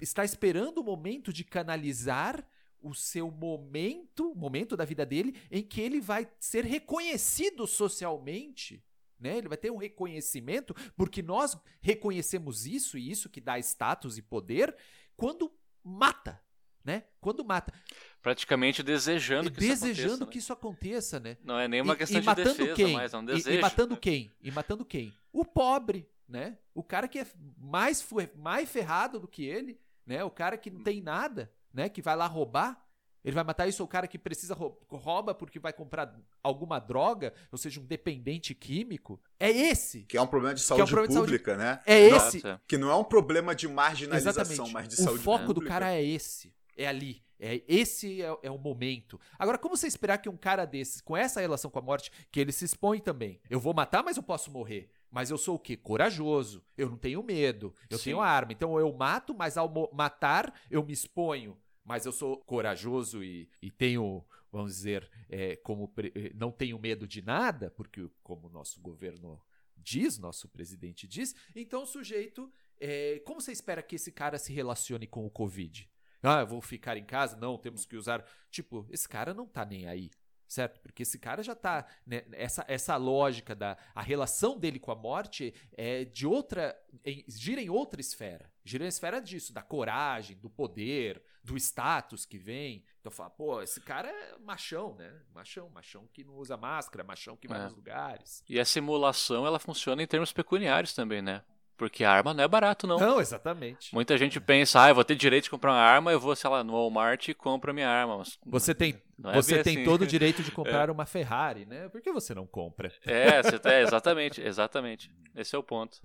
está 0.00 0.24
esperando 0.24 0.78
o 0.78 0.84
momento 0.84 1.32
de 1.32 1.44
canalizar 1.44 2.46
o 2.80 2.94
seu 2.94 3.30
momento, 3.30 4.34
momento 4.34 4.76
da 4.76 4.84
vida 4.84 5.04
dele, 5.04 5.38
em 5.50 5.62
que 5.62 5.80
ele 5.80 6.00
vai 6.00 6.28
ser 6.38 6.64
reconhecido 6.64 7.66
socialmente. 7.66 8.84
Né? 9.18 9.38
Ele 9.38 9.48
vai 9.48 9.58
ter 9.58 9.70
um 9.70 9.76
reconhecimento, 9.76 10.74
porque 10.94 11.22
nós 11.22 11.56
reconhecemos 11.80 12.66
isso 12.66 12.98
e 12.98 13.10
isso 13.10 13.30
que 13.30 13.40
dá 13.40 13.58
status 13.58 14.18
e 14.18 14.22
poder 14.22 14.76
quando 15.16 15.50
mata, 15.82 16.40
né? 16.86 17.04
Quando 17.20 17.44
mata 17.44 17.74
praticamente 18.22 18.82
desejando 18.82 19.52
que 19.52 19.60
desejando 19.60 19.94
isso 19.94 20.14
aconteça. 20.14 20.26
que 20.26 20.36
né? 20.36 20.40
isso 20.40 20.52
aconteça, 20.52 21.20
né? 21.20 21.36
Não 21.44 21.58
é 21.58 21.68
nenhuma 21.68 21.94
questão 21.94 22.18
e, 22.18 22.20
de 22.20 22.26
matando 22.26 22.48
defesa, 22.54 22.74
quem? 22.74 22.92
mas 22.92 23.14
é 23.14 23.18
um 23.18 23.24
desejo. 23.24 23.50
E, 23.50 23.58
e 23.58 23.60
matando 23.60 23.96
quem? 23.96 24.32
E 24.42 24.50
matando 24.50 24.84
quem? 24.84 25.14
O 25.32 25.44
pobre, 25.44 26.08
né? 26.28 26.58
O 26.74 26.82
cara 26.82 27.06
que 27.06 27.20
é 27.20 27.26
mais 27.56 28.04
mais 28.34 28.68
ferrado 28.68 29.20
do 29.20 29.28
que 29.28 29.44
ele, 29.44 29.78
né? 30.04 30.24
O 30.24 30.30
cara 30.30 30.56
que 30.56 30.70
não 30.70 30.82
tem 30.82 31.00
nada, 31.00 31.52
né? 31.72 31.88
Que 31.88 32.02
vai 32.02 32.16
lá 32.16 32.26
roubar. 32.26 32.84
Ele 33.24 33.34
vai 33.34 33.44
matar 33.44 33.68
isso 33.68 33.82
o 33.82 33.88
cara 33.88 34.08
que 34.08 34.18
precisa 34.18 34.56
rouba 34.88 35.34
porque 35.34 35.58
vai 35.58 35.72
comprar 35.72 36.16
alguma 36.42 36.78
droga, 36.78 37.32
ou 37.50 37.58
seja, 37.58 37.80
um 37.80 37.84
dependente 37.84 38.54
químico. 38.54 39.20
É 39.38 39.50
esse. 39.50 40.02
Que 40.04 40.16
é 40.16 40.22
um 40.22 40.28
problema 40.28 40.54
de 40.54 40.62
saúde 40.62 40.82
é 40.82 40.84
um 40.84 40.88
problema 40.88 41.20
pública, 41.20 41.56
de 41.56 41.60
saúde... 41.62 41.76
né? 41.76 41.82
É 41.86 42.08
esse. 42.08 42.42
Que 42.68 42.78
não 42.78 42.88
é 42.88 42.94
um 42.94 43.02
problema 43.04 43.54
de 43.54 43.66
marginalização, 43.68 44.42
Exatamente. 44.42 44.72
mas 44.72 44.88
de 44.88 44.94
o 44.94 44.98
saúde 44.98 45.22
pública. 45.22 45.30
O 45.34 45.38
foco 45.38 45.54
do 45.54 45.60
cara 45.64 45.92
é 45.92 46.04
esse. 46.04 46.55
É 46.76 46.86
ali. 46.86 47.22
É, 47.38 47.62
esse 47.68 48.22
é, 48.22 48.36
é, 48.42 48.50
o 48.50 48.58
momento. 48.58 49.20
Agora, 49.38 49.58
como 49.58 49.76
você 49.76 49.86
esperar 49.86 50.18
que 50.18 50.28
um 50.28 50.36
cara 50.36 50.64
desses, 50.64 51.00
com 51.00 51.16
essa 51.16 51.40
relação 51.40 51.70
com 51.70 51.78
a 51.78 51.82
morte, 51.82 52.10
que 52.30 52.40
ele 52.40 52.52
se 52.52 52.64
expõe 52.64 53.00
também? 53.00 53.40
Eu 53.48 53.60
vou 53.60 53.74
matar, 53.74 54.02
mas 54.02 54.16
eu 54.16 54.22
posso 54.22 54.50
morrer. 54.50 54.90
Mas 55.10 55.30
eu 55.30 55.38
sou 55.38 55.56
o 55.56 55.58
quê? 55.58 55.76
Corajoso. 55.76 56.64
Eu 56.76 56.90
não 56.90 56.96
tenho 56.96 57.22
medo. 57.22 57.74
Eu 57.90 57.98
Sim. 57.98 58.04
tenho 58.04 58.20
arma. 58.20 58.52
Então 58.52 58.78
eu 58.78 58.92
mato, 58.92 59.34
mas 59.34 59.56
ao 59.56 59.72
matar, 59.92 60.52
eu 60.70 60.84
me 60.84 60.92
exponho. 60.92 61.56
Mas 61.84 62.04
eu 62.04 62.12
sou 62.12 62.38
corajoso 62.38 63.22
e, 63.22 63.48
e 63.62 63.70
tenho, 63.70 64.24
vamos 64.50 64.72
dizer, 64.72 65.08
é, 65.28 65.54
como 65.56 65.92
eh, 65.98 66.32
não 66.34 66.50
tenho 66.50 66.78
medo 66.80 67.06
de 67.06 67.22
nada, 67.22 67.70
porque 67.70 68.10
como 68.24 68.48
o 68.48 68.50
nosso 68.50 68.80
governo 68.80 69.40
diz, 69.76 70.18
nosso 70.18 70.48
presidente 70.48 71.06
diz, 71.06 71.34
então 71.54 71.84
o 71.84 71.86
sujeito. 71.86 72.52
É, 72.78 73.20
como 73.24 73.40
você 73.40 73.52
espera 73.52 73.82
que 73.82 73.94
esse 73.94 74.10
cara 74.10 74.36
se 74.36 74.52
relacione 74.52 75.06
com 75.06 75.24
o 75.24 75.30
Covid? 75.30 75.88
Ah, 76.22 76.40
eu 76.40 76.46
vou 76.46 76.60
ficar 76.60 76.96
em 76.96 77.04
casa? 77.04 77.36
Não, 77.36 77.56
temos 77.56 77.84
que 77.84 77.96
usar. 77.96 78.24
Tipo, 78.50 78.86
esse 78.90 79.08
cara 79.08 79.34
não 79.34 79.46
tá 79.46 79.64
nem 79.64 79.86
aí. 79.86 80.10
Certo? 80.48 80.80
Porque 80.80 81.02
esse 81.02 81.18
cara 81.18 81.42
já 81.42 81.56
tá. 81.56 81.84
Né, 82.06 82.24
essa, 82.32 82.64
essa 82.68 82.96
lógica 82.96 83.54
da. 83.54 83.76
A 83.94 84.00
relação 84.00 84.56
dele 84.56 84.78
com 84.78 84.92
a 84.92 84.94
morte 84.94 85.52
é 85.76 86.04
de 86.04 86.26
outra. 86.26 86.78
Em, 87.04 87.24
gira 87.28 87.60
em 87.60 87.68
outra 87.68 88.00
esfera. 88.00 88.50
Gira 88.64 88.84
em 88.84 88.88
esfera 88.88 89.20
disso, 89.20 89.52
da 89.52 89.62
coragem, 89.62 90.36
do 90.36 90.48
poder, 90.48 91.22
do 91.42 91.56
status 91.56 92.24
que 92.24 92.38
vem. 92.38 92.84
Então 93.00 93.10
fala, 93.10 93.30
pô, 93.30 93.60
esse 93.60 93.80
cara 93.80 94.08
é 94.08 94.38
machão, 94.38 94.94
né? 94.94 95.12
Machão, 95.34 95.68
machão 95.70 96.08
que 96.12 96.22
não 96.22 96.34
usa 96.36 96.56
máscara, 96.56 97.02
machão 97.02 97.36
que 97.36 97.48
vai 97.48 97.60
é. 97.60 97.64
nos 97.64 97.74
lugares. 97.74 98.44
E 98.48 98.58
a 98.60 98.64
simulação, 98.64 99.46
ela 99.46 99.58
funciona 99.58 100.02
em 100.02 100.06
termos 100.06 100.32
pecuniários 100.32 100.94
também, 100.94 101.22
né? 101.22 101.42
Porque 101.76 102.04
a 102.04 102.10
arma 102.10 102.32
não 102.32 102.42
é 102.42 102.48
barato, 102.48 102.86
não. 102.86 102.98
Não, 102.98 103.20
exatamente. 103.20 103.94
Muita 103.94 104.16
gente 104.16 104.40
pensa, 104.40 104.82
ah, 104.82 104.88
eu 104.88 104.94
vou 104.94 105.04
ter 105.04 105.14
direito 105.14 105.44
de 105.44 105.50
comprar 105.50 105.72
uma 105.72 105.80
arma, 105.80 106.10
eu 106.10 106.18
vou, 106.18 106.34
sei 106.34 106.48
lá, 106.48 106.64
no 106.64 106.72
Walmart 106.72 107.28
e 107.28 107.34
compro 107.34 107.70
a 107.70 107.74
minha 107.74 107.88
arma. 107.88 108.16
Mas 108.16 108.38
você 108.44 108.74
tem, 108.74 109.00
é 109.22 109.32
você 109.34 109.62
tem 109.62 109.76
assim. 109.76 109.84
todo 109.84 110.02
o 110.02 110.06
direito 110.06 110.42
de 110.42 110.50
comprar 110.52 110.88
é. 110.88 110.92
uma 110.92 111.04
Ferrari, 111.04 111.66
né? 111.66 111.88
Por 111.90 112.00
que 112.00 112.10
você 112.10 112.34
não 112.34 112.46
compra? 112.46 112.90
É, 113.04 113.42
você 113.42 113.58
tá, 113.58 113.78
exatamente, 113.78 114.40
exatamente. 114.40 115.10
Esse 115.34 115.54
é 115.54 115.58
o 115.58 115.62
ponto. 115.62 116.00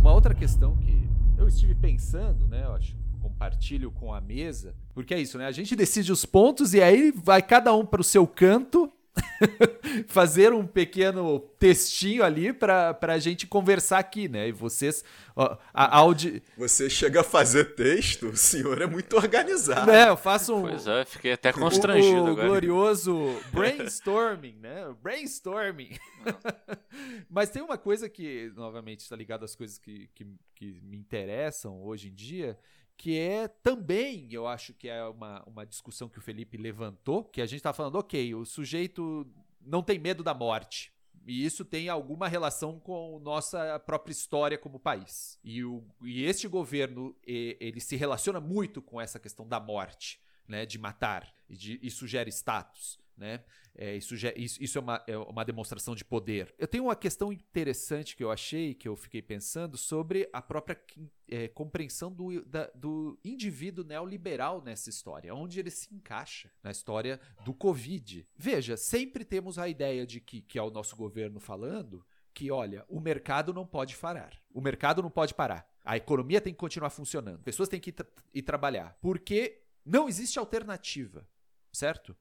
Uma 0.00 0.12
outra 0.12 0.34
questão 0.34 0.76
que 0.78 1.06
eu 1.36 1.46
estive 1.46 1.74
pensando, 1.74 2.46
né? 2.46 2.64
Eu 2.64 2.74
acho 2.74 2.96
compartilho 3.20 3.90
com 3.90 4.12
a 4.12 4.20
mesa, 4.20 4.74
porque 4.92 5.14
é 5.14 5.20
isso, 5.20 5.38
né? 5.38 5.46
A 5.46 5.52
gente 5.52 5.74
decide 5.74 6.12
os 6.12 6.26
pontos 6.26 6.74
e 6.74 6.82
aí 6.82 7.10
vai 7.10 7.40
cada 7.40 7.74
um 7.74 7.84
para 7.84 8.02
o 8.02 8.04
seu 8.04 8.26
canto 8.26 8.92
fazer 10.08 10.52
um 10.52 10.66
pequeno 10.66 11.38
textinho 11.58 12.24
ali 12.24 12.52
para 12.52 12.96
a 13.00 13.18
gente 13.18 13.46
conversar 13.46 13.98
aqui, 13.98 14.28
né? 14.28 14.48
E 14.48 14.52
vocês. 14.52 15.04
Ó, 15.36 15.56
a 15.72 15.96
Audi... 15.98 16.42
Você 16.56 16.88
chega 16.88 17.20
a 17.20 17.24
fazer 17.24 17.74
texto, 17.74 18.28
o 18.28 18.36
senhor 18.36 18.80
é 18.80 18.86
muito 18.86 19.16
organizado. 19.16 19.90
Né, 19.90 20.08
eu 20.08 20.16
faço 20.16 20.54
um. 20.54 20.62
Pois 20.62 20.86
é, 20.86 21.04
fiquei 21.04 21.32
até 21.32 21.52
constrangido 21.52 22.22
o, 22.22 22.24
o 22.24 22.30
agora. 22.30 22.48
glorioso 22.48 23.40
brainstorming, 23.52 24.56
né? 24.60 24.94
Brainstorming. 25.02 25.96
Mas 27.28 27.50
tem 27.50 27.62
uma 27.62 27.78
coisa 27.78 28.08
que, 28.08 28.52
novamente, 28.56 29.00
está 29.00 29.16
ligado 29.16 29.44
às 29.44 29.54
coisas 29.54 29.78
que, 29.78 30.08
que, 30.14 30.26
que 30.54 30.80
me 30.82 30.96
interessam 30.96 31.82
hoje 31.82 32.08
em 32.08 32.14
dia, 32.14 32.58
que 32.96 33.18
é 33.18 33.48
também, 33.48 34.28
eu 34.30 34.46
acho 34.46 34.72
que 34.74 34.88
é 34.88 35.04
uma, 35.04 35.42
uma 35.44 35.66
discussão 35.66 36.08
que 36.08 36.18
o 36.18 36.22
Felipe 36.22 36.56
levantou, 36.56 37.24
que 37.24 37.40
a 37.40 37.46
gente 37.46 37.58
está 37.58 37.72
falando, 37.72 37.96
ok, 37.96 38.34
o 38.34 38.44
sujeito 38.44 39.26
não 39.60 39.82
tem 39.82 39.98
medo 39.98 40.22
da 40.22 40.34
morte. 40.34 40.92
E 41.26 41.44
isso 41.44 41.64
tem 41.64 41.88
alguma 41.88 42.28
relação 42.28 42.78
com 42.78 43.18
nossa 43.18 43.78
própria 43.80 44.12
história 44.12 44.58
como 44.58 44.78
país. 44.78 45.38
E, 45.42 45.64
o, 45.64 45.82
e 46.02 46.24
este 46.24 46.46
governo, 46.46 47.16
ele 47.26 47.80
se 47.80 47.96
relaciona 47.96 48.40
muito 48.40 48.82
com 48.82 49.00
essa 49.00 49.18
questão 49.18 49.48
da 49.48 49.58
morte, 49.58 50.20
né, 50.46 50.66
de 50.66 50.78
matar, 50.78 51.34
e 51.48 51.56
de, 51.56 51.80
isso 51.82 52.06
gera 52.06 52.28
status. 52.28 52.98
Né? 53.16 53.44
É, 53.76 53.96
isso, 53.96 54.16
já, 54.16 54.32
isso, 54.36 54.62
isso 54.62 54.76
é, 54.76 54.80
uma, 54.80 55.04
é 55.06 55.16
uma 55.16 55.44
demonstração 55.44 55.94
de 55.94 56.04
poder. 56.04 56.52
Eu 56.58 56.66
tenho 56.66 56.84
uma 56.84 56.96
questão 56.96 57.32
interessante 57.32 58.16
que 58.16 58.24
eu 58.24 58.30
achei, 58.30 58.74
que 58.74 58.88
eu 58.88 58.96
fiquei 58.96 59.22
pensando, 59.22 59.76
sobre 59.76 60.28
a 60.32 60.42
própria 60.42 60.80
é, 61.28 61.48
compreensão 61.48 62.12
do, 62.12 62.44
da, 62.44 62.70
do 62.74 63.18
indivíduo 63.24 63.84
neoliberal 63.84 64.60
nessa 64.62 64.90
história, 64.90 65.34
onde 65.34 65.60
ele 65.60 65.70
se 65.70 65.94
encaixa 65.94 66.50
na 66.62 66.70
história 66.70 67.20
do 67.44 67.54
Covid. 67.54 68.26
Veja, 68.36 68.76
sempre 68.76 69.24
temos 69.24 69.58
a 69.58 69.68
ideia 69.68 70.04
de 70.06 70.20
que, 70.20 70.42
que 70.42 70.58
é 70.58 70.62
o 70.62 70.70
nosso 70.70 70.96
governo 70.96 71.38
falando, 71.38 72.04
que 72.32 72.50
olha, 72.50 72.84
o 72.88 73.00
mercado 73.00 73.54
não 73.54 73.64
pode 73.64 73.96
parar. 73.96 74.36
O 74.52 74.60
mercado 74.60 75.00
não 75.00 75.10
pode 75.10 75.32
parar. 75.34 75.68
A 75.84 75.96
economia 75.96 76.40
tem 76.40 76.52
que 76.52 76.58
continuar 76.58 76.90
funcionando. 76.90 77.42
Pessoas 77.42 77.68
têm 77.68 77.80
que 77.80 77.90
ir, 77.90 77.96
ir 78.34 78.42
trabalhar. 78.42 78.98
Porque 79.00 79.62
não 79.84 80.08
existe 80.08 80.38
alternativa, 80.38 81.28
certo? 81.72 82.16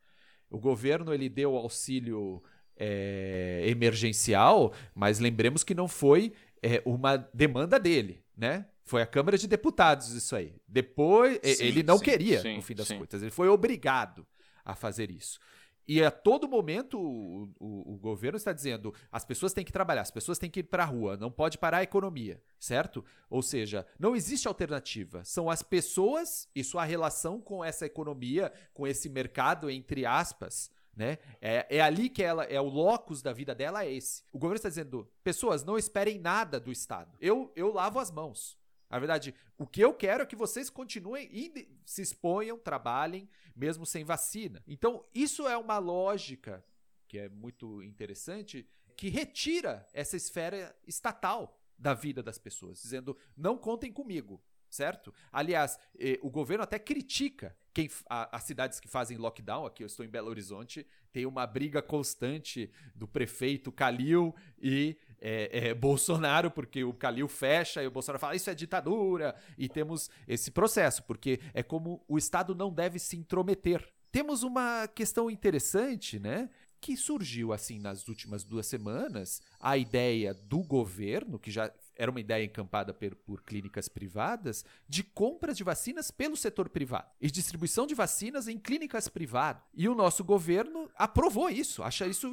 O 0.53 0.59
governo 0.59 1.13
ele 1.13 1.27
deu 1.27 1.55
auxílio 1.57 2.41
é, 2.77 3.63
emergencial, 3.65 4.73
mas 4.93 5.19
lembremos 5.19 5.63
que 5.63 5.73
não 5.73 5.87
foi 5.87 6.31
é, 6.61 6.81
uma 6.85 7.17
demanda 7.33 7.79
dele, 7.79 8.23
né? 8.37 8.65
Foi 8.85 9.01
a 9.01 9.05
Câmara 9.05 9.37
de 9.37 9.47
Deputados 9.47 10.11
isso 10.11 10.35
aí. 10.35 10.55
Depois, 10.67 11.39
sim, 11.43 11.63
ele 11.65 11.83
não 11.83 11.97
sim, 11.97 12.03
queria, 12.03 12.41
sim, 12.41 12.55
no 12.57 12.61
fim 12.61 12.75
das 12.75 12.91
contas. 12.91 13.21
Ele 13.21 13.31
foi 13.31 13.47
obrigado 13.47 14.25
a 14.63 14.75
fazer 14.75 15.09
isso. 15.09 15.39
E 15.87 16.03
a 16.03 16.09
todo 16.09 16.47
momento 16.47 16.99
o, 16.99 17.49
o, 17.59 17.93
o, 17.93 17.97
governo 17.97 18.37
está 18.37 18.53
dizendo 18.53 18.93
as 19.11 19.25
pessoas 19.25 19.53
têm 19.53 19.65
que 19.65 19.71
trabalhar, 19.71 20.01
as 20.01 20.11
pessoas 20.11 20.39
têm 20.39 20.49
que 20.49 20.61
ir 20.61 20.63
para 20.63 20.83
a 20.83 20.85
rua, 20.85 21.17
não 21.17 21.29
pode 21.29 21.57
parar 21.57 21.77
a 21.77 21.83
economia, 21.83 22.41
certo? 22.59 23.03
Ou 23.29 23.41
seja, 23.41 23.85
não 23.99 24.15
existe 24.15 24.47
alternativa. 24.47 25.23
São 25.25 25.49
as 25.49 25.61
pessoas 25.61 26.47
e 26.55 26.63
sua 26.63 26.85
relação 26.85 27.41
com 27.41 27.63
essa 27.63 27.85
economia, 27.85 28.51
com 28.73 28.87
esse 28.87 29.09
mercado, 29.09 29.69
entre 29.69 30.05
aspas, 30.05 30.71
né? 30.95 31.17
É, 31.41 31.77
é 31.77 31.81
ali 31.81 32.09
que 32.09 32.23
ela 32.23 32.43
é 32.45 32.61
o 32.61 32.69
locus 32.69 33.21
da 33.21 33.33
vida 33.33 33.53
dela, 33.53 33.83
é 33.83 33.91
esse. 33.91 34.23
O 34.31 34.37
governo 34.37 34.57
está 34.57 34.69
dizendo: 34.69 35.09
pessoas, 35.23 35.63
não 35.63 35.77
esperem 35.77 36.19
nada 36.19 36.59
do 36.59 36.71
Estado. 36.71 37.17
Eu, 37.19 37.51
eu 37.55 37.73
lavo 37.73 37.99
as 37.99 38.11
mãos. 38.11 38.57
Na 38.93 38.99
verdade, 38.99 39.33
o 39.57 39.65
que 39.65 39.81
eu 39.81 39.91
quero 39.91 40.21
é 40.21 40.25
que 40.27 40.35
vocês 40.35 40.69
continuem 40.69 41.27
e 41.31 41.67
se 41.83 42.03
exponham, 42.03 42.59
trabalhem, 42.59 43.27
mesmo 43.55 43.87
sem 43.87 44.03
vacina. 44.03 44.61
Então, 44.67 45.03
isso 45.15 45.47
é 45.47 45.57
uma 45.57 45.79
lógica 45.79 46.63
que 47.07 47.17
é 47.17 47.27
muito 47.27 47.81
interessante, 47.81 48.69
que 48.95 49.09
retira 49.09 49.87
essa 49.93 50.15
esfera 50.15 50.77
estatal 50.85 51.59
da 51.75 51.95
vida 51.95 52.21
das 52.21 52.37
pessoas, 52.37 52.83
dizendo: 52.83 53.17
não 53.35 53.57
contem 53.57 53.91
comigo 53.91 54.39
certo? 54.73 55.13
Aliás, 55.31 55.79
eh, 55.99 56.19
o 56.23 56.31
governo 56.31 56.63
até 56.63 56.79
critica 56.79 57.55
quem, 57.73 57.89
a, 58.09 58.35
as 58.35 58.43
cidades 58.43 58.79
que 58.79 58.87
fazem 58.87 59.17
lockdown, 59.17 59.65
aqui 59.65 59.83
eu 59.83 59.87
estou 59.87 60.05
em 60.05 60.09
Belo 60.09 60.29
Horizonte, 60.29 60.85
tem 61.11 61.25
uma 61.25 61.45
briga 61.45 61.81
constante 61.81 62.71
do 62.95 63.07
prefeito 63.07 63.71
Calil 63.71 64.35
e 64.59 64.97
é, 65.23 65.69
é, 65.69 65.73
Bolsonaro, 65.73 66.51
porque 66.51 66.83
o 66.83 66.93
Calil 66.93 67.29
fecha 67.29 67.81
e 67.81 67.87
o 67.87 67.91
Bolsonaro 67.91 68.19
fala 68.19 68.35
isso 68.35 68.49
é 68.49 68.53
ditadura, 68.53 69.33
e 69.57 69.69
temos 69.69 70.09
esse 70.27 70.51
processo, 70.51 71.01
porque 71.03 71.39
é 71.53 71.63
como 71.63 72.03
o 72.07 72.17
Estado 72.17 72.53
não 72.53 72.71
deve 72.71 72.99
se 72.99 73.15
intrometer. 73.15 73.87
Temos 74.11 74.43
uma 74.43 74.87
questão 74.87 75.31
interessante, 75.31 76.19
né? 76.19 76.49
Que 76.79 76.97
surgiu 76.97 77.53
assim 77.53 77.79
nas 77.79 78.07
últimas 78.09 78.43
duas 78.43 78.67
semanas, 78.67 79.41
a 79.59 79.77
ideia 79.77 80.33
do 80.33 80.59
governo, 80.59 81.39
que 81.39 81.49
já 81.49 81.71
era 81.95 82.09
uma 82.09 82.19
ideia 82.19 82.43
encampada 82.43 82.93
por, 82.93 83.15
por, 83.15 83.43
clínicas 83.43 83.87
privadas, 83.87 84.65
de 84.87 85.03
compras 85.03 85.57
de 85.57 85.63
vacinas 85.63 86.11
pelo 86.11 86.35
setor 86.35 86.69
privado 86.69 87.09
e 87.21 87.29
distribuição 87.29 87.85
de 87.85 87.95
vacinas 87.95 88.47
em 88.47 88.57
clínicas 88.57 89.07
privadas. 89.07 89.63
E 89.73 89.87
o 89.87 89.95
nosso 89.95 90.23
governo 90.23 90.89
aprovou 90.95 91.49
isso, 91.49 91.83
acha 91.83 92.05
isso 92.07 92.29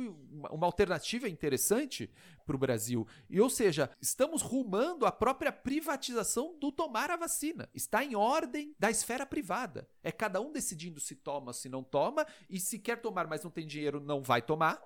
uma 0.51 0.67
alternativa 0.67 1.29
interessante 1.29 2.11
para 2.47 2.57
o 2.57 2.59
Brasil. 2.59 3.07
E, 3.29 3.41
ou 3.41 3.49
seja, 3.49 3.91
estamos 4.01 4.43
rumando 4.43 5.07
à 5.07 5.13
própria 5.13 5.53
privatização 5.53 6.59
do 6.59 6.73
tomar 6.73 7.11
a 7.11 7.17
vacina. 7.17 7.69
Está 7.73 8.05
em 8.05 8.17
ordem 8.17 8.75
da 8.79 8.91
esfera 8.91 9.25
privada. 9.25 9.89
É 10.03 10.11
cada 10.11 10.41
um 10.41 10.51
decidindo 10.51 10.99
se 10.99 11.15
toma, 11.15 11.53
se 11.53 11.69
não 11.69 11.85
toma, 11.85 12.27
e 12.49 12.59
se 12.59 12.79
quer 12.79 13.01
tomar, 13.01 13.27
mas 13.27 13.45
não 13.45 13.51
tem 13.51 13.67
dinheiro, 13.67 14.01
não 14.01 14.23
vai 14.23 14.43
tomar, 14.43 14.83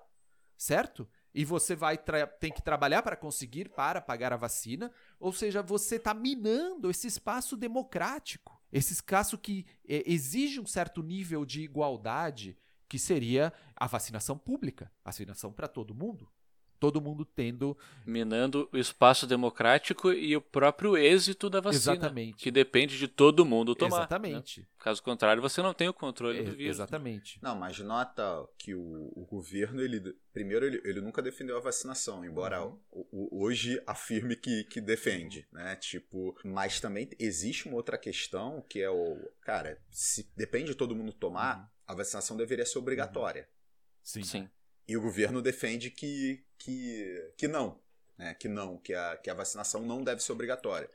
certo? 0.57 1.09
E 1.35 1.45
você 1.45 1.75
vai 1.75 1.99
tem 2.39 2.53
que 2.53 2.63
trabalhar 2.63 3.03
para 3.03 3.17
conseguir 3.17 3.69
para 3.69 4.01
pagar 4.01 4.33
a 4.33 4.37
vacina, 4.37 4.93
ou 5.19 5.33
seja, 5.33 5.63
você 5.63 5.97
está 5.97 6.15
minando 6.15 6.91
esse 6.91 7.07
espaço 7.07 7.57
democrático, 7.57 8.61
esse 8.71 8.93
espaço 8.93 9.37
que 9.37 9.67
é, 9.89 10.03
exige 10.07 10.61
um 10.61 10.67
certo 10.67 11.03
nível 11.03 11.45
de 11.45 11.63
igualdade, 11.63 12.57
que 12.89 12.99
seria 12.99 13.53
a 13.75 13.87
vacinação 13.87 14.39
pública, 14.39 14.93
vacinação 15.05 15.53
para 15.53 15.67
todo 15.67 15.95
mundo 15.95 16.29
todo 16.85 17.01
mundo 17.01 17.25
tendo. 17.25 17.77
Minando 18.07 18.69
o 18.73 18.77
espaço 18.77 19.27
democrático 19.27 20.13
e 20.13 20.37
o 20.37 20.41
próprio 20.41 20.97
êxito 20.97 21.49
da 21.49 21.61
vacina. 21.61 21.95
Exatamente. 21.95 22.37
Que 22.37 22.51
depende 22.51 22.99
de 22.99 23.09
todo 23.09 23.45
mundo 23.45 23.75
tomar. 23.75 23.91
Né? 23.91 24.03
Exatamente. 24.03 24.61
Né? 24.61 24.67
Caso 24.79 25.03
contrário, 25.03 25.41
você 25.41 25.63
não 25.63 25.73
tem 25.73 25.89
o 25.89 25.95
controle 25.95 26.41
é, 26.41 26.43
do 26.43 26.53
vírus. 26.53 26.77
Exatamente. 26.77 27.39
Não, 27.43 27.57
mas 27.57 27.79
nota 27.79 28.47
que 28.59 28.75
o, 28.75 29.13
o 29.15 29.27
governo, 29.29 29.81
ele 29.81 30.15
primeiro, 30.33 30.67
ele, 30.67 30.83
ele, 30.85 31.01
nunca 31.01 31.23
defendeu 31.23 31.57
a 31.57 31.61
vacinação, 31.61 32.25
embora 32.25 32.63
uhum. 32.63 32.79
o, 32.91 33.07
o, 33.13 33.45
hoje 33.45 33.81
afirme 33.87 34.37
que, 34.37 34.65
que 34.65 34.81
defende, 34.81 35.47
né? 35.53 35.77
Tipo, 35.77 36.37
mas 36.45 36.81
também 36.81 37.09
existe 37.19 37.67
uma 37.67 37.77
outra 37.77 37.97
questão 37.97 38.61
que 38.69 38.81
é 38.81 38.91
o. 38.91 39.17
Cara, 39.43 39.81
se 39.91 40.31
depende 40.37 40.67
de 40.67 40.75
todo 40.75 40.95
mundo 40.95 41.13
tomar, 41.13 41.59
uhum. 41.59 41.67
a 41.87 41.95
vacinação 41.95 42.37
deveria 42.37 42.67
ser 42.67 42.79
obrigatória. 42.79 43.43
Uhum. 43.43 43.49
Sim. 44.03 44.23
Sim. 44.25 44.51
E 44.87 44.97
o 44.97 45.01
governo 45.01 45.41
defende 45.41 45.91
que, 45.91 46.45
que, 46.59 47.33
que 47.37 47.49
não, 47.49 47.81
né? 48.19 48.35
que 48.35 48.49
não, 48.49 48.79
que 48.79 48.95
a, 48.95 49.17
que 49.17 49.31
a 49.31 49.35
vacinação 49.35 49.83
não 49.83 50.05
deve 50.05 50.23
ser 50.23 50.33
obrigatória. 50.33 50.89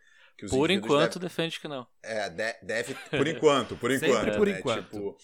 por 0.50 0.70
enquanto 0.70 1.20
deve, 1.20 1.28
defende 1.28 1.60
que 1.60 1.68
não. 1.68 1.88
É, 2.04 2.30
de, 2.30 2.54
deve, 2.62 2.96
por 3.10 3.28
enquanto, 3.28 3.76
por 3.78 3.90
enquanto. 3.92 4.14
Sempre 4.14 4.38
por 4.38 4.48
né? 4.48 4.60
enquanto. 4.60 4.84
Tipo, 4.84 5.18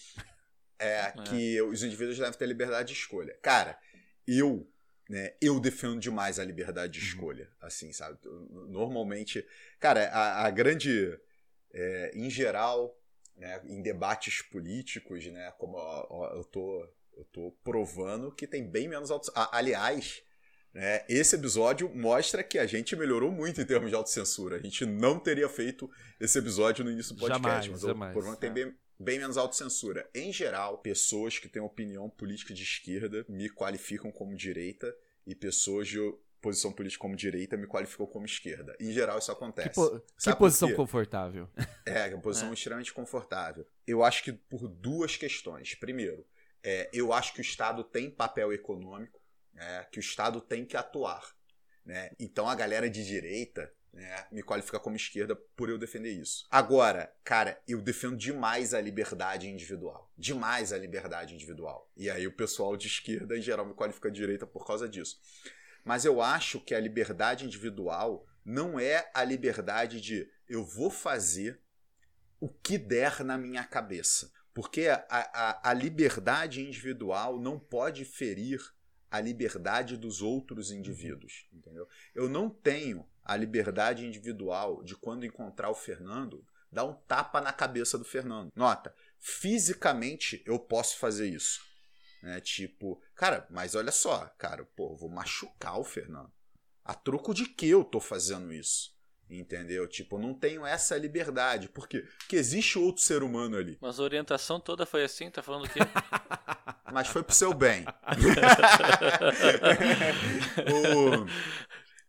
é, 0.78 0.98
é, 0.98 1.12
que 1.24 1.62
os 1.62 1.82
indivíduos 1.82 2.18
devem 2.18 2.32
ter 2.32 2.46
liberdade 2.46 2.92
de 2.92 2.98
escolha. 2.98 3.38
Cara, 3.40 3.78
eu, 4.26 4.68
né, 5.08 5.34
eu 5.40 5.60
defendo 5.60 6.00
demais 6.00 6.38
a 6.38 6.44
liberdade 6.44 6.94
de 6.94 6.98
uhum. 7.00 7.06
escolha, 7.06 7.50
assim, 7.60 7.92
sabe? 7.92 8.18
Normalmente, 8.68 9.46
cara, 9.78 10.08
a, 10.08 10.46
a 10.46 10.50
grande, 10.50 11.18
é, 11.72 12.10
em 12.14 12.28
geral, 12.28 12.98
né, 13.36 13.60
em 13.64 13.80
debates 13.80 14.42
políticos, 14.42 15.24
né, 15.26 15.52
como 15.58 15.76
ó, 15.76 16.32
eu 16.34 16.44
tô 16.44 16.88
eu 17.16 17.24
tô 17.24 17.52
provando 17.64 18.30
que 18.30 18.46
tem 18.46 18.68
bem 18.68 18.86
menos 18.86 19.10
auto... 19.10 19.32
Aliás, 19.50 20.22
né, 20.72 21.04
esse 21.08 21.34
episódio 21.34 21.90
mostra 21.94 22.44
que 22.44 22.58
a 22.58 22.66
gente 22.66 22.94
melhorou 22.94 23.32
muito 23.32 23.60
em 23.60 23.64
termos 23.64 23.88
de 23.88 23.96
autocensura. 23.96 24.56
A 24.56 24.62
gente 24.62 24.84
não 24.84 25.18
teria 25.18 25.48
feito 25.48 25.90
esse 26.20 26.38
episódio 26.38 26.84
no 26.84 26.90
início 26.90 27.14
do 27.14 27.20
podcast, 27.20 27.42
jamais, 27.42 27.68
mas 27.70 27.80
jamais. 27.80 28.08
eu 28.10 28.12
provando 28.12 28.34
que 28.34 28.40
tem 28.42 28.52
bem, 28.52 28.74
bem 29.00 29.18
menos 29.18 29.38
autocensura. 29.38 30.08
Em 30.14 30.30
geral, 30.32 30.78
pessoas 30.78 31.38
que 31.38 31.48
têm 31.48 31.62
opinião 31.62 32.10
política 32.10 32.52
de 32.52 32.62
esquerda 32.62 33.24
me 33.28 33.48
qualificam 33.48 34.12
como 34.12 34.36
direita 34.36 34.94
e 35.26 35.34
pessoas 35.34 35.88
de 35.88 35.98
posição 36.42 36.70
política 36.70 37.00
como 37.00 37.16
direita 37.16 37.56
me 37.56 37.66
qualificam 37.66 38.06
como 38.06 38.26
esquerda. 38.26 38.76
Em 38.78 38.92
geral, 38.92 39.18
isso 39.18 39.32
acontece. 39.32 39.70
Que, 39.70 39.74
po 39.74 40.00
que 40.00 40.36
posição 40.36 40.72
confortável. 40.74 41.48
É, 41.86 42.08
uma 42.08 42.20
posição 42.20 42.50
é. 42.50 42.52
extremamente 42.52 42.92
confortável. 42.92 43.66
Eu 43.86 44.04
acho 44.04 44.22
que 44.22 44.32
por 44.32 44.68
duas 44.68 45.16
questões. 45.16 45.74
Primeiro, 45.74 46.26
é, 46.66 46.90
eu 46.92 47.12
acho 47.12 47.32
que 47.32 47.38
o 47.38 47.42
Estado 47.42 47.84
tem 47.84 48.10
papel 48.10 48.52
econômico, 48.52 49.22
né, 49.54 49.86
que 49.92 50.00
o 50.00 50.00
Estado 50.00 50.40
tem 50.40 50.66
que 50.66 50.76
atuar. 50.76 51.24
Né? 51.84 52.10
Então 52.18 52.48
a 52.48 52.56
galera 52.56 52.90
de 52.90 53.04
direita 53.04 53.72
né, 53.92 54.26
me 54.32 54.42
qualifica 54.42 54.80
como 54.80 54.96
esquerda 54.96 55.36
por 55.54 55.70
eu 55.70 55.78
defender 55.78 56.10
isso. 56.10 56.44
Agora, 56.50 57.14
cara, 57.22 57.62
eu 57.68 57.80
defendo 57.80 58.16
demais 58.16 58.74
a 58.74 58.80
liberdade 58.80 59.48
individual. 59.48 60.12
Demais 60.18 60.72
a 60.72 60.78
liberdade 60.78 61.36
individual. 61.36 61.88
E 61.96 62.10
aí 62.10 62.26
o 62.26 62.32
pessoal 62.34 62.76
de 62.76 62.88
esquerda, 62.88 63.38
em 63.38 63.42
geral, 63.42 63.64
me 63.64 63.72
qualifica 63.72 64.10
de 64.10 64.20
direita 64.20 64.44
por 64.44 64.66
causa 64.66 64.88
disso. 64.88 65.20
Mas 65.84 66.04
eu 66.04 66.20
acho 66.20 66.60
que 66.60 66.74
a 66.74 66.80
liberdade 66.80 67.46
individual 67.46 68.26
não 68.44 68.78
é 68.80 69.08
a 69.14 69.22
liberdade 69.22 70.00
de 70.00 70.28
eu 70.48 70.64
vou 70.64 70.90
fazer 70.90 71.60
o 72.40 72.48
que 72.48 72.76
der 72.76 73.22
na 73.22 73.38
minha 73.38 73.62
cabeça. 73.62 74.32
Porque 74.56 74.88
a, 74.88 75.04
a, 75.10 75.70
a 75.70 75.74
liberdade 75.74 76.62
individual 76.62 77.38
não 77.38 77.58
pode 77.58 78.06
ferir 78.06 78.58
a 79.10 79.20
liberdade 79.20 79.98
dos 79.98 80.22
outros 80.22 80.70
indivíduos, 80.70 81.46
entendeu? 81.52 81.86
Eu 82.14 82.26
não 82.26 82.48
tenho 82.48 83.06
a 83.22 83.36
liberdade 83.36 84.06
individual 84.06 84.82
de 84.82 84.96
quando 84.96 85.26
encontrar 85.26 85.68
o 85.68 85.74
Fernando, 85.74 86.42
dar 86.72 86.84
um 86.84 86.94
tapa 86.94 87.38
na 87.38 87.52
cabeça 87.52 87.98
do 87.98 88.04
Fernando. 88.06 88.50
Nota, 88.56 88.94
fisicamente 89.18 90.42
eu 90.46 90.58
posso 90.58 90.96
fazer 90.96 91.28
isso. 91.28 91.60
Né? 92.22 92.40
Tipo, 92.40 92.98
cara, 93.14 93.46
mas 93.50 93.74
olha 93.74 93.92
só, 93.92 94.24
cara, 94.38 94.64
pô, 94.74 94.96
vou 94.96 95.10
machucar 95.10 95.78
o 95.78 95.84
Fernando. 95.84 96.32
A 96.82 96.94
troco 96.94 97.34
de 97.34 97.44
que 97.44 97.68
eu 97.68 97.84
tô 97.84 98.00
fazendo 98.00 98.50
isso? 98.54 98.95
Entendeu? 99.28 99.88
Tipo, 99.88 100.18
não 100.18 100.32
tenho 100.32 100.64
essa 100.64 100.96
liberdade. 100.96 101.68
Por 101.68 101.88
quê? 101.88 102.06
Porque 102.18 102.36
existe 102.36 102.78
outro 102.78 103.02
ser 103.02 103.24
humano 103.24 103.56
ali. 103.56 103.76
Mas 103.80 103.98
a 103.98 104.02
orientação 104.02 104.60
toda 104.60 104.86
foi 104.86 105.02
assim? 105.02 105.28
Tá 105.30 105.42
falando 105.42 105.64
o 105.64 105.68
quê? 105.68 105.80
mas 106.92 107.08
foi 107.08 107.24
pro 107.24 107.34
seu 107.34 107.52
bem. 107.52 107.84
o... 110.72 111.26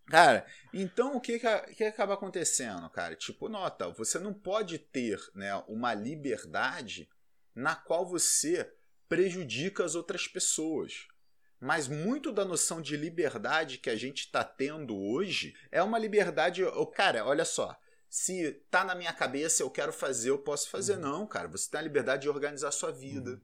Cara, 0.09 0.45
então 0.71 1.17
o 1.17 1.21
que, 1.21 1.39
que, 1.39 1.83
acaba 1.83 2.13
acontecendo, 2.13 2.89
cara? 2.89 3.15
Tipo, 3.15 3.49
nota, 3.49 3.89
você 3.89 4.19
não 4.19 4.33
pode 4.33 4.77
ter 4.77 5.19
né, 5.33 5.55
uma 5.67 5.93
liberdade 5.93 7.09
na 7.53 7.75
qual 7.75 8.05
você 8.07 8.71
prejudica 9.09 9.83
as 9.83 9.95
outras 9.95 10.27
pessoas. 10.27 11.07
Mas 11.59 11.87
muito 11.87 12.31
da 12.31 12.45
noção 12.45 12.81
de 12.81 12.95
liberdade 12.95 13.79
que 13.79 13.89
a 13.89 13.95
gente 13.95 14.19
está 14.19 14.43
tendo 14.43 14.95
hoje 14.95 15.55
é 15.71 15.81
uma 15.81 15.97
liberdade. 15.97 16.63
Cara, 16.93 17.25
olha 17.25 17.45
só. 17.45 17.75
Se 18.09 18.53
tá 18.69 18.85
na 18.85 18.95
minha 18.95 19.11
cabeça, 19.11 19.63
eu 19.63 19.69
quero 19.69 19.91
fazer, 19.91 20.29
eu 20.29 20.37
posso 20.37 20.69
fazer. 20.69 20.93
Uhum. 20.93 21.01
Não, 21.01 21.27
cara. 21.27 21.47
Você 21.47 21.69
tem 21.69 21.79
a 21.79 21.83
liberdade 21.83 22.23
de 22.23 22.29
organizar 22.29 22.69
a 22.69 22.71
sua 22.71 22.91
vida. 22.91 23.31
Uhum. 23.31 23.41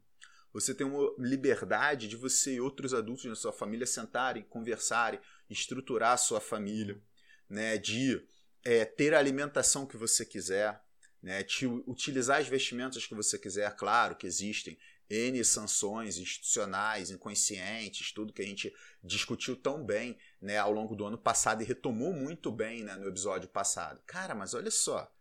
Você 0.53 0.76
tem 0.76 0.86
uma 0.86 1.14
liberdade 1.18 2.07
de 2.07 2.16
você 2.16 2.55
e 2.55 2.61
outros 2.61 2.93
adultos 2.93 3.26
na 3.26 3.36
sua 3.36 3.51
família 3.51 3.88
sentarem, 3.88 4.43
conversarem, 4.43 5.20
estruturar 5.49 6.11
a 6.11 6.18
sua 6.18 6.39
família, 6.39 7.01
né? 7.49 7.78
De 7.78 8.24
é, 8.64 8.86
ter 8.86 9.16
a 9.16 9.20
alimentação 9.20 9.88
que 9.88 9.97
você 9.97 10.24
quiser, 10.24 10.80
né? 11.22 11.41
De 11.41 11.66
utilizar 11.66 12.39
as 12.39 12.47
vestimentas 12.47 13.07
que 13.07 13.16
você 13.16 13.39
quiser. 13.39 13.76
Claro 13.76 14.16
que 14.16 14.28
existem 14.28 14.78
N 15.10 15.43
sanções 15.43 16.18
institucionais, 16.18 17.12
inconscientes, 17.12 18.12
tudo 18.12 18.34
que 18.34 18.41
a 18.41 18.45
gente 18.45 18.74
discutiu 19.04 19.56
tão 19.56 19.86
bem 19.86 20.18
né, 20.41 20.58
ao 20.58 20.72
longo 20.72 20.95
do 20.95 21.06
ano 21.06 21.18
passado 21.18 21.62
e 21.62 21.66
retomou 21.66 22.14
muito 22.14 22.51
bem 22.51 22.84
né, 22.84 22.95
no 22.95 23.08
episódio 23.08 23.49
passado. 23.49 24.01
Cara, 24.06 24.34
mas 24.34 24.54
olha 24.54 24.72
só, 24.72 25.12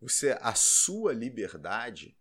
você 0.00 0.36
a 0.40 0.54
sua 0.54 1.12
liberdade 1.12 2.16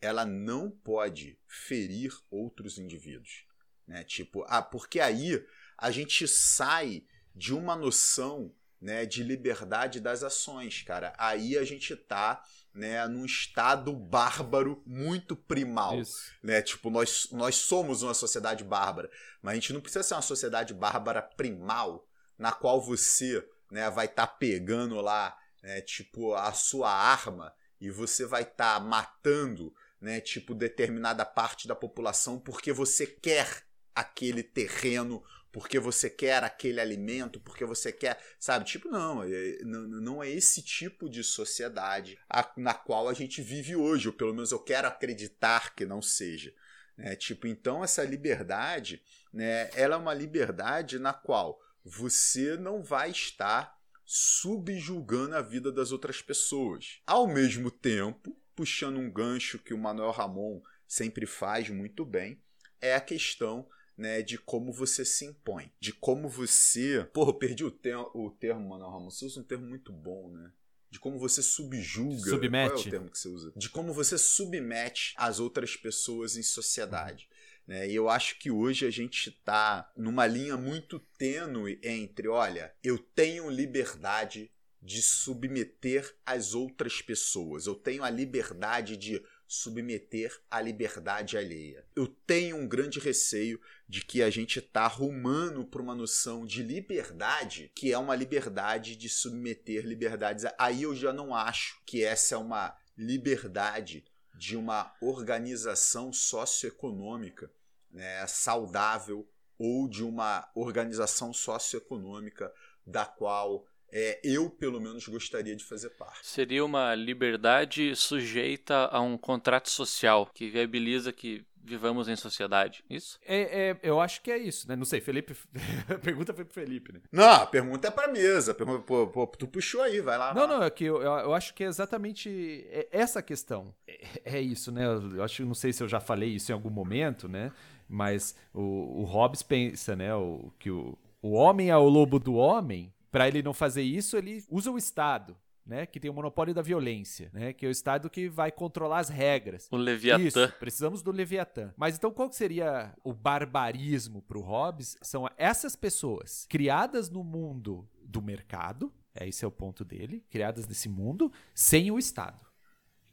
ela 0.00 0.26
não 0.26 0.70
pode 0.70 1.38
ferir 1.46 2.12
outros 2.30 2.78
indivíduos. 2.78 3.46
Né? 3.86 4.04
Tipo, 4.04 4.44
ah, 4.48 4.62
porque 4.62 5.00
aí 5.00 5.44
a 5.78 5.90
gente 5.90 6.28
sai 6.28 7.04
de 7.34 7.54
uma 7.54 7.74
noção 7.74 8.54
né, 8.80 9.06
de 9.06 9.22
liberdade 9.22 10.00
das 10.00 10.22
ações, 10.22 10.82
cara. 10.82 11.14
Aí 11.18 11.56
a 11.56 11.64
gente 11.64 11.96
tá 11.96 12.44
né, 12.74 13.06
num 13.06 13.24
estado 13.24 13.92
bárbaro 13.94 14.82
muito 14.84 15.36
primal, 15.36 16.00
Isso. 16.00 16.32
né? 16.42 16.60
Tipo, 16.60 16.90
nós, 16.90 17.28
nós 17.30 17.54
somos 17.54 18.02
uma 18.02 18.14
sociedade 18.14 18.64
bárbara, 18.64 19.08
mas 19.40 19.52
a 19.52 19.54
gente 19.54 19.72
não 19.72 19.80
precisa 19.80 20.02
ser 20.02 20.14
uma 20.14 20.22
sociedade 20.22 20.74
bárbara 20.74 21.22
primal, 21.22 22.06
na 22.36 22.50
qual 22.50 22.80
você, 22.80 23.46
né, 23.70 23.88
vai 23.90 24.06
estar 24.06 24.26
tá 24.26 24.32
pegando 24.32 25.00
lá, 25.00 25.36
né, 25.62 25.80
tipo, 25.82 26.34
a 26.34 26.52
sua 26.52 26.90
arma 26.90 27.54
e 27.80 27.90
você 27.90 28.26
vai 28.26 28.42
estar 28.42 28.74
tá 28.74 28.80
matando, 28.80 29.72
né, 30.00 30.20
tipo, 30.20 30.52
determinada 30.52 31.24
parte 31.24 31.68
da 31.68 31.76
população 31.76 32.40
porque 32.40 32.72
você 32.72 33.06
quer 33.06 33.64
aquele 33.94 34.42
terreno 34.42 35.22
porque 35.54 35.78
você 35.78 36.10
quer 36.10 36.42
aquele 36.42 36.80
alimento, 36.80 37.38
porque 37.38 37.64
você 37.64 37.92
quer, 37.92 38.20
sabe? 38.40 38.64
Tipo, 38.64 38.88
não, 38.88 39.22
é, 39.22 39.58
não 39.62 40.20
é 40.20 40.28
esse 40.28 40.60
tipo 40.60 41.08
de 41.08 41.22
sociedade 41.22 42.18
na 42.56 42.74
qual 42.74 43.08
a 43.08 43.14
gente 43.14 43.40
vive 43.40 43.76
hoje, 43.76 44.08
ou 44.08 44.12
pelo 44.12 44.34
menos 44.34 44.50
eu 44.50 44.58
quero 44.58 44.88
acreditar 44.88 45.72
que 45.76 45.86
não 45.86 46.02
seja. 46.02 46.52
Né? 46.96 47.14
Tipo, 47.14 47.46
então 47.46 47.84
essa 47.84 48.02
liberdade, 48.02 49.00
né, 49.32 49.70
ela 49.74 49.94
é 49.94 49.98
uma 49.98 50.12
liberdade 50.12 50.98
na 50.98 51.12
qual 51.12 51.62
você 51.84 52.56
não 52.56 52.82
vai 52.82 53.12
estar 53.12 53.78
subjulgando 54.04 55.36
a 55.36 55.40
vida 55.40 55.70
das 55.70 55.92
outras 55.92 56.20
pessoas. 56.20 57.00
Ao 57.06 57.28
mesmo 57.28 57.70
tempo, 57.70 58.36
puxando 58.56 58.98
um 58.98 59.08
gancho 59.08 59.60
que 59.60 59.72
o 59.72 59.78
Manuel 59.78 60.10
Ramon 60.10 60.60
sempre 60.84 61.26
faz 61.26 61.70
muito 61.70 62.04
bem, 62.04 62.42
é 62.80 62.96
a 62.96 63.00
questão 63.00 63.68
né, 63.96 64.22
de 64.22 64.38
como 64.38 64.72
você 64.72 65.04
se 65.04 65.24
impõe, 65.24 65.70
de 65.80 65.92
como 65.92 66.28
você. 66.28 67.08
Porra, 67.12 67.30
eu 67.30 67.34
perdi 67.34 67.64
o, 67.64 67.70
ter 67.70 67.96
o 67.96 68.30
termo, 68.30 68.68
Manuel 68.68 68.90
Ramos. 68.90 69.18
Você 69.18 69.24
usa 69.24 69.40
um 69.40 69.44
termo 69.44 69.66
muito 69.66 69.92
bom, 69.92 70.30
né? 70.30 70.52
De 70.90 71.00
como 71.00 71.18
você 71.18 71.42
subjuga. 71.42 72.30
Submete. 72.30 72.70
Qual 72.70 72.84
é 72.84 72.86
o 72.86 72.90
termo 72.90 73.10
que 73.10 73.18
você 73.18 73.28
usa? 73.28 73.52
De 73.56 73.68
como 73.68 73.92
você 73.92 74.16
submete 74.16 75.14
as 75.16 75.40
outras 75.40 75.76
pessoas 75.76 76.36
em 76.36 76.42
sociedade. 76.42 77.28
Né? 77.66 77.88
E 77.88 77.94
eu 77.94 78.08
acho 78.08 78.38
que 78.38 78.50
hoje 78.50 78.86
a 78.86 78.90
gente 78.90 79.30
está 79.30 79.90
numa 79.96 80.26
linha 80.26 80.56
muito 80.56 80.98
tênue 81.18 81.80
entre, 81.82 82.28
olha, 82.28 82.72
eu 82.82 82.98
tenho 82.98 83.48
liberdade 83.50 84.50
de 84.80 85.00
submeter 85.00 86.14
as 86.26 86.52
outras 86.52 87.00
pessoas, 87.00 87.66
eu 87.66 87.74
tenho 87.74 88.04
a 88.04 88.10
liberdade 88.10 88.98
de 88.98 89.24
submeter 89.54 90.36
à 90.50 90.60
liberdade 90.60 91.36
alheia. 91.36 91.86
Eu 91.94 92.06
tenho 92.06 92.56
um 92.56 92.68
grande 92.68 92.98
receio 92.98 93.60
de 93.88 94.04
que 94.04 94.22
a 94.22 94.30
gente 94.30 94.58
está 94.58 94.86
rumando 94.86 95.64
para 95.64 95.82
uma 95.82 95.94
noção 95.94 96.44
de 96.44 96.62
liberdade 96.62 97.70
que 97.74 97.92
é 97.92 97.98
uma 97.98 98.14
liberdade 98.14 98.96
de 98.96 99.08
submeter 99.08 99.84
liberdades. 99.84 100.44
Aí 100.58 100.82
eu 100.82 100.94
já 100.94 101.12
não 101.12 101.34
acho 101.34 101.80
que 101.86 102.04
essa 102.04 102.34
é 102.34 102.38
uma 102.38 102.76
liberdade 102.96 104.04
de 104.34 104.56
uma 104.56 104.92
organização 105.00 106.12
socioeconômica 106.12 107.50
né, 107.90 108.26
saudável 108.26 109.28
ou 109.56 109.88
de 109.88 110.02
uma 110.02 110.50
organização 110.54 111.32
socioeconômica 111.32 112.52
da 112.84 113.06
qual 113.06 113.66
é, 113.96 114.18
eu, 114.24 114.50
pelo 114.50 114.80
menos, 114.80 115.06
gostaria 115.06 115.54
de 115.54 115.64
fazer 115.64 115.90
parte. 115.90 116.26
Seria 116.26 116.64
uma 116.64 116.96
liberdade 116.96 117.94
sujeita 117.94 118.88
a 118.90 119.00
um 119.00 119.16
contrato 119.16 119.70
social 119.70 120.28
que 120.34 120.50
viabiliza 120.50 121.12
que 121.12 121.46
vivamos 121.62 122.08
em 122.08 122.16
sociedade, 122.16 122.84
isso? 122.90 123.20
É, 123.24 123.70
é, 123.70 123.78
eu 123.84 124.00
acho 124.00 124.20
que 124.20 124.32
é 124.32 124.36
isso, 124.36 124.68
né? 124.68 124.74
Não 124.74 124.84
sei, 124.84 125.00
Felipe. 125.00 125.36
a 125.88 125.94
pergunta 125.94 126.34
foi 126.34 126.44
pro 126.44 126.52
Felipe, 126.52 126.92
né? 126.92 127.00
Não, 127.12 127.30
a 127.30 127.46
pergunta 127.46 127.86
é 127.86 127.90
pra 127.90 128.08
mesa. 128.08 128.52
Pergunta, 128.52 128.82
pô, 128.82 129.06
pô, 129.06 129.26
tu 129.28 129.46
puxou 129.46 129.80
aí, 129.80 130.00
vai 130.00 130.18
lá. 130.18 130.34
Não, 130.34 130.48
vai 130.48 130.56
não, 130.56 130.62
é 130.64 130.70
que 130.70 130.84
eu, 130.84 131.00
eu 131.00 131.32
acho 131.32 131.54
que 131.54 131.62
é 131.62 131.68
exatamente 131.68 132.66
essa 132.90 133.22
questão. 133.22 133.72
É, 133.86 134.38
é, 134.38 134.40
isso, 134.40 134.72
né? 134.72 134.84
Eu 134.86 135.22
acho 135.22 135.44
não 135.46 135.54
sei 135.54 135.72
se 135.72 135.84
eu 135.84 135.88
já 135.88 136.00
falei 136.00 136.30
isso 136.30 136.50
em 136.50 136.54
algum 136.54 136.68
momento, 136.68 137.28
né? 137.28 137.52
Mas 137.88 138.34
o, 138.52 139.02
o 139.02 139.04
Hobbes 139.04 139.42
pensa, 139.42 139.94
né? 139.94 140.12
O, 140.14 140.52
que 140.58 140.70
o, 140.70 140.98
o 141.22 141.32
homem 141.32 141.70
é 141.70 141.76
o 141.76 141.88
lobo 141.88 142.18
do 142.18 142.34
homem 142.34 142.92
para 143.14 143.28
ele 143.28 143.44
não 143.44 143.54
fazer 143.54 143.82
isso, 143.82 144.16
ele 144.16 144.44
usa 144.50 144.72
o 144.72 144.76
Estado. 144.76 145.36
Né, 145.66 145.86
que 145.86 145.98
tem 145.98 146.10
o 146.10 146.14
monopólio 146.14 146.52
da 146.52 146.60
violência, 146.60 147.30
né, 147.32 147.54
que 147.54 147.64
é 147.64 147.68
o 147.70 147.72
Estado 147.72 148.10
que 148.10 148.28
vai 148.28 148.52
controlar 148.52 148.98
as 148.98 149.08
regras. 149.08 149.66
O 149.70 149.78
Leviatã. 149.78 150.22
Isso, 150.22 150.52
precisamos 150.60 151.02
do 151.02 151.10
Leviatã. 151.10 151.72
Mas 151.74 151.96
então 151.96 152.10
qual 152.10 152.30
seria 152.30 152.92
o 153.02 153.14
barbarismo 153.14 154.20
para 154.20 154.36
o 154.36 154.42
Hobbes? 154.42 154.94
São 155.00 155.26
essas 155.38 155.74
pessoas 155.74 156.44
criadas 156.50 157.08
no 157.08 157.24
mundo 157.24 157.88
do 158.02 158.20
mercado, 158.20 158.92
é 159.14 159.26
esse 159.26 159.42
é 159.42 159.48
o 159.48 159.50
ponto 159.50 159.86
dele, 159.86 160.22
criadas 160.28 160.68
nesse 160.68 160.86
mundo 160.86 161.32
sem 161.54 161.90
o 161.90 161.98
Estado. 161.98 162.46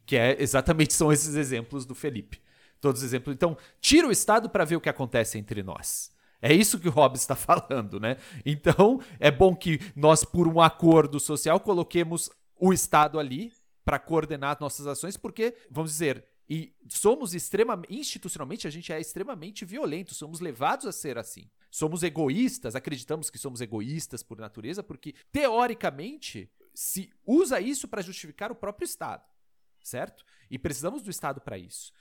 Que 0.06 0.18
é 0.18 0.36
exatamente 0.44 0.94
são 0.94 1.10
esses 1.10 1.36
exemplos 1.36 1.86
do 1.86 1.96
Felipe. 1.96 2.42
Todos 2.82 3.00
os 3.00 3.08
exemplos. 3.08 3.34
Então, 3.34 3.56
tira 3.80 4.10
o 4.10 4.12
Estado 4.12 4.50
para 4.50 4.66
ver 4.66 4.76
o 4.76 4.82
que 4.82 4.90
acontece 4.90 5.38
entre 5.38 5.64
nós. 5.64 6.12
É 6.42 6.54
isso 6.54 6.80
que 6.80 6.90
o 6.90 6.92
Hobbes 6.92 7.22
está 7.22 7.36
falando, 7.38 8.00
né? 8.00 8.18
Então, 8.46 9.00
é 9.20 9.30
bom 9.30 9.56
que 9.56 9.80
nós, 9.96 10.24
por 10.24 10.48
um 10.48 10.60
acordo 10.60 11.20
social, 11.20 11.60
coloquemos 11.60 12.30
o 12.60 12.74
Estado 12.74 13.20
ali 13.20 13.54
para 13.84 14.00
coordenar 14.00 14.58
nossas 14.60 14.88
ações, 14.88 15.18
porque, 15.18 15.56
vamos 15.70 15.92
dizer, 15.92 16.26
e 16.50 16.76
somos 16.90 17.34
extremamente, 17.34 17.94
institucionalmente, 17.94 18.68
a 18.68 18.70
gente 18.70 18.92
é 18.92 19.00
extremamente 19.00 19.64
violento, 19.64 20.14
somos 20.14 20.40
levados 20.40 20.86
a 20.86 20.92
ser 20.92 21.18
assim. 21.18 21.50
Somos 21.70 22.04
egoístas, 22.04 22.76
acreditamos 22.76 23.30
que 23.30 23.38
somos 23.38 23.62
egoístas 23.62 24.22
por 24.22 24.38
natureza, 24.38 24.84
porque, 24.84 25.16
teoricamente, 25.32 26.52
se 26.74 27.10
usa 27.26 27.62
isso 27.62 27.88
para 27.88 28.02
justificar 28.02 28.52
o 28.52 28.56
próprio 28.56 28.86
Estado, 28.86 29.24
certo? 29.82 30.26
E 30.50 30.60
precisamos 30.60 31.02
do 31.02 31.10
Estado 31.10 31.40
para 31.40 31.58
isso. 31.58 31.94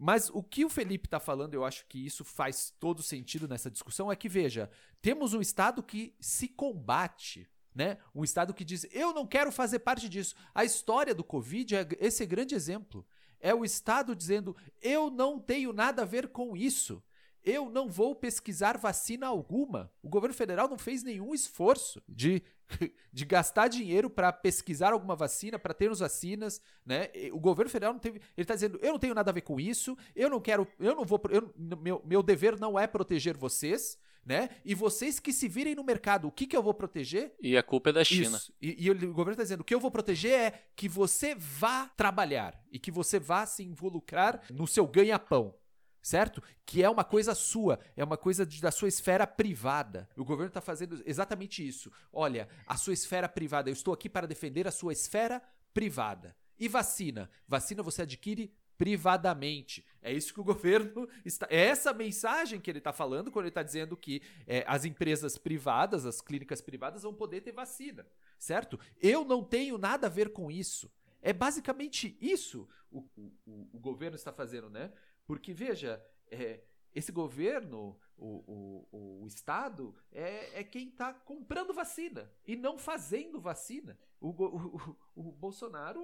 Mas 0.00 0.30
o 0.30 0.44
que 0.44 0.64
o 0.64 0.70
Felipe 0.70 1.08
está 1.08 1.18
falando, 1.18 1.54
eu 1.54 1.64
acho 1.64 1.84
que 1.86 2.06
isso 2.06 2.24
faz 2.24 2.72
todo 2.78 3.02
sentido 3.02 3.48
nessa 3.48 3.68
discussão, 3.68 4.12
é 4.12 4.14
que, 4.14 4.28
veja, 4.28 4.70
temos 5.02 5.34
um 5.34 5.40
Estado 5.40 5.82
que 5.82 6.14
se 6.20 6.46
combate. 6.46 7.50
Né? 7.74 7.98
Um 8.14 8.22
Estado 8.22 8.54
que 8.54 8.64
diz, 8.64 8.86
eu 8.92 9.12
não 9.12 9.26
quero 9.26 9.50
fazer 9.50 9.80
parte 9.80 10.08
disso. 10.08 10.36
A 10.54 10.64
história 10.64 11.12
do 11.12 11.24
Covid 11.24 11.74
é 11.74 11.88
esse 11.98 12.24
grande 12.24 12.54
exemplo. 12.54 13.04
É 13.40 13.52
o 13.52 13.64
Estado 13.64 14.14
dizendo, 14.14 14.56
eu 14.80 15.10
não 15.10 15.40
tenho 15.40 15.72
nada 15.72 16.02
a 16.02 16.06
ver 16.06 16.28
com 16.28 16.56
isso. 16.56 17.02
Eu 17.44 17.70
não 17.70 17.88
vou 17.88 18.14
pesquisar 18.14 18.76
vacina 18.76 19.26
alguma. 19.26 19.90
O 20.02 20.08
governo 20.08 20.34
federal 20.34 20.68
não 20.68 20.78
fez 20.78 21.02
nenhum 21.02 21.34
esforço 21.34 22.02
de 22.08 22.42
de 23.12 23.24
gastar 23.24 23.68
dinheiro 23.68 24.08
para 24.10 24.32
pesquisar 24.32 24.92
alguma 24.92 25.16
vacina, 25.16 25.58
para 25.58 25.74
termos 25.74 26.00
vacinas, 26.00 26.60
né? 26.84 27.08
O 27.32 27.40
governo 27.40 27.70
federal 27.70 27.92
não 27.92 28.00
teve, 28.00 28.18
ele 28.18 28.44
está 28.44 28.54
dizendo, 28.54 28.78
eu 28.82 28.92
não 28.92 28.98
tenho 28.98 29.14
nada 29.14 29.30
a 29.30 29.34
ver 29.34 29.42
com 29.42 29.58
isso, 29.58 29.96
eu 30.14 30.28
não 30.30 30.40
quero, 30.40 30.66
eu 30.78 30.94
não 30.94 31.04
vou, 31.04 31.20
eu, 31.30 31.52
meu, 31.56 32.02
meu 32.04 32.22
dever 32.22 32.58
não 32.58 32.78
é 32.78 32.86
proteger 32.86 33.36
vocês, 33.36 33.98
né? 34.24 34.50
E 34.64 34.74
vocês 34.74 35.18
que 35.18 35.32
se 35.32 35.48
virem 35.48 35.74
no 35.74 35.84
mercado, 35.84 36.28
o 36.28 36.32
que 36.32 36.46
que 36.46 36.56
eu 36.56 36.62
vou 36.62 36.74
proteger? 36.74 37.34
E 37.40 37.56
a 37.56 37.62
culpa 37.62 37.90
é 37.90 37.92
da 37.92 38.04
China. 38.04 38.40
E, 38.60 38.86
e, 38.86 38.90
o 38.90 38.94
governo 39.12 39.32
está 39.32 39.42
dizendo, 39.42 39.60
o 39.60 39.64
que 39.64 39.74
eu 39.74 39.80
vou 39.80 39.90
proteger 39.90 40.32
é 40.32 40.62
que 40.76 40.88
você 40.88 41.34
vá 41.34 41.86
trabalhar 41.96 42.62
e 42.70 42.78
que 42.78 42.90
você 42.90 43.18
vá 43.18 43.46
se 43.46 43.62
involucrar 43.62 44.42
no 44.50 44.66
seu 44.66 44.86
ganha-pão. 44.86 45.54
Certo? 46.02 46.42
Que 46.64 46.82
é 46.82 46.90
uma 46.90 47.04
coisa 47.04 47.34
sua, 47.34 47.78
é 47.96 48.04
uma 48.04 48.16
coisa 48.16 48.44
de, 48.44 48.60
da 48.60 48.70
sua 48.70 48.88
esfera 48.88 49.26
privada. 49.26 50.08
O 50.16 50.24
governo 50.24 50.48
está 50.48 50.60
fazendo 50.60 51.02
exatamente 51.04 51.66
isso. 51.66 51.90
Olha, 52.12 52.48
a 52.66 52.76
sua 52.76 52.92
esfera 52.92 53.28
privada, 53.28 53.68
eu 53.68 53.74
estou 53.74 53.92
aqui 53.92 54.08
para 54.08 54.26
defender 54.26 54.66
a 54.66 54.72
sua 54.72 54.92
esfera 54.92 55.42
privada. 55.72 56.34
E 56.58 56.68
vacina? 56.68 57.30
Vacina 57.46 57.82
você 57.82 58.02
adquire 58.02 58.52
privadamente. 58.76 59.84
É 60.00 60.12
isso 60.12 60.32
que 60.32 60.40
o 60.40 60.44
governo 60.44 61.08
está. 61.24 61.46
É 61.50 61.66
essa 61.66 61.92
mensagem 61.92 62.60
que 62.60 62.70
ele 62.70 62.78
está 62.78 62.92
falando 62.92 63.30
quando 63.30 63.44
ele 63.44 63.50
está 63.50 63.62
dizendo 63.62 63.96
que 63.96 64.22
é, 64.46 64.64
as 64.66 64.84
empresas 64.84 65.36
privadas, 65.36 66.06
as 66.06 66.20
clínicas 66.20 66.60
privadas, 66.60 67.02
vão 67.02 67.12
poder 67.12 67.40
ter 67.40 67.52
vacina, 67.52 68.06
certo? 68.38 68.78
Eu 69.00 69.24
não 69.24 69.42
tenho 69.42 69.76
nada 69.76 70.06
a 70.06 70.10
ver 70.10 70.32
com 70.32 70.50
isso. 70.50 70.90
É 71.20 71.32
basicamente 71.32 72.16
isso 72.20 72.68
o, 72.90 73.04
o, 73.44 73.68
o 73.72 73.78
governo 73.78 74.16
está 74.16 74.32
fazendo, 74.32 74.70
né? 74.70 74.92
Porque, 75.28 75.52
veja, 75.52 76.02
é, 76.30 76.60
esse 76.94 77.12
governo, 77.12 77.94
o, 78.16 78.86
o, 78.90 79.22
o 79.22 79.26
Estado, 79.26 79.94
é, 80.10 80.60
é 80.60 80.64
quem 80.64 80.88
está 80.88 81.12
comprando 81.12 81.74
vacina 81.74 82.32
e 82.46 82.56
não 82.56 82.78
fazendo 82.78 83.38
vacina. 83.38 83.98
O, 84.18 84.30
o, 84.42 84.96
o, 85.14 85.22
Bolsonaro, 85.32 86.00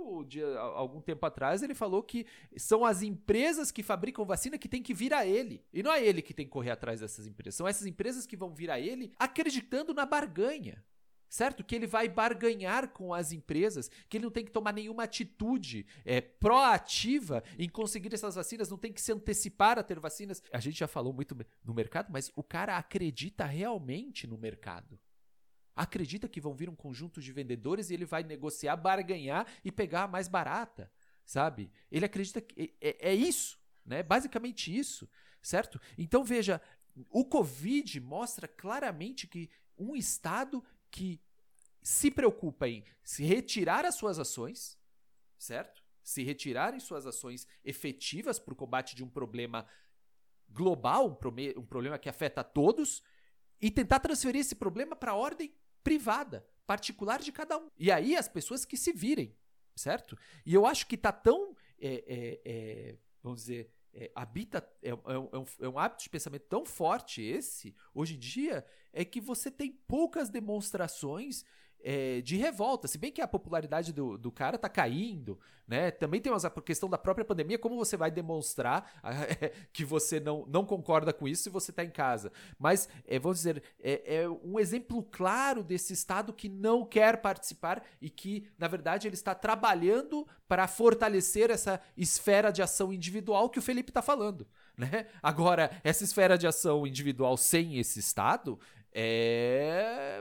algum 0.75 1.01
tempo 1.01 1.25
atrás, 1.25 1.62
ele 1.62 1.75
falou 1.75 2.03
que 2.03 2.27
são 2.55 2.85
as 2.85 3.01
empresas 3.01 3.70
que 3.70 3.83
fabricam 3.83 4.27
vacina 4.27 4.59
que 4.59 4.68
tem 4.68 4.83
que 4.83 4.93
vir 4.93 5.14
a 5.14 5.27
ele. 5.27 5.64
E 5.72 5.83
não 5.83 5.91
é 5.91 6.05
ele 6.05 6.20
que 6.20 6.35
tem 6.35 6.45
que 6.45 6.53
correr 6.53 6.72
atrás 6.72 7.01
dessas 7.01 7.27
empresas. 7.27 7.55
São 7.55 7.66
essas 7.66 7.87
empresas 7.87 8.27
que 8.27 8.37
vão 8.37 8.55
vir 8.55 8.70
a 8.70 8.79
ele 8.79 9.11
acreditando 9.18 9.95
na 9.95 10.05
barganha 10.05 10.85
certo? 11.29 11.64
Que 11.64 11.75
ele 11.75 11.87
vai 11.87 12.09
barganhar 12.09 12.89
com 12.89 13.12
as 13.12 13.33
empresas, 13.33 13.91
que 14.09 14.16
ele 14.16 14.25
não 14.25 14.31
tem 14.31 14.45
que 14.45 14.53
tomar 14.53 14.72
nenhuma 14.72 15.05
atitude 15.05 15.87
é, 16.05 16.20
proativa 16.20 17.43
em 17.59 17.68
conseguir 17.68 18.12
essas 18.14 18.35
vacinas, 18.35 18.70
não 18.70 18.79
tem 18.79 18.93
que 18.93 19.01
se 19.01 19.12
antecipar 19.12 19.79
a 19.79 19.83
ter 19.83 19.99
vacinas. 19.99 20.43
A 20.53 20.61
gente 20.61 20.79
já 20.79 20.87
falou 20.87 21.12
muito 21.12 21.37
no 21.64 21.75
mercado, 21.75 22.12
mas 22.12 22.31
o 22.37 22.43
cara 22.43 22.77
acredita 22.77 23.45
realmente 23.45 24.27
no 24.27 24.39
mercado. 24.39 24.99
Acredita 25.75 26.29
que 26.29 26.41
vão 26.41 26.55
vir 26.55 26.68
um 26.68 26.77
conjunto 26.77 27.20
de 27.20 27.33
vendedores 27.33 27.91
e 27.91 27.95
ele 27.95 28.05
vai 28.05 28.22
negociar, 28.22 28.77
barganhar 28.77 29.47
e 29.64 29.72
pegar 29.72 30.05
a 30.05 30.09
mais 30.09 30.29
barata, 30.29 30.91
sabe? 31.25 31.70
Ele 31.91 32.05
acredita 32.05 32.41
que 32.41 32.77
é, 32.81 33.11
é 33.11 33.14
isso, 33.14 33.59
né? 33.85 34.03
Basicamente 34.03 34.77
isso, 34.77 35.09
certo? 35.43 35.81
Então 35.99 36.22
veja, 36.22 36.62
o 37.11 37.25
Covid 37.25 38.01
mostra 38.01 38.47
claramente 38.47 39.27
que 39.27 39.51
um 39.77 39.97
Estado 39.97 40.62
que 40.95 41.21
se 41.83 42.09
preocupa 42.09 42.69
em 42.69 42.85
se 43.03 43.25
retirar 43.25 43.85
as 43.85 43.97
suas 43.97 44.21
ações, 44.21 44.79
certo? 45.37 45.83
Se 46.05 46.23
retirarem 46.23 46.79
suas 46.79 47.05
ações 47.05 47.49
efetivas 47.65 48.39
para 48.39 48.55
o 48.55 48.57
combate 48.57 48.95
de 48.95 49.03
um 49.03 49.09
problema 49.09 49.67
global, 50.49 51.09
um, 51.09 51.61
um 51.61 51.67
problema 51.67 51.99
que 51.99 52.09
afeta 52.09 52.43
a 52.43 52.45
todos, 52.45 53.03
e 53.61 53.73
tentar 53.73 53.99
transferir 53.99 54.41
esse 54.41 54.55
problema 54.55 54.95
para 54.95 55.11
a 55.11 55.17
ordem 55.17 55.53
privada, 55.83 56.47
particular 56.65 57.21
de 57.21 57.33
cada 57.33 57.59
um. 57.59 57.69
E 57.77 57.91
aí 57.91 58.17
as 58.17 58.29
pessoas 58.29 58.65
que 58.65 58.77
se 58.77 58.93
virem, 58.93 59.37
certo? 59.75 60.17
E 60.47 60.55
eu 60.55 60.65
acho 60.65 60.87
que 60.87 60.95
está 60.95 61.11
tão, 61.11 61.57
é, 61.77 62.05
é, 62.07 62.41
é, 62.45 62.99
vamos 63.21 63.41
dizer, 63.41 63.69
é, 63.95 64.11
habita 64.15 64.59
é, 64.83 64.91
é, 64.91 64.93
é, 64.93 65.19
um, 65.19 65.47
é, 65.61 65.69
um, 65.69 65.79
hábito 65.79 66.03
de 66.03 66.11
pensamento 66.11 66.47
tão 66.49 66.65
forte 66.65 67.23
esse 67.23 67.75
hoje 67.95 68.17
em 68.17 68.19
dia 68.19 68.65
é 68.93 69.05
que 69.05 69.21
você 69.21 69.51
tem 69.51 69.73
poucas 69.87 70.29
demonstrações 70.29 71.45
é, 71.85 72.22
de 72.22 72.37
revolta. 72.37 72.89
Se 72.89 72.97
bem 72.97 73.12
que 73.12 73.20
a 73.20 73.28
popularidade 73.28 73.93
do, 73.93 74.16
do 74.16 74.32
cara 74.32 74.57
tá 74.57 74.70
caindo, 74.70 75.39
né? 75.68 75.91
Também 75.91 76.20
tem 76.20 76.32
a 76.32 76.51
questão 76.62 76.89
da 76.89 76.97
própria 76.97 77.24
pandemia, 77.24 77.59
como 77.59 77.76
você 77.76 77.97
vai 77.97 78.11
demonstrar 78.11 79.01
que 79.72 79.85
você 79.85 80.18
não, 80.18 80.47
não 80.47 80.64
concorda 80.64 81.12
com 81.12 81.28
isso 81.28 81.45
se 81.45 81.51
você 81.51 81.70
está 81.70 81.85
em 81.85 81.91
casa. 81.91 82.32
Mas, 82.59 82.89
é, 83.07 83.18
vamos 83.18 83.39
dizer, 83.39 83.62
é, 83.82 84.22
é, 84.22 84.28
um 84.28 84.59
exemplo 84.59 85.03
claro 85.03 85.62
desse 85.62 85.93
Estado 85.93 86.32
que 86.32 86.49
não 86.49 86.87
quer 86.87 87.20
participar 87.20 87.82
e 88.01 88.09
que, 88.09 88.49
na 88.59 88.66
verdade, 88.66 89.07
ele 89.07 89.14
está 89.14 89.35
trabalhando 89.35 90.26
para 90.49 90.66
fortalecer 90.66 91.51
essa 91.51 91.80
esfera 91.97 92.51
de 92.51 92.62
ação 92.62 92.93
individual 92.93 93.51
que 93.51 93.59
o 93.59 93.62
Felipe 93.62 93.91
está 93.91 94.03
falando. 94.03 94.47
Né? 94.76 95.07
Agora, 95.22 95.70
essa 95.85 96.03
esfera 96.03 96.37
de 96.37 96.49
ação 96.49 96.85
individual 96.85 97.37
sem 97.37 97.78
esse 97.78 98.01
Estado 98.01 98.59
é 98.93 100.20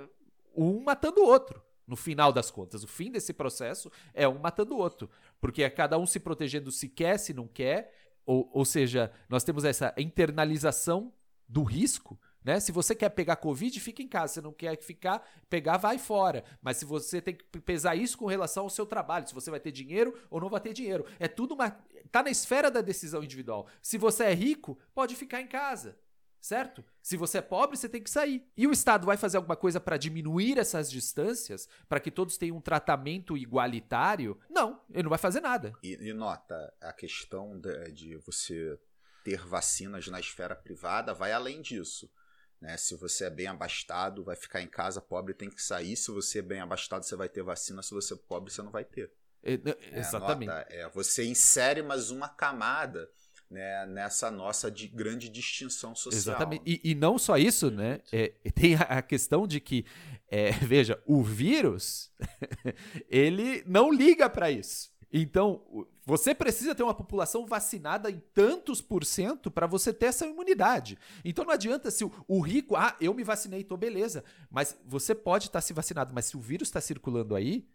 um 0.55 0.81
matando 0.81 1.21
o 1.21 1.27
outro. 1.27 1.61
No 1.85 1.97
final 1.97 2.31
das 2.31 2.49
contas, 2.49 2.83
o 2.83 2.87
fim 2.87 3.11
desse 3.11 3.33
processo 3.33 3.91
é 4.13 4.27
um 4.27 4.39
matando 4.39 4.73
o 4.73 4.77
outro. 4.77 5.09
Porque 5.39 5.63
é 5.63 5.69
cada 5.69 5.97
um 5.97 6.05
se 6.05 6.19
protegendo 6.19 6.71
se 6.71 6.87
quer, 6.87 7.17
se 7.17 7.33
não 7.33 7.47
quer. 7.47 7.93
Ou, 8.25 8.49
ou 8.53 8.63
seja, 8.63 9.11
nós 9.27 9.43
temos 9.43 9.65
essa 9.65 9.93
internalização 9.97 11.11
do 11.47 11.61
risco. 11.61 12.17
Né? 12.41 12.59
Se 12.61 12.71
você 12.71 12.95
quer 12.95 13.09
pegar 13.09 13.35
Covid, 13.35 13.77
fica 13.81 14.01
em 14.01 14.07
casa. 14.07 14.35
Se 14.35 14.41
não 14.41 14.53
quer 14.53 14.81
ficar, 14.81 15.27
pegar, 15.49 15.75
vai 15.75 15.97
fora. 15.97 16.45
Mas 16.61 16.77
se 16.77 16.85
você 16.85 17.21
tem 17.21 17.35
que 17.35 17.43
pesar 17.59 17.95
isso 17.95 18.17
com 18.17 18.27
relação 18.27 18.63
ao 18.63 18.69
seu 18.69 18.85
trabalho, 18.85 19.27
se 19.27 19.33
você 19.33 19.51
vai 19.51 19.59
ter 19.59 19.71
dinheiro 19.71 20.17
ou 20.29 20.39
não 20.39 20.49
vai 20.49 20.61
ter 20.61 20.71
dinheiro. 20.71 21.05
É 21.19 21.27
tudo 21.27 21.53
uma. 21.53 21.69
tá 22.11 22.23
na 22.23 22.29
esfera 22.29 22.71
da 22.71 22.79
decisão 22.79 23.23
individual. 23.23 23.67
Se 23.81 23.97
você 23.97 24.23
é 24.23 24.33
rico, 24.33 24.77
pode 24.95 25.15
ficar 25.17 25.41
em 25.41 25.47
casa 25.47 25.97
certo? 26.43 26.83
Se 27.01 27.15
você 27.15 27.37
é 27.37 27.41
pobre, 27.41 27.77
você 27.77 27.87
tem 27.87 28.03
que 28.03 28.09
sair. 28.09 28.45
E 28.57 28.67
o 28.67 28.71
Estado 28.73 29.05
vai 29.05 29.15
fazer 29.15 29.37
alguma 29.37 29.55
coisa 29.55 29.79
para 29.79 29.95
diminuir 29.95 30.57
essas 30.57 30.91
distâncias, 30.91 31.69
para 31.87 32.01
que 32.01 32.11
todos 32.11 32.37
tenham 32.37 32.57
um 32.57 32.61
tratamento 32.61 33.37
igualitário? 33.37 34.37
Não, 34.49 34.81
ele 34.91 35.03
não 35.03 35.09
vai 35.09 35.17
fazer 35.17 35.39
nada. 35.39 35.73
E, 35.81 35.93
e 35.93 36.13
nota, 36.13 36.73
a 36.81 36.91
questão 36.91 37.57
de, 37.57 37.91
de, 37.93 38.17
você 38.17 38.77
ter 39.23 39.39
vacinas 39.47 40.05
na 40.09 40.19
esfera 40.19 40.53
privada 40.53 41.13
vai 41.13 41.31
além 41.31 41.61
disso. 41.61 42.11
Né? 42.59 42.75
Se 42.75 42.93
você 42.95 43.25
é 43.25 43.29
bem 43.29 43.47
abastado, 43.47 44.21
vai 44.21 44.35
ficar 44.35 44.61
em 44.61 44.67
casa, 44.67 44.99
pobre 44.99 45.33
tem 45.33 45.49
que 45.49 45.63
sair. 45.63 45.95
Se 45.95 46.11
você 46.11 46.39
é 46.39 46.41
bem 46.41 46.59
abastado, 46.59 47.03
você 47.03 47.15
vai 47.15 47.29
ter 47.29 47.41
vacina. 47.41 47.81
Se 47.81 47.93
você 47.93 48.15
é 48.15 48.17
pobre, 48.17 48.51
você 48.51 48.61
não 48.61 48.71
vai 48.71 48.83
ter. 48.83 49.09
É, 49.41 49.59
exatamente. 49.97 50.49
Nota, 50.49 50.67
é, 50.69 50.89
você 50.89 51.23
insere 51.25 51.81
mais 51.81 52.11
uma 52.11 52.27
camada 52.27 53.09
né, 53.49 53.85
nessa 53.85 54.31
nossa 54.31 54.69
de 54.71 54.87
grande 54.87 55.29
distinção 55.29 55.95
social. 55.95 56.35
Exatamente. 56.35 56.63
E, 56.65 56.91
e 56.91 56.95
não 56.95 57.17
só 57.17 57.37
isso, 57.37 57.69
né? 57.69 57.99
É, 58.11 58.33
tem 58.53 58.75
a 58.75 59.01
questão 59.01 59.45
de 59.45 59.59
que, 59.59 59.85
é, 60.27 60.51
veja, 60.65 61.01
o 61.05 61.23
vírus, 61.23 62.11
ele 63.09 63.63
não 63.65 63.91
liga 63.91 64.29
para 64.29 64.49
isso. 64.49 64.91
Então, 65.15 65.87
você 66.03 66.33
precisa 66.33 66.73
ter 66.73 66.81
uma 66.81 66.93
população 66.93 67.45
vacinada 67.45 68.09
em 68.09 68.19
tantos 68.33 68.81
por 68.81 69.05
cento 69.05 69.51
para 69.51 69.67
você 69.67 69.93
ter 69.93 70.07
essa 70.07 70.25
imunidade. 70.25 70.97
Então 71.23 71.45
não 71.45 71.53
adianta 71.53 71.91
se 71.91 72.03
o, 72.03 72.11
o, 72.27 72.41
rico, 72.41 72.75
ah, 72.75 72.95
eu 72.99 73.13
me 73.13 73.23
vacinei, 73.23 73.63
tô 73.63 73.77
beleza. 73.77 74.23
Mas 74.49 74.75
você 74.85 75.13
pode 75.13 75.45
estar 75.45 75.59
tá 75.59 75.61
se 75.61 75.71
vacinado, 75.71 76.13
mas 76.15 76.25
se 76.25 76.35
o 76.35 76.41
vírus 76.41 76.67
está 76.67 76.81
circulando 76.81 77.35
aí, 77.35 77.67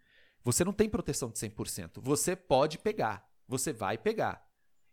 você 0.43 0.65
não 0.65 0.73
tem 0.73 0.89
proteção 0.89 1.29
de 1.29 1.39
100%. 1.39 2.01
Você 2.01 2.35
pode 2.35 2.77
pegar, 2.77 3.25
você 3.47 3.71
vai 3.71 3.97
pegar. 3.97 4.45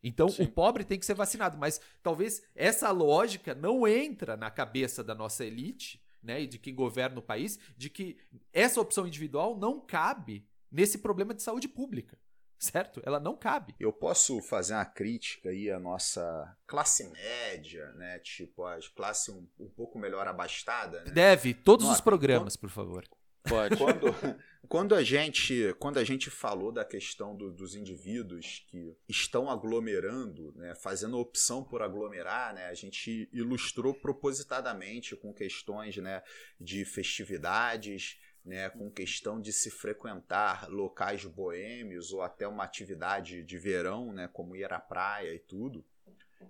Então 0.06 0.28
Sim. 0.28 0.44
o 0.44 0.48
pobre 0.48 0.84
tem 0.84 1.00
que 1.00 1.04
ser 1.04 1.14
vacinado, 1.14 1.58
mas 1.58 1.80
talvez 2.00 2.40
essa 2.54 2.92
lógica 2.92 3.56
não 3.56 3.88
entra 3.88 4.36
na 4.36 4.48
cabeça 4.52 5.02
da 5.02 5.16
nossa 5.16 5.44
elite, 5.44 6.00
né, 6.22 6.42
e 6.42 6.46
de 6.46 6.60
quem 6.60 6.76
governa 6.76 7.18
o 7.18 7.22
país, 7.22 7.58
de 7.76 7.90
que 7.90 8.16
essa 8.52 8.80
opção 8.80 9.04
individual 9.04 9.58
não 9.58 9.80
cabe 9.80 10.46
nesse 10.70 10.98
problema 10.98 11.34
de 11.34 11.42
saúde 11.42 11.66
pública. 11.66 12.16
Certo? 12.58 13.02
Ela 13.04 13.20
não 13.20 13.36
cabe. 13.36 13.74
Eu 13.78 13.92
posso 13.92 14.40
fazer 14.40 14.74
uma 14.74 14.84
crítica 14.84 15.50
aí 15.50 15.70
à 15.70 15.78
nossa 15.78 16.56
classe 16.66 17.06
média, 17.10 17.92
né? 17.92 18.18
Tipo, 18.20 18.64
a 18.64 18.78
classe 18.94 19.30
um, 19.30 19.46
um 19.60 19.68
pouco 19.68 19.98
melhor 19.98 20.26
abastada. 20.26 21.04
Né? 21.04 21.10
Deve, 21.10 21.52
todos 21.52 21.86
os 21.86 22.00
programas, 22.00 22.56
por 22.56 22.70
favor. 22.70 23.04
Pode. 23.48 23.76
Quando, 23.76 24.06
quando, 24.68 24.94
a 24.94 25.02
gente, 25.02 25.74
quando 25.78 25.98
a 25.98 26.04
gente 26.04 26.30
falou 26.30 26.72
da 26.72 26.84
questão 26.84 27.36
do, 27.36 27.50
dos 27.50 27.74
indivíduos 27.74 28.64
que 28.68 28.96
estão 29.08 29.50
aglomerando, 29.50 30.52
né, 30.56 30.74
fazendo 30.74 31.18
opção 31.18 31.62
por 31.62 31.82
aglomerar, 31.82 32.54
né, 32.54 32.66
a 32.66 32.74
gente 32.74 33.28
ilustrou 33.32 33.94
propositadamente 33.94 35.16
com 35.16 35.32
questões 35.32 35.96
né, 35.96 36.22
de 36.60 36.84
festividades, 36.84 38.18
né, 38.44 38.70
com 38.70 38.90
questão 38.90 39.40
de 39.40 39.52
se 39.52 39.70
frequentar 39.70 40.68
locais 40.68 41.24
boêmios 41.24 42.12
ou 42.12 42.22
até 42.22 42.46
uma 42.46 42.64
atividade 42.64 43.42
de 43.42 43.58
verão, 43.58 44.12
né, 44.12 44.28
como 44.32 44.54
ir 44.54 44.72
à 44.72 44.78
praia 44.78 45.34
e 45.34 45.38
tudo. 45.38 45.84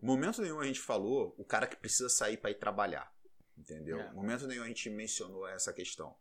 Momento 0.03 0.43
nenhum 0.43 0.61
a 0.61 0.67
gente 0.67 0.81
falou 0.81 1.35
o 1.39 1.45
cara 1.45 1.67
que 1.67 1.77
precisa 1.77 2.09
sair 2.09 2.37
para 2.37 2.51
ir 2.51 2.57
trabalhar, 2.57 3.11
entendeu? 3.57 3.99
É. 3.99 4.13
Momento 4.13 4.47
nenhum 4.47 4.63
a 4.63 4.69
gente 4.69 4.91
mencionou 4.91 5.49
essa 5.49 5.73
questão. 5.73 6.15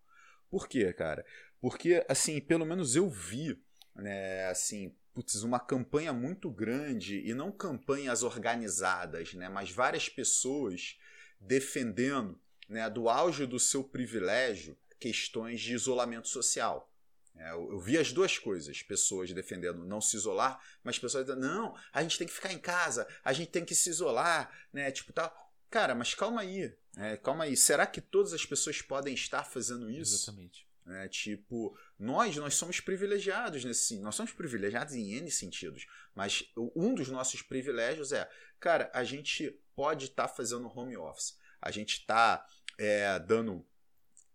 Por 0.49 0.67
quê, 0.67 0.91
cara? 0.93 1.25
Porque, 1.59 2.05
assim, 2.07 2.39
pelo 2.39 2.65
menos 2.65 2.95
eu 2.95 3.09
vi, 3.09 3.59
né, 3.95 4.47
assim, 4.47 4.95
putz, 5.13 5.43
uma 5.43 5.59
campanha 5.59 6.13
muito 6.13 6.49
grande, 6.49 7.21
e 7.25 7.33
não 7.33 7.51
campanhas 7.51 8.23
organizadas, 8.23 9.33
né, 9.33 9.49
mas 9.49 9.71
várias 9.71 10.09
pessoas 10.09 10.97
defendendo, 11.39 12.39
né, 12.67 12.89
do 12.89 13.09
auge 13.09 13.45
do 13.45 13.59
seu 13.59 13.83
privilégio, 13.83 14.77
questões 14.99 15.61
de 15.61 15.73
isolamento 15.73 16.27
social. 16.27 16.91
É, 17.37 17.51
eu, 17.51 17.71
eu, 17.71 17.79
vi 17.79 17.97
as 17.97 18.13
duas 18.13 18.37
coisas, 18.37 18.81
pessoas 18.81 19.31
defendendo 19.33 19.85
não 19.85 19.99
se 19.99 20.15
isolar, 20.15 20.59
mas 20.83 20.97
pessoas 20.97 21.25
dizendo, 21.25 21.41
não, 21.41 21.75
a 21.91 22.01
gente 22.01 22.17
tem 22.17 22.27
que 22.27 22.33
ficar 22.33 22.53
em 22.53 22.59
casa, 22.59 23.07
a 23.23 23.33
gente 23.33 23.51
tem 23.51 23.65
que 23.65 23.75
se 23.75 23.89
isolar, 23.89 24.49
né? 24.71 24.89
Tipo, 24.91 25.11
tal. 25.11 25.44
Cara, 25.75 25.93
mas 25.93 26.13
calma 26.13 26.39
aí, 26.39 26.73
é, 26.95 27.17
calma 27.17 27.43
aí. 27.43 27.57
Será 27.57 27.85
que 27.85 27.99
todas 27.99 28.31
as 28.31 28.45
pessoas 28.45 28.81
podem 28.81 29.13
estar 29.13 29.43
fazendo 29.43 29.91
isso? 29.91 30.15
Exatamente. 30.15 30.65
É, 30.87 31.09
tipo, 31.09 31.77
nós, 31.99 32.33
nós 32.37 32.55
somos 32.55 32.79
privilegiados 32.79 33.65
nesse 33.65 33.99
Nós 33.99 34.15
somos 34.15 34.31
privilegiados 34.31 34.93
em 34.93 35.15
N 35.15 35.29
sentidos. 35.29 35.85
Mas 36.15 36.45
um 36.73 36.95
dos 36.95 37.09
nossos 37.09 37.41
privilégios 37.41 38.13
é, 38.13 38.29
cara, 38.57 38.89
a 38.93 39.03
gente 39.03 39.51
pode 39.75 40.05
estar 40.05 40.29
tá 40.29 40.33
fazendo 40.33 40.71
home 40.73 40.95
office. 40.95 41.37
A 41.61 41.71
gente 41.71 41.99
está 41.99 42.47
é, 42.77 43.19
dando 43.19 43.67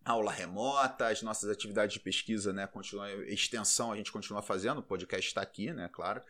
aula 0.05 0.30
remota, 0.30 1.07
as 1.07 1.22
nossas 1.22 1.49
atividades 1.49 1.95
de 1.95 2.01
pesquisa, 2.01 2.53
né, 2.53 2.66
continua, 2.66 3.11
extensão 3.32 3.93
a 3.93 3.97
gente 3.97 4.12
continua 4.12 4.43
fazendo, 4.43 4.80
o 4.80 4.82
podcast 4.82 5.26
está 5.26 5.41
aqui, 5.41 5.72
né, 5.72 5.88
claro. 5.91 6.22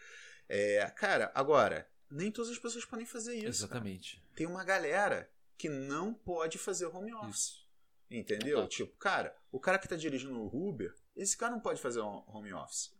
É, 0.48 0.88
cara, 0.96 1.32
agora, 1.34 1.89
nem 2.10 2.30
todas 2.30 2.50
as 2.50 2.58
pessoas 2.58 2.84
podem 2.84 3.06
fazer 3.06 3.36
isso. 3.36 3.64
Exatamente. 3.64 4.16
Cara. 4.16 4.28
Tem 4.34 4.46
uma 4.46 4.64
galera 4.64 5.30
que 5.56 5.68
não 5.68 6.12
pode 6.12 6.58
fazer 6.58 6.86
home 6.86 7.14
office. 7.14 7.36
Isso. 7.36 7.70
Entendeu? 8.10 8.58
Exato. 8.58 8.68
Tipo, 8.68 8.96
cara, 8.96 9.36
o 9.52 9.60
cara 9.60 9.78
que 9.78 9.86
está 9.86 9.96
dirigindo 9.96 10.40
o 10.40 10.68
Uber, 10.68 10.94
esse 11.14 11.36
cara 11.36 11.52
não 11.52 11.60
pode 11.60 11.80
fazer 11.80 12.00
home 12.00 12.52
office. 12.52 12.92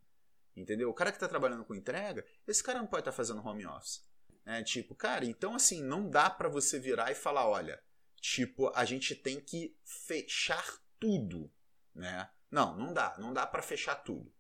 Entendeu? 0.57 0.89
O 0.91 0.95
cara 0.95 1.11
que 1.11 1.17
está 1.17 1.27
trabalhando 1.27 1.65
com 1.65 1.75
entrega, 1.75 2.25
esse 2.47 2.63
cara 2.63 2.79
não 2.79 2.87
pode 2.87 3.01
estar 3.01 3.11
tá 3.11 3.17
fazendo 3.17 3.45
home 3.45 3.67
office. 3.67 4.05
É, 4.45 4.63
tipo, 4.63 4.95
cara, 4.95 5.25
então 5.25 5.55
assim, 5.55 5.83
não 5.83 6.09
dá 6.09 6.31
para 6.31 6.49
você 6.49 6.79
virar 6.79 7.11
e 7.11 7.15
falar, 7.15 7.49
olha, 7.49 7.83
tipo, 8.21 8.71
a 8.75 8.85
gente 8.85 9.15
tem 9.15 9.41
que 9.41 9.77
fechar 9.85 10.81
tudo, 10.99 11.51
né? 11.95 12.31
Não, 12.51 12.77
não 12.77 12.93
dá, 12.93 13.17
não 13.19 13.33
dá 13.33 13.47
para 13.47 13.63
fechar 13.63 13.97
tudo. 13.97 14.33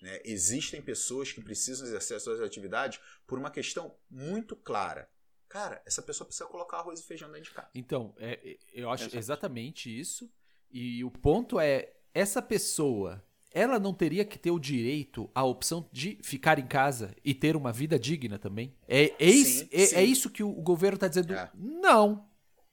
Né? 0.00 0.20
Existem 0.24 0.82
pessoas 0.82 1.32
que 1.32 1.40
precisam 1.40 1.86
exercer 1.86 2.16
as 2.16 2.22
suas 2.22 2.40
atividades 2.40 3.00
por 3.26 3.38
uma 3.38 3.50
questão 3.50 3.94
muito 4.10 4.54
clara. 4.54 5.08
Cara, 5.48 5.80
essa 5.86 6.02
pessoa 6.02 6.26
precisa 6.26 6.48
colocar 6.48 6.78
arroz 6.78 7.00
e 7.00 7.04
feijão 7.04 7.30
dentro 7.30 7.50
de 7.50 7.50
casa. 7.52 7.68
Então, 7.74 8.14
é, 8.18 8.58
eu 8.72 8.90
acho 8.90 9.04
Exato. 9.04 9.18
exatamente 9.18 10.00
isso. 10.00 10.30
E 10.70 11.04
o 11.04 11.10
ponto 11.10 11.58
é, 11.58 11.94
essa 12.12 12.42
pessoa, 12.42 13.24
ela 13.52 13.78
não 13.78 13.94
teria 13.94 14.24
que 14.24 14.38
ter 14.38 14.50
o 14.50 14.58
direito, 14.58 15.30
a 15.34 15.44
opção 15.44 15.88
de 15.92 16.18
ficar 16.22 16.58
em 16.58 16.66
casa 16.66 17.14
e 17.24 17.32
ter 17.32 17.56
uma 17.56 17.72
vida 17.72 17.98
digna 17.98 18.38
também? 18.38 18.74
É, 18.88 19.14
é, 19.18 19.30
sim, 19.30 19.68
isso, 19.72 19.94
é, 19.94 20.00
é 20.00 20.04
isso 20.04 20.30
que 20.30 20.42
o 20.42 20.52
governo 20.52 20.96
está 20.96 21.08
dizendo? 21.08 21.32
É. 21.32 21.50
Não, 21.54 22.28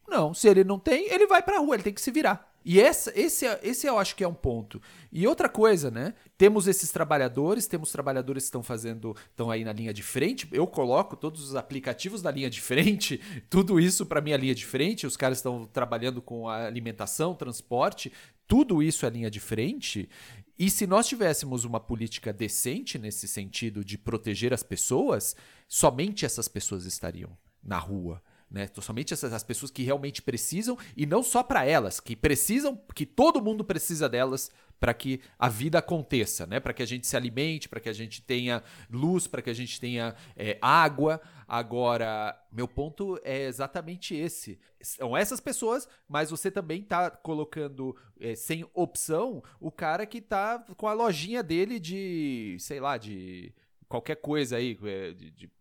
não, 0.07 0.34
se 0.34 0.47
ele 0.47 0.63
não 0.63 0.80
tem, 0.80 1.11
ele 1.11 1.28
vai 1.28 1.41
pra 1.41 1.59
rua, 1.59 1.76
ele 1.76 1.84
tem 1.84 1.93
que 1.93 2.01
se 2.01 2.11
virar. 2.11 2.52
E 2.66 2.80
essa, 2.80 3.11
esse, 3.16 3.45
esse 3.61 3.88
eu 3.88 3.97
acho 3.97 4.16
que 4.16 4.24
é 4.24 4.28
um 4.28 4.34
ponto. 4.34 4.82
E 5.11 5.28
outra 5.28 5.49
coisa, 5.49 5.91
né? 5.91 6.14
Temos 6.38 6.68
esses 6.68 6.91
trabalhadores, 6.91 7.68
temos 7.68 7.91
trabalhadores 7.91 8.43
que 8.43 8.47
estão 8.47 8.64
fazendo, 8.64 9.16
estão 9.30 9.51
aí 9.51 9.66
na 9.66 9.74
linha 9.74 9.93
de 9.93 10.01
frente. 10.01 10.47
Eu 10.51 10.66
coloco 10.66 11.16
todos 11.18 11.43
os 11.43 11.55
aplicativos 11.55 12.22
na 12.22 12.32
linha 12.32 12.49
de 12.49 12.61
frente, 12.61 13.20
tudo 13.49 13.80
isso 13.80 14.05
para 14.05 14.22
minha 14.22 14.38
linha 14.38 14.55
de 14.55 14.66
frente. 14.66 15.05
Os 15.05 15.18
caras 15.18 15.39
estão 15.39 15.66
trabalhando 15.66 16.22
com 16.22 16.47
alimentação, 16.47 17.36
transporte, 17.36 18.11
tudo 18.47 18.82
isso 18.82 19.05
é 19.05 19.09
linha 19.09 19.30
de 19.30 19.39
frente. 19.39 20.09
E 20.57 20.70
se 20.70 20.88
nós 20.88 21.07
tivéssemos 21.07 21.66
uma 21.66 21.80
política 21.80 22.32
decente 22.32 22.97
nesse 22.97 23.28
sentido 23.28 23.84
de 23.84 23.97
proteger 23.97 24.53
as 24.53 24.64
pessoas, 24.64 25.36
somente 25.68 26.26
essas 26.26 26.47
pessoas 26.47 26.86
estariam 26.86 27.36
na 27.61 27.78
rua 27.78 28.22
né? 28.53 28.69
Somente 28.79 29.13
essas 29.13 29.33
as 29.33 29.43
pessoas 29.43 29.71
que 29.71 29.81
realmente 29.81 30.21
precisam 30.21 30.77
e 30.95 31.07
não 31.07 31.23
só 31.23 31.41
para 31.41 31.65
elas, 31.65 31.99
que 31.99 32.15
precisam, 32.15 32.79
que 32.93 33.03
todo 33.03 33.43
mundo 33.43 33.65
precisa 33.65 34.07
delas 34.07 34.51
para 34.79 34.93
que 34.93 35.21
a 35.39 35.49
vida 35.49 35.79
aconteça, 35.79 36.45
né? 36.45 36.59
Para 36.59 36.73
que 36.73 36.83
a 36.83 36.85
gente 36.85 37.07
se 37.07 37.17
alimente, 37.17 37.67
para 37.67 37.79
que 37.79 37.89
a 37.89 37.93
gente 37.93 38.21
tenha 38.21 38.61
luz, 38.91 39.25
para 39.25 39.41
que 39.41 39.49
a 39.49 39.53
gente 39.53 39.79
tenha 39.79 40.13
é, 40.35 40.59
água. 40.61 41.19
Agora, 41.47 42.37
meu 42.51 42.67
ponto 42.67 43.19
é 43.23 43.45
exatamente 43.45 44.13
esse. 44.13 44.59
São 44.81 45.15
essas 45.17 45.39
pessoas, 45.39 45.87
mas 46.07 46.29
você 46.29 46.51
também 46.51 46.81
está 46.81 47.09
colocando 47.09 47.95
é, 48.19 48.35
sem 48.35 48.65
opção 48.73 49.41
o 49.59 49.71
cara 49.71 50.05
que 50.05 50.17
está 50.17 50.59
com 50.77 50.87
a 50.87 50.93
lojinha 50.93 51.41
dele 51.41 51.79
de, 51.79 52.57
sei 52.59 52.79
lá, 52.79 52.97
de 52.97 53.53
qualquer 53.87 54.17
coisa 54.17 54.57
aí, 54.57 54.77
é, 54.83 55.13
de, 55.13 55.31
de 55.31 55.51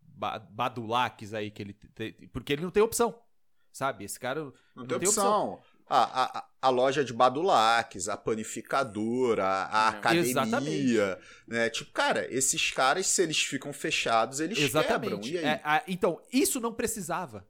badulaques 0.50 1.34
aí 1.34 1.50
que 1.50 1.62
ele 1.62 1.72
tem, 1.72 2.12
porque 2.32 2.52
ele 2.52 2.62
não 2.62 2.70
tem 2.70 2.82
opção, 2.82 3.18
sabe? 3.72 4.04
Esse 4.04 4.18
cara 4.18 4.40
não, 4.40 4.52
não 4.76 4.86
tem, 4.86 4.98
tem, 4.98 5.08
opção. 5.08 5.54
opção. 5.54 5.72
A, 5.88 6.38
a, 6.38 6.48
a, 6.62 6.68
loja 6.70 7.04
de 7.04 7.12
badulaques, 7.12 8.08
a 8.08 8.16
panificadora, 8.16 9.44
a, 9.44 9.88
a 9.88 9.92
é. 9.92 9.98
academia, 9.98 10.30
Exatamente. 10.30 10.96
né? 11.46 11.68
Tipo, 11.68 11.92
cara, 11.92 12.26
esses 12.34 12.70
caras, 12.70 13.06
se 13.06 13.22
eles 13.22 13.38
ficam 13.38 13.72
fechados, 13.74 14.40
eles 14.40 14.58
Exatamente. 14.58 15.32
quebram. 15.32 15.50
É, 15.50 15.60
a, 15.62 15.82
então, 15.86 16.18
isso 16.32 16.60
não 16.60 16.72
precisava. 16.72 17.46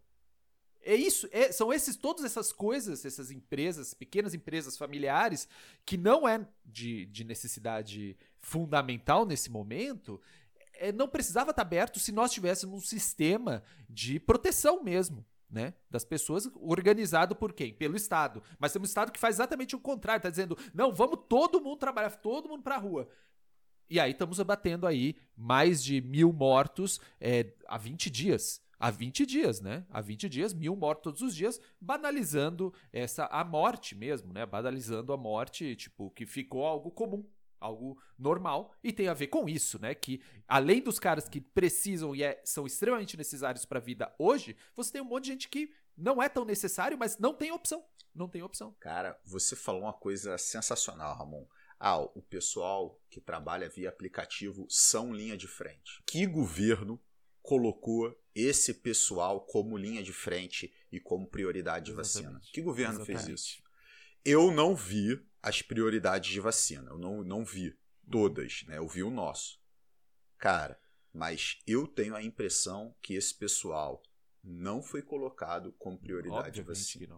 É 0.85 0.97
isso, 0.97 1.29
é, 1.31 1.53
são 1.53 1.73
esses 1.73 1.95
todas 1.95 2.25
essas 2.25 2.53
coisas, 2.53 3.05
essas 3.05 3.31
empresas, 3.31 3.95
pequenas 3.95 4.35
empresas 4.35 4.77
familiares, 4.77 5.47
que 5.87 5.97
não 5.97 6.29
é 6.29 6.45
de, 6.64 7.07
de 7.07 7.23
necessidade 7.23 8.16
fundamental 8.41 9.25
nesse 9.25 9.49
momento, 9.49 10.20
é, 10.83 10.91
não 10.91 11.07
precisava 11.07 11.51
estar 11.51 11.62
aberto 11.62 12.01
se 12.01 12.11
nós 12.11 12.33
tivéssemos 12.33 12.76
um 12.76 12.85
sistema 12.85 13.62
de 13.89 14.18
proteção 14.18 14.83
mesmo. 14.83 15.24
Né, 15.49 15.74
das 15.91 16.03
pessoas 16.03 16.49
organizado 16.55 17.37
por 17.37 17.53
quem? 17.53 17.74
Pelo 17.74 17.95
Estado. 17.95 18.43
Mas 18.59 18.72
temos 18.72 18.89
um 18.89 18.91
Estado 18.91 19.12
que 19.12 19.20
faz 19.20 19.37
exatamente 19.37 19.76
o 19.76 19.78
contrário, 19.78 20.18
está 20.18 20.30
dizendo, 20.30 20.57
não, 20.72 20.95
vamos 20.95 21.26
todo 21.28 21.61
mundo 21.61 21.76
trabalhar, 21.76 22.09
todo 22.09 22.49
mundo 22.49 22.62
para 22.62 22.76
a 22.76 22.78
rua. 22.78 23.07
E 23.91 24.01
aí 24.01 24.12
estamos 24.12 24.41
abatendo 24.41 24.87
aí 24.87 25.14
mais 25.37 25.85
de 25.85 26.01
mil 26.01 26.33
mortos 26.33 26.99
é, 27.20 27.53
há 27.68 27.76
20 27.76 28.09
dias. 28.09 28.62
Há 28.80 28.91
20 28.91 29.26
dias, 29.26 29.61
né? 29.61 29.85
Há 29.91 30.01
20 30.01 30.26
dias, 30.26 30.55
mil 30.55 30.74
mortos 30.74 31.03
todos 31.03 31.20
os 31.20 31.37
dias, 31.37 31.61
banalizando 31.78 32.72
essa 32.91 33.26
a 33.26 33.45
morte 33.45 33.95
mesmo, 33.95 34.33
né? 34.33 34.47
Banalizando 34.47 35.12
a 35.12 35.18
morte, 35.18 35.76
tipo, 35.76 36.11
que 36.12 36.24
ficou 36.24 36.64
algo 36.64 36.91
comum 36.91 37.22
algo 37.63 37.97
normal 38.19 38.75
e 38.83 38.93
tem 38.93 39.09
a 39.09 39.15
ver 39.15 39.29
com 39.29 39.49
isso, 39.49 39.81
né? 39.81 39.95
Que 39.95 40.23
além 40.47 40.83
dos 40.83 40.99
caras 40.99 41.29
que 41.29 41.41
precisam 41.41 42.15
e 42.15 42.23
é, 42.23 42.41
são 42.45 42.67
extremamente 42.67 43.17
necessários 43.17 43.65
para 43.65 43.79
a 43.79 43.83
vida 43.83 44.15
hoje, 44.19 44.57
você 44.75 44.93
tem 44.93 45.01
um 45.01 45.07
monte 45.07 45.25
de 45.25 45.31
gente 45.31 45.49
que 45.49 45.73
não 45.97 46.23
é 46.23 46.29
tão 46.29 46.45
necessário, 46.45 46.99
mas 46.99 47.19
não 47.19 47.35
tem 47.35 47.53
opção. 47.53 47.85
Não 48.15 48.29
tem 48.29 48.43
opção. 48.43 48.75
Cara, 48.79 49.19
você 49.25 49.57
falou 49.57 49.83
uma 49.83 49.93
coisa 49.93 50.37
sensacional, 50.37 51.17
Ramon. 51.17 51.47
Ah, 51.79 51.99
o 51.99 52.23
pessoal 52.23 53.01
que 53.11 53.21
trabalha 53.21 53.69
via 53.69 53.89
aplicativo 53.89 54.67
são 54.69 55.13
linha 55.13 55.37
de 55.37 55.49
frente. 55.49 56.03
Que 56.07 56.27
governo 56.27 57.01
colocou 57.43 58.17
esse 58.35 58.75
pessoal 58.75 59.41
como 59.41 59.77
linha 59.77 60.03
de 60.03 60.13
frente 60.13 60.73
e 60.91 61.01
como 61.01 61.27
prioridade 61.27 61.87
de 61.87 61.93
vacina? 61.93 62.41
Que 62.53 62.61
governo 62.61 63.01
Exatamente. 63.01 63.25
fez 63.25 63.41
isso? 63.41 63.63
Eu 64.25 64.53
não 64.53 64.77
vi 64.77 65.21
as 65.43 65.61
prioridades 65.61 66.30
de 66.30 66.40
vacina. 66.40 66.90
Eu 66.90 66.99
não, 66.99 67.24
não 67.24 67.45
vi 67.45 67.76
todas, 68.11 68.62
né? 68.68 68.78
Eu 68.78 68.86
vi 68.86 69.03
o 69.03 69.11
nosso. 69.11 69.59
Cara, 70.38 70.78
mas 71.12 71.59
eu 71.66 71.86
tenho 71.86 72.14
a 72.14 72.22
impressão 72.22 72.95
que 73.03 73.14
esse 73.14 73.34
pessoal 73.34 74.03
não 74.43 74.82
foi 74.82 75.03
colocado 75.03 75.72
como 75.78 75.99
prioridade 75.99 76.49
Obviamente 76.49 76.55
de 76.55 76.62
vacina. 76.62 77.14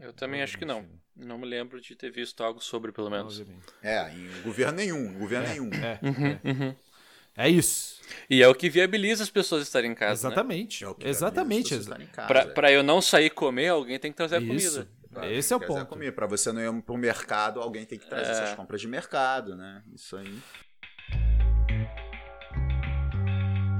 Eu 0.00 0.12
também 0.12 0.42
Obviamente 0.42 0.42
acho 0.42 0.58
que 0.58 0.64
não. 0.64 0.88
Não 1.14 1.38
me 1.38 1.46
lembro 1.46 1.80
de 1.80 1.94
ter 1.94 2.10
visto 2.10 2.42
algo 2.42 2.60
sobre, 2.60 2.90
pelo 2.90 3.10
menos. 3.10 3.38
Obviamente. 3.38 3.66
É, 3.82 4.12
em 4.12 4.42
governo 4.42 4.76
nenhum, 4.76 5.12
em 5.12 5.18
governo 5.18 5.46
é, 5.46 5.50
nenhum. 5.50 5.70
É, 5.72 6.00
uhum, 6.02 6.26
é. 6.26 6.40
Uhum. 6.50 6.76
é 7.36 7.48
isso. 7.48 8.00
E 8.28 8.42
é 8.42 8.48
o 8.48 8.54
que 8.54 8.68
viabiliza 8.68 9.22
as 9.22 9.30
pessoas 9.30 9.62
estarem 9.62 9.92
em 9.92 9.94
casa. 9.94 10.28
Né? 10.28 10.34
Exatamente. 10.34 10.84
Né? 10.84 10.94
É 11.00 11.08
Exatamente. 11.08 11.74
Para 12.54 12.72
eu 12.72 12.82
não 12.82 13.00
sair 13.00 13.30
comer, 13.30 13.68
alguém 13.68 13.98
tem 13.98 14.10
que 14.10 14.16
trazer 14.16 14.36
a 14.36 14.40
comida. 14.40 14.88
Esse 15.22 15.52
é 15.52 15.56
o 15.56 15.60
ponto. 15.60 15.96
Para 16.12 16.26
você 16.26 16.52
não 16.52 16.60
ir 16.78 16.82
para 16.82 16.94
o 16.94 16.98
mercado, 16.98 17.60
alguém 17.60 17.84
tem 17.84 17.98
que 17.98 18.06
trazer 18.06 18.28
é. 18.28 18.32
essas 18.32 18.54
compras 18.54 18.80
de 18.80 18.88
mercado, 18.88 19.56
né? 19.56 19.82
Isso 19.94 20.16
aí. 20.16 20.40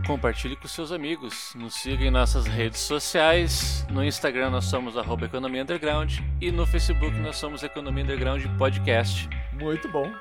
Compartilhe 0.07 0.55
com 0.55 0.69
seus 0.69 0.93
amigos, 0.93 1.55
nos 1.55 1.75
siga 1.75 2.05
em 2.05 2.11
nossas 2.11 2.47
redes 2.47 2.81
sociais. 2.81 3.87
No 3.91 4.05
Instagram 4.05 4.51
nós 4.51 4.67
somos 4.67 4.97
Economia 4.97 5.63
Underground 5.63 6.19
e 6.41 6.53
no 6.53 6.67
Facebook 6.67 7.19
nós 7.21 7.37
somos 7.37 7.63
Economia 7.63 8.05
Underground 8.05 8.45
Podcast. 8.59 9.29
Muito 9.55 9.89
bom. 9.89 10.13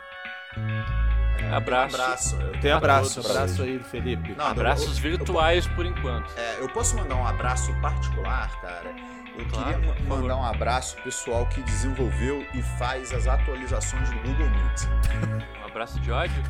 Abraço. 1.52 1.96
abraço. 1.96 2.38
Tem 2.62 2.72
abraço. 2.72 3.20
Abraço 3.20 3.64
aí, 3.64 3.80
Felipe. 3.80 4.34
Não, 4.36 4.46
Abraços 4.46 4.96
eu, 4.98 5.04
virtuais 5.04 5.66
eu, 5.66 5.76
por 5.76 5.86
enquanto. 5.86 6.32
É, 6.38 6.62
eu 6.62 6.70
posso 6.70 6.96
mandar 6.96 7.16
um 7.16 7.28
abraço 7.28 7.74
particular, 7.82 8.50
cara 8.62 9.13
eu 9.38 9.46
claro, 9.48 9.80
queria 9.80 10.04
mandar 10.08 10.38
um 10.38 10.44
abraço 10.44 10.96
pro 10.96 11.06
pessoal 11.06 11.46
que 11.48 11.62
desenvolveu 11.62 12.46
e 12.54 12.62
faz 12.78 13.12
as 13.14 13.28
atualizações 13.28 14.10
do 14.10 14.18
Google 14.18 14.50
Meet. 14.50 15.44
Um 15.64 15.76
abraço 15.76 16.00
de 16.02 16.12
ódio? 16.12 16.44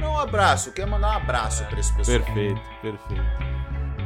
Não 0.00 0.14
um 0.14 0.18
abraço, 0.18 0.70
eu 0.70 0.72
quero 0.72 0.90
mandar 0.90 1.08
um 1.08 1.16
abraço 1.16 1.64
é. 1.64 1.66
para 1.66 1.80
esse 1.80 1.94
pessoal. 1.94 2.18
Perfeito, 2.18 2.60
perfeito. 2.80 3.22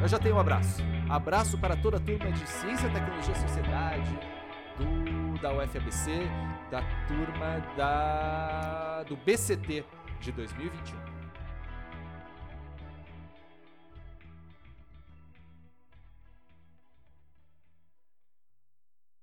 Eu 0.03 0.09
já 0.09 0.19
tenho 0.19 0.35
um 0.35 0.41
abraço. 0.41 0.83
Abraço 1.09 1.57
para 1.57 1.77
toda 1.77 1.99
a 1.99 2.01
turma 2.01 2.33
de 2.33 2.45
Ciência, 2.49 2.91
Tecnologia 2.91 3.33
e 3.33 3.39
Sociedade, 3.39 4.19
do, 4.77 5.41
da 5.41 5.53
UFABC, 5.53 6.29
da 6.73 6.83
turma 7.07 7.61
da 7.77 8.97
da, 8.97 9.03
do 9.05 9.17
BCT 9.17 9.85
de 10.21 10.33
2021. 10.33 11.16